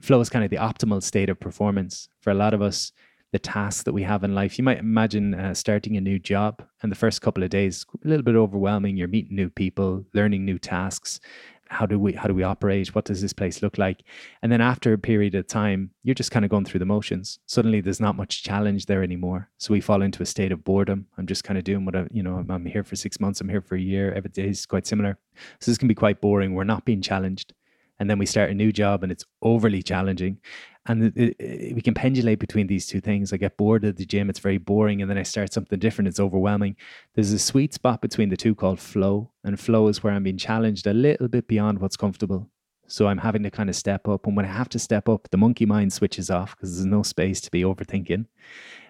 flow 0.00 0.18
is 0.18 0.30
kind 0.30 0.46
of 0.46 0.50
the 0.50 0.56
optimal 0.56 1.02
state 1.02 1.28
of 1.28 1.38
performance. 1.38 2.08
For 2.22 2.30
a 2.30 2.34
lot 2.34 2.54
of 2.54 2.62
us, 2.62 2.92
the 3.32 3.38
tasks 3.38 3.84
that 3.84 3.92
we 3.92 4.02
have 4.02 4.24
in 4.24 4.34
life. 4.34 4.58
You 4.58 4.64
might 4.64 4.78
imagine 4.78 5.34
uh, 5.34 5.54
starting 5.54 5.96
a 5.96 6.00
new 6.00 6.18
job, 6.18 6.62
and 6.82 6.90
the 6.90 6.96
first 6.96 7.22
couple 7.22 7.42
of 7.42 7.50
days 7.50 7.86
a 8.04 8.08
little 8.08 8.24
bit 8.24 8.34
overwhelming. 8.34 8.96
You're 8.96 9.08
meeting 9.08 9.36
new 9.36 9.50
people, 9.50 10.04
learning 10.14 10.44
new 10.44 10.58
tasks. 10.58 11.20
How 11.68 11.86
do 11.86 12.00
we 12.00 12.14
how 12.14 12.26
do 12.26 12.34
we 12.34 12.42
operate? 12.42 12.92
What 12.96 13.04
does 13.04 13.22
this 13.22 13.32
place 13.32 13.62
look 13.62 13.78
like? 13.78 14.02
And 14.42 14.50
then 14.50 14.60
after 14.60 14.92
a 14.92 14.98
period 14.98 15.36
of 15.36 15.46
time, 15.46 15.92
you're 16.02 16.16
just 16.16 16.32
kind 16.32 16.44
of 16.44 16.50
going 16.50 16.64
through 16.64 16.80
the 16.80 16.84
motions. 16.84 17.38
Suddenly, 17.46 17.80
there's 17.80 18.00
not 18.00 18.16
much 18.16 18.42
challenge 18.42 18.86
there 18.86 19.04
anymore. 19.04 19.48
So 19.58 19.72
we 19.72 19.80
fall 19.80 20.02
into 20.02 20.20
a 20.20 20.26
state 20.26 20.50
of 20.50 20.64
boredom. 20.64 21.06
I'm 21.16 21.26
just 21.26 21.44
kind 21.44 21.58
of 21.58 21.62
doing 21.62 21.84
what 21.84 21.94
I, 21.94 22.08
you 22.10 22.24
know. 22.24 22.38
I'm, 22.38 22.50
I'm 22.50 22.66
here 22.66 22.82
for 22.82 22.96
six 22.96 23.20
months. 23.20 23.40
I'm 23.40 23.48
here 23.48 23.60
for 23.60 23.76
a 23.76 23.80
year. 23.80 24.12
Every 24.12 24.30
day 24.30 24.48
is 24.48 24.66
quite 24.66 24.84
similar. 24.84 25.16
So 25.60 25.70
this 25.70 25.78
can 25.78 25.86
be 25.86 25.94
quite 25.94 26.20
boring. 26.20 26.54
We're 26.54 26.64
not 26.64 26.84
being 26.84 27.02
challenged 27.02 27.54
and 28.00 28.08
then 28.08 28.18
we 28.18 28.26
start 28.26 28.50
a 28.50 28.54
new 28.54 28.72
job 28.72 29.02
and 29.02 29.12
it's 29.12 29.26
overly 29.42 29.82
challenging. 29.82 30.38
And 30.86 31.12
it, 31.14 31.36
it, 31.38 31.74
we 31.74 31.82
can 31.82 31.92
pendulate 31.92 32.38
between 32.38 32.66
these 32.66 32.86
two 32.86 33.00
things. 33.02 33.30
I 33.32 33.36
get 33.36 33.58
bored 33.58 33.84
at 33.84 33.98
the 33.98 34.06
gym 34.06 34.30
it's 34.30 34.38
very 34.38 34.56
boring 34.56 35.02
and 35.02 35.10
then 35.10 35.18
i 35.18 35.22
start 35.22 35.52
something 35.52 35.78
different 35.78 36.08
it's 36.08 36.18
overwhelming. 36.18 36.76
There's 37.14 37.32
a 37.32 37.38
sweet 37.38 37.74
spot 37.74 38.00
between 38.00 38.30
the 38.30 38.38
two 38.38 38.54
called 38.54 38.80
flow 38.80 39.30
and 39.44 39.60
flow 39.60 39.88
is 39.88 40.02
where 40.02 40.14
i'm 40.14 40.22
being 40.22 40.38
challenged 40.38 40.86
a 40.86 40.94
little 40.94 41.28
bit 41.28 41.46
beyond 41.46 41.78
what's 41.78 41.98
comfortable. 41.98 42.50
So 42.86 43.06
i'm 43.06 43.18
having 43.18 43.42
to 43.42 43.50
kind 43.50 43.68
of 43.68 43.76
step 43.76 44.08
up 44.08 44.26
and 44.26 44.34
when 44.34 44.46
i 44.46 44.52
have 44.52 44.70
to 44.70 44.78
step 44.78 45.06
up 45.06 45.28
the 45.30 45.36
monkey 45.36 45.66
mind 45.66 45.92
switches 45.92 46.30
off 46.30 46.56
because 46.56 46.74
there's 46.74 46.86
no 46.86 47.02
space 47.02 47.42
to 47.42 47.50
be 47.50 47.62
overthinking. 47.62 48.24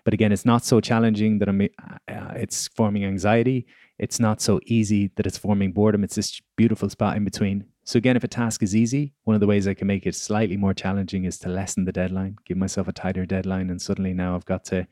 But 0.05 0.15
again 0.15 0.31
it's 0.31 0.47
not 0.47 0.65
so 0.65 0.81
challenging 0.81 1.41
that 1.41 1.49
i'm 1.49 1.61
uh, 1.61 2.35
it's 2.37 2.69
forming 2.69 3.05
anxiety. 3.05 3.67
It's 3.99 4.21
not 4.21 4.41
so 4.41 4.61
easy 4.65 5.11
that 5.17 5.27
it's 5.27 5.37
forming 5.37 5.73
boredom. 5.73 6.05
It's 6.05 6.15
this 6.15 6.41
beautiful 6.57 6.89
spot 6.89 7.19
in 7.19 7.25
between 7.25 7.67
so 7.91 7.97
again, 7.97 8.15
if 8.15 8.23
a 8.23 8.29
task 8.29 8.63
is 8.63 8.77
easy, 8.77 9.15
one 9.25 9.35
of 9.35 9.41
the 9.41 9.49
ways 9.49 9.67
I 9.67 9.75
can 9.75 9.89
make 9.89 10.07
it 10.07 10.15
slightly 10.15 10.57
more 10.57 10.73
challenging 10.73 11.25
is 11.25 11.41
to 11.41 11.49
lessen 11.49 11.87
the 11.87 11.93
deadline, 11.93 12.37
give 12.45 12.57
myself 12.57 12.87
a 12.87 12.93
tighter 12.93 13.27
deadline, 13.27 13.69
and 13.69 13.83
suddenly 13.83 14.15
now 14.15 14.37
I've 14.37 14.45
got 14.45 14.65
to 14.67 14.87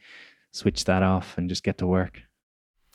switch 0.50 0.84
that 0.86 1.04
off 1.04 1.38
and 1.38 1.48
just 1.48 1.62
get 1.62 1.78
to 1.78 1.86
work. 1.86 2.22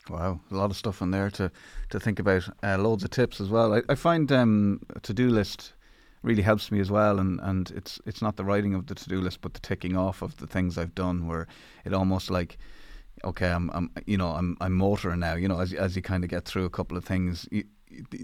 Wow, 0.10 0.42
a 0.52 0.56
lot 0.56 0.72
of 0.72 0.76
stuff 0.76 1.02
in 1.02 1.12
there 1.12 1.30
to 1.30 1.50
to 1.92 2.02
think 2.02 2.20
about. 2.20 2.50
Uh, 2.62 2.78
loads 2.80 3.06
of 3.06 3.12
tips 3.12 3.40
as 3.40 3.48
well. 3.48 3.76
I, 3.76 3.82
I 3.88 3.96
find 3.96 4.30
um, 4.34 4.82
a 4.94 5.00
to 5.00 5.14
do 5.14 5.30
list 5.30 5.72
really 6.22 6.42
helps 6.42 6.70
me 6.70 6.82
as 6.82 6.92
well, 6.92 7.18
and, 7.18 7.40
and 7.42 7.72
it's 7.72 8.02
it's 8.06 8.22
not 8.22 8.36
the 8.36 8.44
writing 8.44 8.74
of 8.74 8.88
the 8.88 8.96
to 8.96 9.08
do 9.08 9.22
list, 9.22 9.40
but 9.40 9.54
the 9.54 9.62
ticking 9.62 9.96
off 9.96 10.22
of 10.22 10.36
the 10.36 10.48
things 10.48 10.78
I've 10.78 10.96
done, 10.96 11.30
where 11.30 11.48
it 11.86 11.94
almost 11.94 12.30
like 12.30 12.58
okay, 13.24 13.50
I'm, 13.50 13.70
I'm, 13.74 13.92
you 14.06 14.18
know, 14.18 14.30
I'm, 14.30 14.58
I'm 14.60 14.74
motoring 14.74 15.20
now. 15.20 15.36
You 15.36 15.48
know, 15.48 15.60
as 15.60 15.74
as 15.74 15.96
you 15.96 16.02
kind 16.02 16.26
of 16.26 16.30
get 16.30 16.46
through 16.46 16.66
a 16.66 16.70
couple 16.70 16.98
of 16.98 17.06
things, 17.06 17.48
you, 17.52 17.64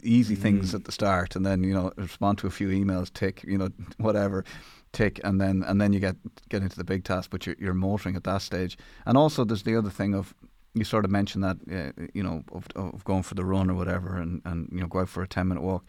easy 0.04 0.36
things 0.36 0.72
mm. 0.72 0.76
at 0.76 0.86
the 0.86 0.92
start, 0.92 1.36
and 1.36 1.46
then 1.46 1.64
you 1.64 1.74
know 1.74 1.92
respond 1.98 2.38
to 2.40 2.48
a 2.48 2.52
few 2.52 2.70
emails, 2.70 3.12
tick, 3.14 3.44
you 3.44 3.58
know 3.58 3.70
whatever, 3.98 4.44
tick, 4.94 5.20
and 5.24 5.40
then 5.40 5.64
and 5.64 5.80
then 5.80 5.94
you 5.94 6.00
get 6.00 6.16
get 6.50 6.62
into 6.62 6.78
the 6.78 6.84
big 6.84 7.04
task. 7.04 7.30
But 7.30 7.46
you're, 7.46 7.56
you're 7.60 7.74
motoring 7.74 8.16
at 8.16 8.24
that 8.24 8.42
stage, 8.42 8.78
and 9.06 9.18
also 9.18 9.44
there's 9.44 9.64
the 9.64 9.76
other 9.76 9.90
thing 9.90 10.14
of 10.14 10.34
you 10.74 10.84
sort 10.84 11.06
of 11.06 11.12
mentioned 11.12 11.44
that 11.44 11.58
uh, 11.72 12.06
you 12.14 12.24
know 12.24 12.44
of, 12.52 12.68
of 12.76 13.04
going 13.04 13.24
for 13.24 13.36
the 13.36 13.46
run 13.46 13.70
or 13.70 13.76
whatever, 13.76 14.18
and 14.18 14.42
and 14.46 14.70
you 14.72 14.82
know 14.82 14.88
go 14.88 15.00
out 15.00 15.10
for 15.10 15.24
a 15.24 15.28
ten 15.28 15.48
minute 15.48 15.64
walk. 15.64 15.86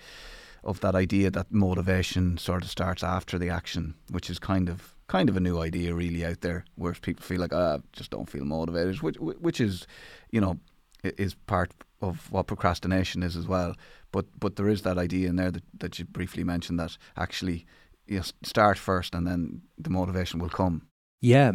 Of 0.62 0.81
that 0.81 0.95
idea 0.95 1.31
that 1.31 1.51
motivation 1.51 2.37
sort 2.37 2.64
of 2.64 2.71
starts 2.71 3.03
after 3.03 3.38
the 3.38 3.49
action, 3.49 3.95
which 4.11 4.29
is 4.29 4.38
kind 4.38 4.69
of 4.69 4.95
kind 5.07 5.31
of 5.31 5.37
a 5.37 5.40
new 5.40 5.59
idea 5.59 5.95
really 5.95 6.23
out 6.25 6.43
there, 6.43 6.66
where 6.75 6.93
people 6.93 7.25
feel 7.25 7.40
like 7.40 7.55
ah, 7.55 7.77
I 7.77 7.79
just 7.95 8.11
don't 8.11 8.29
feel 8.29 8.45
motivated, 8.45 9.01
which 9.01 9.16
which 9.19 9.59
is, 9.59 9.87
you 10.31 10.40
know, 10.40 10.59
is 11.02 11.34
part 11.34 11.72
of 12.00 12.30
what 12.30 12.46
procrastination 12.46 13.22
is 13.22 13.36
as 13.36 13.46
well. 13.46 13.74
But 14.12 14.26
but 14.38 14.56
there 14.56 14.68
is 14.68 14.82
that 14.82 14.98
idea 14.98 15.28
in 15.28 15.36
there 15.36 15.50
that, 15.50 15.64
that 15.78 15.98
you 15.98 16.04
briefly 16.04 16.44
mentioned 16.44 16.78
that 16.78 16.96
actually 17.16 17.66
you 18.06 18.22
start 18.42 18.78
first 18.78 19.14
and 19.14 19.26
then 19.26 19.62
the 19.78 19.90
motivation 19.90 20.40
will 20.40 20.48
come. 20.48 20.82
Yeah, 21.22 21.52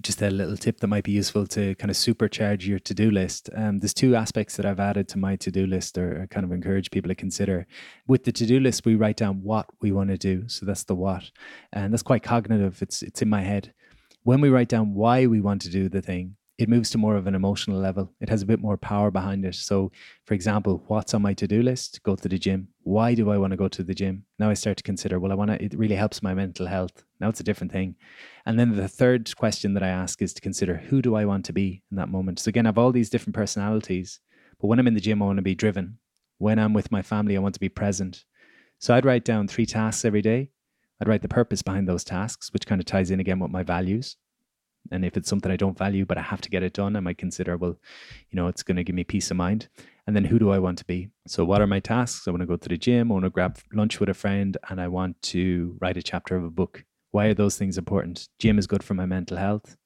just 0.00 0.20
a 0.20 0.30
little 0.30 0.56
tip 0.56 0.80
that 0.80 0.88
might 0.88 1.04
be 1.04 1.12
useful 1.12 1.46
to 1.48 1.76
kind 1.76 1.92
of 1.92 1.96
supercharge 1.96 2.66
your 2.66 2.80
to 2.80 2.92
do 2.92 3.08
list. 3.12 3.48
Um, 3.54 3.78
there's 3.78 3.94
two 3.94 4.16
aspects 4.16 4.56
that 4.56 4.66
I've 4.66 4.80
added 4.80 5.06
to 5.10 5.18
my 5.18 5.36
to 5.36 5.50
do 5.52 5.64
list 5.64 5.96
or 5.96 6.26
kind 6.28 6.44
of 6.44 6.50
encourage 6.50 6.90
people 6.90 7.08
to 7.10 7.14
consider. 7.14 7.68
With 8.08 8.24
the 8.24 8.32
to 8.32 8.46
do 8.46 8.58
list, 8.58 8.84
we 8.84 8.96
write 8.96 9.16
down 9.16 9.44
what 9.44 9.66
we 9.80 9.92
want 9.92 10.10
to 10.10 10.18
do. 10.18 10.48
So 10.48 10.66
that's 10.66 10.82
the 10.82 10.96
what. 10.96 11.30
And 11.72 11.92
that's 11.92 12.02
quite 12.02 12.24
cognitive, 12.24 12.82
it's, 12.82 13.00
it's 13.02 13.22
in 13.22 13.30
my 13.30 13.42
head. 13.42 13.72
When 14.24 14.40
we 14.40 14.48
write 14.48 14.68
down 14.68 14.92
why 14.92 15.26
we 15.26 15.40
want 15.40 15.62
to 15.62 15.70
do 15.70 15.88
the 15.88 16.02
thing, 16.02 16.34
it 16.58 16.70
moves 16.70 16.88
to 16.90 16.98
more 16.98 17.16
of 17.16 17.26
an 17.26 17.34
emotional 17.34 17.78
level. 17.78 18.10
It 18.20 18.30
has 18.30 18.40
a 18.40 18.46
bit 18.46 18.60
more 18.60 18.78
power 18.78 19.10
behind 19.10 19.44
it. 19.44 19.54
So, 19.54 19.92
for 20.24 20.32
example, 20.32 20.82
what's 20.86 21.12
on 21.12 21.20
my 21.20 21.34
to 21.34 21.46
do 21.46 21.62
list? 21.62 22.02
Go 22.02 22.16
to 22.16 22.28
the 22.28 22.38
gym. 22.38 22.68
Why 22.82 23.14
do 23.14 23.30
I 23.30 23.36
want 23.36 23.50
to 23.50 23.58
go 23.58 23.68
to 23.68 23.82
the 23.82 23.94
gym? 23.94 24.24
Now 24.38 24.48
I 24.48 24.54
start 24.54 24.78
to 24.78 24.82
consider, 24.82 25.20
well, 25.20 25.32
I 25.32 25.34
want 25.34 25.50
to, 25.50 25.62
it 25.62 25.76
really 25.76 25.96
helps 25.96 26.22
my 26.22 26.32
mental 26.32 26.66
health. 26.66 27.04
Now 27.20 27.28
it's 27.28 27.40
a 27.40 27.44
different 27.44 27.72
thing. 27.72 27.96
And 28.46 28.58
then 28.58 28.74
the 28.74 28.88
third 28.88 29.36
question 29.36 29.74
that 29.74 29.82
I 29.82 29.88
ask 29.88 30.22
is 30.22 30.32
to 30.34 30.40
consider, 30.40 30.76
who 30.76 31.02
do 31.02 31.14
I 31.14 31.26
want 31.26 31.44
to 31.46 31.52
be 31.52 31.82
in 31.90 31.98
that 31.98 32.08
moment? 32.08 32.38
So, 32.38 32.48
again, 32.48 32.64
I 32.64 32.68
have 32.68 32.78
all 32.78 32.92
these 32.92 33.10
different 33.10 33.34
personalities, 33.34 34.20
but 34.58 34.68
when 34.68 34.78
I'm 34.78 34.86
in 34.86 34.94
the 34.94 35.00
gym, 35.00 35.22
I 35.22 35.26
want 35.26 35.36
to 35.38 35.42
be 35.42 35.54
driven. 35.54 35.98
When 36.38 36.58
I'm 36.58 36.72
with 36.72 36.90
my 36.90 37.02
family, 37.02 37.36
I 37.36 37.40
want 37.40 37.54
to 37.54 37.60
be 37.60 37.68
present. 37.68 38.24
So, 38.78 38.94
I'd 38.94 39.04
write 39.04 39.24
down 39.24 39.46
three 39.46 39.66
tasks 39.66 40.06
every 40.06 40.22
day. 40.22 40.50
I'd 41.02 41.08
write 41.08 41.20
the 41.20 41.28
purpose 41.28 41.60
behind 41.60 41.86
those 41.86 42.04
tasks, 42.04 42.50
which 42.54 42.66
kind 42.66 42.80
of 42.80 42.86
ties 42.86 43.10
in 43.10 43.20
again 43.20 43.40
with 43.40 43.50
my 43.50 43.62
values. 43.62 44.16
And 44.90 45.04
if 45.04 45.16
it's 45.16 45.28
something 45.28 45.50
I 45.50 45.56
don't 45.56 45.76
value, 45.76 46.04
but 46.04 46.18
I 46.18 46.22
have 46.22 46.40
to 46.42 46.50
get 46.50 46.62
it 46.62 46.72
done, 46.72 46.96
I 46.96 47.00
might 47.00 47.18
consider, 47.18 47.56
well, 47.56 47.76
you 48.30 48.36
know, 48.36 48.48
it's 48.48 48.62
going 48.62 48.76
to 48.76 48.84
give 48.84 48.94
me 48.94 49.04
peace 49.04 49.30
of 49.30 49.36
mind. 49.36 49.68
And 50.06 50.14
then 50.14 50.24
who 50.24 50.38
do 50.38 50.50
I 50.50 50.58
want 50.58 50.78
to 50.78 50.84
be? 50.84 51.08
So, 51.26 51.44
what 51.44 51.60
are 51.60 51.66
my 51.66 51.80
tasks? 51.80 52.28
I 52.28 52.30
want 52.30 52.42
to 52.42 52.46
go 52.46 52.56
to 52.56 52.68
the 52.68 52.76
gym, 52.76 53.10
I 53.10 53.14
want 53.14 53.24
to 53.24 53.30
grab 53.30 53.58
lunch 53.72 53.98
with 53.98 54.08
a 54.08 54.14
friend, 54.14 54.56
and 54.68 54.80
I 54.80 54.88
want 54.88 55.20
to 55.22 55.76
write 55.80 55.96
a 55.96 56.02
chapter 56.02 56.36
of 56.36 56.44
a 56.44 56.50
book. 56.50 56.84
Why 57.10 57.26
are 57.26 57.34
those 57.34 57.56
things 57.56 57.78
important? 57.78 58.28
Gym 58.38 58.58
is 58.58 58.66
good 58.66 58.84
for 58.84 58.94
my 58.94 59.06
mental 59.06 59.36
health 59.36 59.76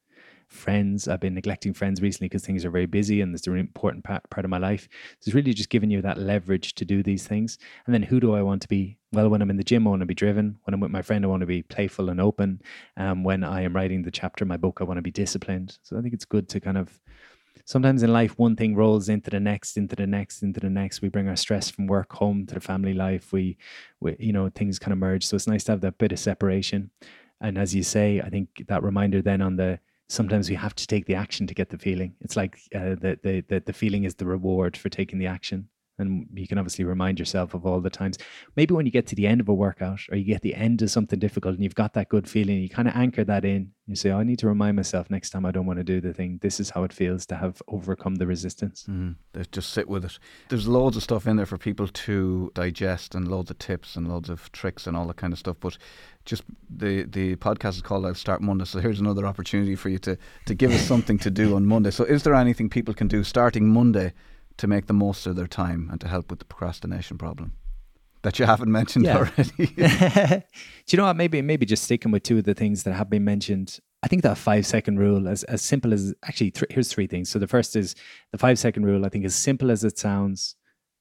friends. 0.50 1.08
I've 1.08 1.20
been 1.20 1.34
neglecting 1.34 1.72
friends 1.72 2.02
recently 2.02 2.28
because 2.28 2.44
things 2.44 2.64
are 2.64 2.70
very 2.70 2.86
busy 2.86 3.20
and 3.20 3.34
it's 3.34 3.46
an 3.46 3.56
important 3.56 4.04
part, 4.04 4.28
part 4.30 4.44
of 4.44 4.50
my 4.50 4.58
life. 4.58 4.88
So 5.20 5.28
it's 5.28 5.34
really 5.34 5.54
just 5.54 5.70
giving 5.70 5.90
you 5.90 6.02
that 6.02 6.18
leverage 6.18 6.74
to 6.74 6.84
do 6.84 7.02
these 7.02 7.26
things. 7.26 7.58
And 7.86 7.94
then 7.94 8.02
who 8.02 8.20
do 8.20 8.34
I 8.34 8.42
want 8.42 8.62
to 8.62 8.68
be? 8.68 8.98
Well, 9.12 9.28
when 9.28 9.42
I'm 9.42 9.50
in 9.50 9.56
the 9.56 9.64
gym, 9.64 9.86
I 9.86 9.90
want 9.90 10.00
to 10.00 10.06
be 10.06 10.14
driven. 10.14 10.58
When 10.64 10.74
I'm 10.74 10.80
with 10.80 10.92
my 10.92 11.02
friend, 11.02 11.24
I 11.24 11.28
want 11.28 11.40
to 11.40 11.46
be 11.46 11.62
playful 11.62 12.10
and 12.10 12.20
open. 12.20 12.62
Um, 12.96 13.24
when 13.24 13.42
I 13.42 13.62
am 13.62 13.74
writing 13.74 14.02
the 14.02 14.10
chapter 14.10 14.44
my 14.44 14.56
book, 14.56 14.78
I 14.80 14.84
want 14.84 14.98
to 14.98 15.02
be 15.02 15.10
disciplined. 15.10 15.78
So 15.82 15.98
I 15.98 16.00
think 16.00 16.14
it's 16.14 16.24
good 16.24 16.48
to 16.50 16.60
kind 16.60 16.78
of 16.78 17.00
sometimes 17.64 18.02
in 18.02 18.12
life 18.12 18.38
one 18.38 18.54
thing 18.54 18.76
rolls 18.76 19.08
into 19.08 19.30
the 19.30 19.40
next 19.40 19.76
into 19.76 19.94
the 19.94 20.06
next 20.06 20.42
into 20.42 20.60
the 20.60 20.70
next 20.70 21.02
we 21.02 21.08
bring 21.08 21.28
our 21.28 21.36
stress 21.36 21.68
from 21.68 21.86
work 21.86 22.12
home 22.12 22.46
to 22.46 22.54
the 22.54 22.60
family 22.60 22.94
life 22.94 23.32
we, 23.32 23.56
we 24.00 24.16
you 24.18 24.32
know 24.32 24.48
things 24.48 24.78
kind 24.78 24.92
of 24.92 24.98
merge 24.98 25.26
so 25.26 25.36
it's 25.36 25.46
nice 25.46 25.62
to 25.64 25.72
have 25.72 25.80
that 25.80 25.98
bit 25.98 26.10
of 26.10 26.18
separation 26.18 26.90
and 27.40 27.58
as 27.58 27.74
you 27.74 27.82
say 27.82 28.20
i 28.24 28.30
think 28.30 28.64
that 28.66 28.82
reminder 28.82 29.20
then 29.20 29.42
on 29.42 29.56
the 29.56 29.78
sometimes 30.10 30.50
we 30.50 30.56
have 30.56 30.74
to 30.74 30.86
take 30.86 31.06
the 31.06 31.14
action 31.14 31.46
to 31.46 31.54
get 31.54 31.70
the 31.70 31.78
feeling. 31.78 32.14
It's 32.20 32.36
like 32.36 32.58
uh, 32.74 32.96
the, 33.00 33.18
the, 33.22 33.44
the 33.48 33.62
the 33.66 33.72
feeling 33.72 34.04
is 34.04 34.16
the 34.16 34.26
reward 34.26 34.76
for 34.76 34.88
taking 34.88 35.18
the 35.18 35.26
action. 35.26 35.68
And 36.00 36.26
you 36.34 36.48
can 36.48 36.58
obviously 36.58 36.84
remind 36.84 37.18
yourself 37.18 37.54
of 37.54 37.66
all 37.66 37.80
the 37.80 37.90
times. 37.90 38.18
Maybe 38.56 38.74
when 38.74 38.86
you 38.86 38.92
get 38.92 39.06
to 39.08 39.14
the 39.14 39.26
end 39.26 39.40
of 39.40 39.48
a 39.48 39.54
workout 39.54 40.00
or 40.10 40.16
you 40.16 40.24
get 40.24 40.42
the 40.42 40.54
end 40.54 40.82
of 40.82 40.90
something 40.90 41.18
difficult 41.18 41.54
and 41.54 41.62
you've 41.62 41.74
got 41.74 41.94
that 41.94 42.08
good 42.08 42.28
feeling, 42.28 42.58
you 42.58 42.68
kind 42.68 42.88
of 42.88 42.96
anchor 42.96 43.24
that 43.24 43.44
in. 43.44 43.72
You 43.86 43.96
say, 43.96 44.10
oh, 44.10 44.20
I 44.20 44.22
need 44.22 44.38
to 44.38 44.46
remind 44.46 44.76
myself 44.76 45.10
next 45.10 45.30
time 45.30 45.44
I 45.44 45.50
don't 45.50 45.66
want 45.66 45.80
to 45.80 45.84
do 45.84 46.00
the 46.00 46.14
thing. 46.14 46.38
This 46.42 46.60
is 46.60 46.70
how 46.70 46.84
it 46.84 46.92
feels 46.92 47.26
to 47.26 47.36
have 47.36 47.60
overcome 47.66 48.16
the 48.16 48.26
resistance. 48.26 48.86
Mm, 48.88 49.16
just 49.50 49.72
sit 49.72 49.88
with 49.88 50.04
it. 50.04 50.18
There's 50.48 50.68
loads 50.68 50.96
of 50.96 51.02
stuff 51.02 51.26
in 51.26 51.36
there 51.36 51.46
for 51.46 51.58
people 51.58 51.88
to 51.88 52.52
digest 52.54 53.16
and 53.16 53.26
loads 53.26 53.50
of 53.50 53.58
tips 53.58 53.96
and 53.96 54.08
loads 54.08 54.30
of 54.30 54.50
tricks 54.52 54.86
and 54.86 54.96
all 54.96 55.06
that 55.08 55.16
kind 55.16 55.32
of 55.32 55.40
stuff. 55.40 55.56
But 55.58 55.76
just 56.24 56.44
the 56.68 57.02
the 57.04 57.34
podcast 57.36 57.76
is 57.76 57.82
called 57.82 58.06
I'll 58.06 58.14
Start 58.14 58.40
Monday. 58.40 58.64
So 58.64 58.78
here's 58.78 59.00
another 59.00 59.26
opportunity 59.26 59.74
for 59.74 59.88
you 59.88 59.98
to, 60.00 60.16
to 60.46 60.54
give 60.54 60.70
us 60.70 60.82
something 60.82 61.18
to 61.18 61.30
do 61.30 61.56
on 61.56 61.66
Monday. 61.66 61.90
So 61.90 62.04
is 62.04 62.22
there 62.22 62.34
anything 62.34 62.68
people 62.68 62.94
can 62.94 63.08
do 63.08 63.24
starting 63.24 63.68
Monday 63.68 64.12
to 64.60 64.66
make 64.66 64.86
the 64.86 64.92
most 64.92 65.26
of 65.26 65.36
their 65.36 65.46
time 65.46 65.88
and 65.90 65.98
to 66.02 66.06
help 66.06 66.28
with 66.28 66.38
the 66.38 66.44
procrastination 66.44 67.16
problem 67.16 67.54
that 68.22 68.38
you 68.38 68.44
haven't 68.44 68.70
mentioned 68.80 69.06
yeah. 69.06 69.16
already. 69.16 69.66
Do 69.66 70.42
you 70.88 70.98
know 70.98 71.06
what? 71.06 71.16
Maybe 71.16 71.40
maybe 71.40 71.64
just 71.64 71.84
sticking 71.84 72.12
with 72.12 72.24
two 72.24 72.38
of 72.38 72.44
the 72.44 72.52
things 72.52 72.82
that 72.82 72.92
have 72.92 73.08
been 73.08 73.24
mentioned. 73.24 73.78
I 74.02 74.08
think 74.08 74.22
that 74.22 74.36
five 74.36 74.66
second 74.66 74.98
rule, 74.98 75.28
as 75.28 75.44
as 75.44 75.62
simple 75.62 75.94
as 75.94 76.14
actually, 76.24 76.50
th- 76.50 76.70
here's 76.70 76.92
three 76.92 77.06
things. 77.06 77.30
So 77.30 77.38
the 77.38 77.46
first 77.46 77.74
is 77.74 77.94
the 78.32 78.38
five 78.38 78.58
second 78.58 78.84
rule. 78.84 79.06
I 79.06 79.08
think 79.08 79.24
as 79.24 79.34
simple 79.34 79.70
as 79.70 79.82
it 79.82 79.98
sounds, 79.98 80.56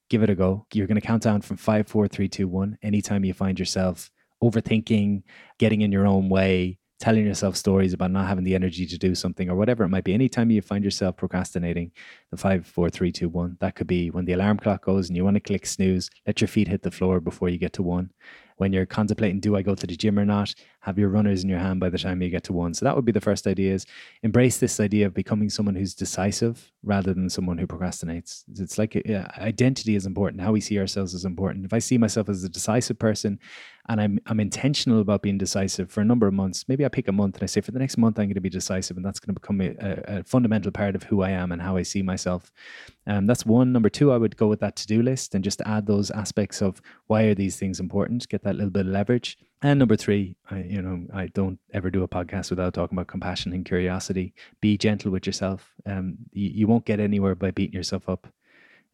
give 0.08 0.22
it 0.22 0.30
a 0.30 0.34
go. 0.34 0.66
You're 0.72 0.86
going 0.86 1.00
to 1.00 1.06
count 1.06 1.22
down 1.22 1.42
from 1.42 1.58
five, 1.58 1.86
four, 1.86 2.08
three, 2.08 2.28
two, 2.28 2.48
one. 2.48 2.78
Anytime 2.82 3.26
you 3.26 3.34
find 3.34 3.58
yourself 3.58 4.10
overthinking, 4.42 5.22
getting 5.58 5.82
in 5.82 5.92
your 5.92 6.06
own 6.06 6.30
way, 6.30 6.78
telling 7.00 7.26
yourself 7.26 7.56
stories 7.56 7.94
about 7.94 8.10
not 8.10 8.28
having 8.28 8.44
the 8.44 8.54
energy 8.54 8.86
to 8.86 8.98
do 8.98 9.14
something 9.14 9.48
or 9.48 9.56
whatever 9.56 9.82
it 9.84 9.88
might 9.88 10.04
be. 10.04 10.14
Anytime 10.14 10.50
you 10.50 10.60
find 10.60 10.84
yourself 10.84 11.16
procrastinating, 11.16 11.90
the 12.30 12.36
five, 12.36 12.66
four, 12.66 12.90
three, 12.90 13.10
two, 13.10 13.28
one, 13.28 13.56
that 13.60 13.74
could 13.74 13.86
be 13.86 14.10
when 14.10 14.26
the 14.26 14.34
alarm 14.34 14.58
clock 14.58 14.84
goes 14.84 15.08
and 15.08 15.16
you 15.16 15.24
want 15.24 15.34
to 15.34 15.40
click 15.40 15.66
snooze, 15.66 16.10
let 16.26 16.40
your 16.40 16.48
feet 16.48 16.68
hit 16.68 16.82
the 16.82 16.90
floor 16.90 17.18
before 17.18 17.48
you 17.48 17.58
get 17.58 17.72
to 17.72 17.82
one 17.82 18.10
when 18.60 18.74
you're 18.74 18.84
contemplating, 18.84 19.40
do 19.40 19.56
I 19.56 19.62
go 19.62 19.74
to 19.74 19.86
the 19.86 19.96
gym 19.96 20.18
or 20.18 20.26
not? 20.26 20.54
Have 20.80 20.98
your 20.98 21.08
runners 21.08 21.42
in 21.42 21.48
your 21.48 21.58
hand 21.58 21.80
by 21.80 21.88
the 21.88 21.96
time 21.96 22.20
you 22.20 22.28
get 22.28 22.44
to 22.44 22.52
one. 22.52 22.74
So 22.74 22.84
that 22.84 22.94
would 22.94 23.06
be 23.06 23.12
the 23.12 23.18
first 23.18 23.46
idea 23.46 23.72
is 23.72 23.86
embrace 24.22 24.58
this 24.58 24.78
idea 24.78 25.06
of 25.06 25.14
becoming 25.14 25.48
someone 25.48 25.74
who's 25.74 25.94
decisive 25.94 26.70
rather 26.82 27.14
than 27.14 27.30
someone 27.30 27.56
who 27.56 27.66
procrastinates. 27.66 28.44
It's 28.58 28.76
like 28.76 29.02
identity 29.38 29.94
is 29.94 30.04
important. 30.04 30.42
How 30.42 30.52
we 30.52 30.60
see 30.60 30.78
ourselves 30.78 31.14
is 31.14 31.24
important. 31.24 31.64
If 31.64 31.72
I 31.72 31.78
see 31.78 31.96
myself 31.96 32.28
as 32.28 32.44
a 32.44 32.50
decisive 32.50 32.98
person 32.98 33.38
and 33.88 34.00
I'm 34.00 34.20
I'm 34.26 34.40
intentional 34.40 35.00
about 35.00 35.22
being 35.22 35.38
decisive 35.38 35.90
for 35.90 36.00
a 36.00 36.04
number 36.04 36.26
of 36.26 36.34
months. 36.34 36.66
Maybe 36.68 36.84
I 36.84 36.88
pick 36.88 37.08
a 37.08 37.12
month 37.12 37.36
and 37.36 37.42
I 37.42 37.46
say 37.46 37.60
for 37.60 37.70
the 37.70 37.78
next 37.78 37.96
month 37.96 38.18
I'm 38.18 38.26
going 38.26 38.34
to 38.34 38.40
be 38.40 38.50
decisive, 38.50 38.96
and 38.96 39.04
that's 39.04 39.20
going 39.20 39.34
to 39.34 39.40
become 39.40 39.60
a, 39.60 40.18
a, 40.18 40.24
fundamental 40.24 40.70
part 40.70 40.94
of 40.94 41.04
who 41.04 41.22
I 41.22 41.30
am 41.30 41.52
and 41.52 41.60
how 41.60 41.76
I 41.76 41.82
see 41.82 42.02
myself. 42.02 42.52
Um, 43.06 43.26
that's 43.26 43.46
one. 43.46 43.72
Number 43.72 43.88
two, 43.88 44.12
I 44.12 44.18
would 44.18 44.36
go 44.36 44.46
with 44.46 44.60
that 44.60 44.76
to 44.76 44.86
do 44.86 45.02
list 45.02 45.34
and 45.34 45.42
just 45.42 45.62
add 45.66 45.86
those 45.86 46.10
aspects 46.10 46.60
of 46.60 46.80
why 47.06 47.24
are 47.24 47.34
these 47.34 47.56
things 47.56 47.80
important. 47.80 48.28
Get 48.28 48.44
that 48.44 48.54
little 48.54 48.70
bit 48.70 48.86
of 48.86 48.92
leverage. 48.92 49.38
And 49.62 49.78
number 49.78 49.96
three, 49.96 50.36
I, 50.50 50.62
you 50.62 50.80
know, 50.80 51.06
I 51.12 51.26
don't 51.26 51.58
ever 51.74 51.90
do 51.90 52.02
a 52.02 52.08
podcast 52.08 52.48
without 52.48 52.72
talking 52.72 52.96
about 52.96 53.08
compassion 53.08 53.52
and 53.52 53.64
curiosity. 53.64 54.32
Be 54.60 54.78
gentle 54.78 55.10
with 55.10 55.26
yourself. 55.26 55.74
Um, 55.84 56.16
you, 56.32 56.50
you 56.50 56.66
won't 56.66 56.86
get 56.86 56.98
anywhere 57.00 57.34
by 57.34 57.50
beating 57.50 57.74
yourself 57.74 58.08
up 58.08 58.26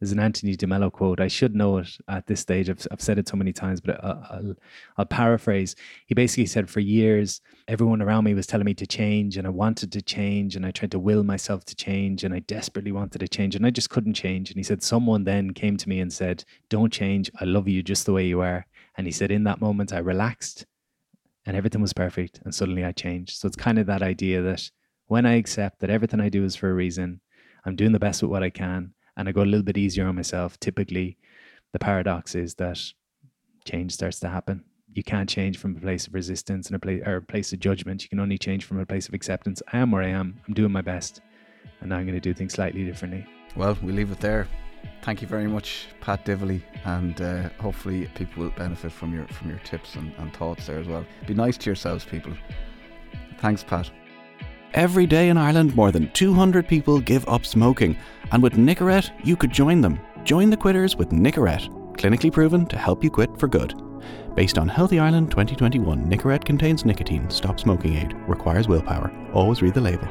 there's 0.01 0.13
an 0.13 0.19
Anthony 0.19 0.55
DeMello 0.57 0.93
quote. 0.93 1.21
I 1.21 1.29
should 1.29 1.55
know 1.55 1.79
it 1.79 1.89
at 2.07 2.27
this 2.27 2.41
stage. 2.41 2.69
I've, 2.69 2.87
I've 2.91 3.01
said 3.01 3.19
it 3.19 3.29
so 3.29 3.37
many 3.37 3.53
times, 3.53 3.81
but 3.81 4.03
uh, 4.05 4.21
I'll, 4.31 4.55
I'll, 4.99 5.07
paraphrase. 5.07 5.75
He 6.07 6.15
basically 6.15 6.45
said, 6.45 6.69
For 6.69 6.81
years, 6.81 7.41
everyone 7.67 8.03
around 8.03 8.25
me 8.25 8.35
was 8.35 8.47
telling 8.47 8.67
me 8.67 8.75
to 8.75 8.87
change, 8.87 9.39
and 9.39 9.47
I 9.47 9.51
wanted 9.51 9.93
to 9.93 10.03
change, 10.03 10.55
and 10.55 10.67
I 10.67 10.71
tried 10.71 10.91
to 10.91 10.99
will 10.99 11.23
myself 11.25 11.65
to 11.67 11.75
change, 11.75 12.25
and 12.25 12.35
I 12.35 12.41
desperately 12.41 12.93
wanted 12.93 13.21
to 13.21 13.29
change, 13.29 13.57
and 13.57 13.65
I 13.65 13.71
just 13.71 13.89
couldn't 13.89 14.15
change. 14.15 14.51
And 14.51 14.59
he 14.59 14.63
said, 14.63 14.83
Someone 14.83 15.25
then 15.25 15.55
came 15.55 15.79
to 15.79 15.89
me 15.89 16.01
and 16.01 16.13
said, 16.13 16.45
Don't 16.69 16.93
change. 16.93 17.31
I 17.41 17.47
love 17.47 17.67
you 17.67 17.83
just 17.83 18.05
the 18.05 18.13
way 18.13 18.27
you 18.27 18.43
are. 18.43 18.67
And 18.99 19.07
he 19.07 19.13
said, 19.13 19.31
In 19.31 19.45
that 19.45 19.63
moment, 19.63 19.95
I 19.95 19.99
relaxed, 19.99 20.67
and 21.47 21.57
everything 21.57 21.81
was 21.81 21.95
perfect, 21.95 22.41
and 22.45 22.55
suddenly 22.55 22.85
I 22.85 22.93
changed. 22.93 23.39
So 23.39 23.47
it's 23.47 23.57
kind 23.57 23.79
of 23.79 23.87
that 23.87 24.03
idea 24.03 24.43
that 24.43 24.71
when 25.07 25.25
I 25.25 25.35
accept 25.35 25.81
that 25.81 25.91
everything 25.91 26.21
I 26.21 26.29
do 26.29 26.45
is 26.45 26.55
for 26.55 26.69
a 26.69 26.75
reason, 26.75 27.23
I'm 27.65 27.77
doing 27.77 27.93
the 27.93 27.99
best 27.99 28.21
with 28.21 28.31
what 28.31 28.43
I 28.43 28.51
can 28.51 28.93
and 29.17 29.29
I 29.29 29.33
go 29.33 29.43
a 29.43 29.45
little 29.45 29.65
bit 29.65 29.79
easier 29.79 30.07
on 30.07 30.15
myself, 30.15 30.59
typically 30.61 31.17
the 31.73 31.79
paradox 31.79 32.35
is 32.35 32.55
that 32.57 32.81
change 33.65 33.93
starts 33.93 34.21
to 34.21 34.29
happen. 34.29 34.65
You 34.93 35.03
can't 35.03 35.29
change 35.29 35.59
from 35.59 35.77
a 35.77 35.81
place 35.81 36.07
of 36.07 36.15
resistance 36.15 36.69
and 36.69 36.77
a 36.77 36.79
place 36.79 37.03
or 37.05 37.17
a 37.17 37.23
place 37.23 37.53
of 37.53 37.61
judgment. 37.61 38.03
You 38.03 38.09
can 38.09 38.21
only 38.21 38.39
change 38.39 38.65
from 38.65 38.79
a 38.79 38.87
place 38.87 39.09
of 39.09 39.15
acceptance. 39.15 39.63
I 39.73 39.79
am 39.79 39.91
where 39.91 40.03
I 40.03 40.09
am. 40.09 40.41
I'm 40.47 40.55
doing 40.55 40.73
my 40.73 40.81
best, 40.81 41.21
and 41.81 41.91
now 41.91 41.97
I'm 41.97 42.07
going 42.07 42.15
to 42.15 42.21
do 42.21 42.33
things 42.33 42.55
slightly 42.55 42.85
differently. 42.85 43.27
Well, 43.57 43.77
we 43.83 43.93
leave 43.93 44.11
it 44.11 44.21
there. 44.21 44.49
Thank 45.03 45.21
you 45.21 45.29
very 45.29 45.49
much, 45.49 45.89
Pat 46.01 46.25
Divilly, 46.25 46.63
and 46.85 47.21
uh, 47.21 47.49
hopefully 47.61 48.09
people 48.15 48.45
will 48.45 48.51
benefit 48.51 48.93
from 48.93 49.13
your 49.13 49.27
from 49.29 49.51
your 49.51 49.59
tips 49.61 49.97
and, 49.97 50.13
and 50.19 50.33
thoughts 50.35 50.67
there 50.67 50.79
as 50.79 50.87
well. 50.87 51.05
Be 51.27 51.35
nice 51.35 51.59
to 51.59 51.67
yourselves, 51.67 52.05
people. 52.05 52.33
Thanks, 53.39 53.63
Pat. 53.63 53.91
Every 54.77 55.07
day 55.07 55.31
in 55.31 55.39
Ireland, 55.39 55.75
more 55.75 55.91
than 55.91 56.13
200 56.13 56.69
people 56.69 57.01
give 57.01 57.27
up 57.31 57.47
smoking, 57.47 57.97
and 58.31 58.43
with 58.43 58.59
Nicorette, 58.59 59.11
you 59.25 59.35
could 59.35 59.51
join 59.51 59.81
them. 59.81 59.99
Join 60.23 60.51
the 60.51 60.57
quitters 60.59 60.97
with 60.97 61.13
Nicorette, 61.13 61.71
clinically 61.97 62.31
proven 62.31 62.67
to 62.67 62.77
help 62.77 63.03
you 63.03 63.09
quit 63.09 63.41
for 63.41 63.49
good. 63.49 63.73
Based 64.35 64.59
on 64.59 64.69
Healthy 64.69 64.99
Ireland 64.99 65.31
2021, 65.31 66.05
Nicorette 66.05 66.45
contains 66.45 66.85
nicotine, 66.85 67.31
stop 67.31 67.59
smoking 67.59 67.97
aid, 67.97 68.13
requires 68.29 68.69
willpower. 68.69 69.11
Always 69.33 69.63
read 69.63 69.73
the 69.73 69.81
label. 69.81 70.09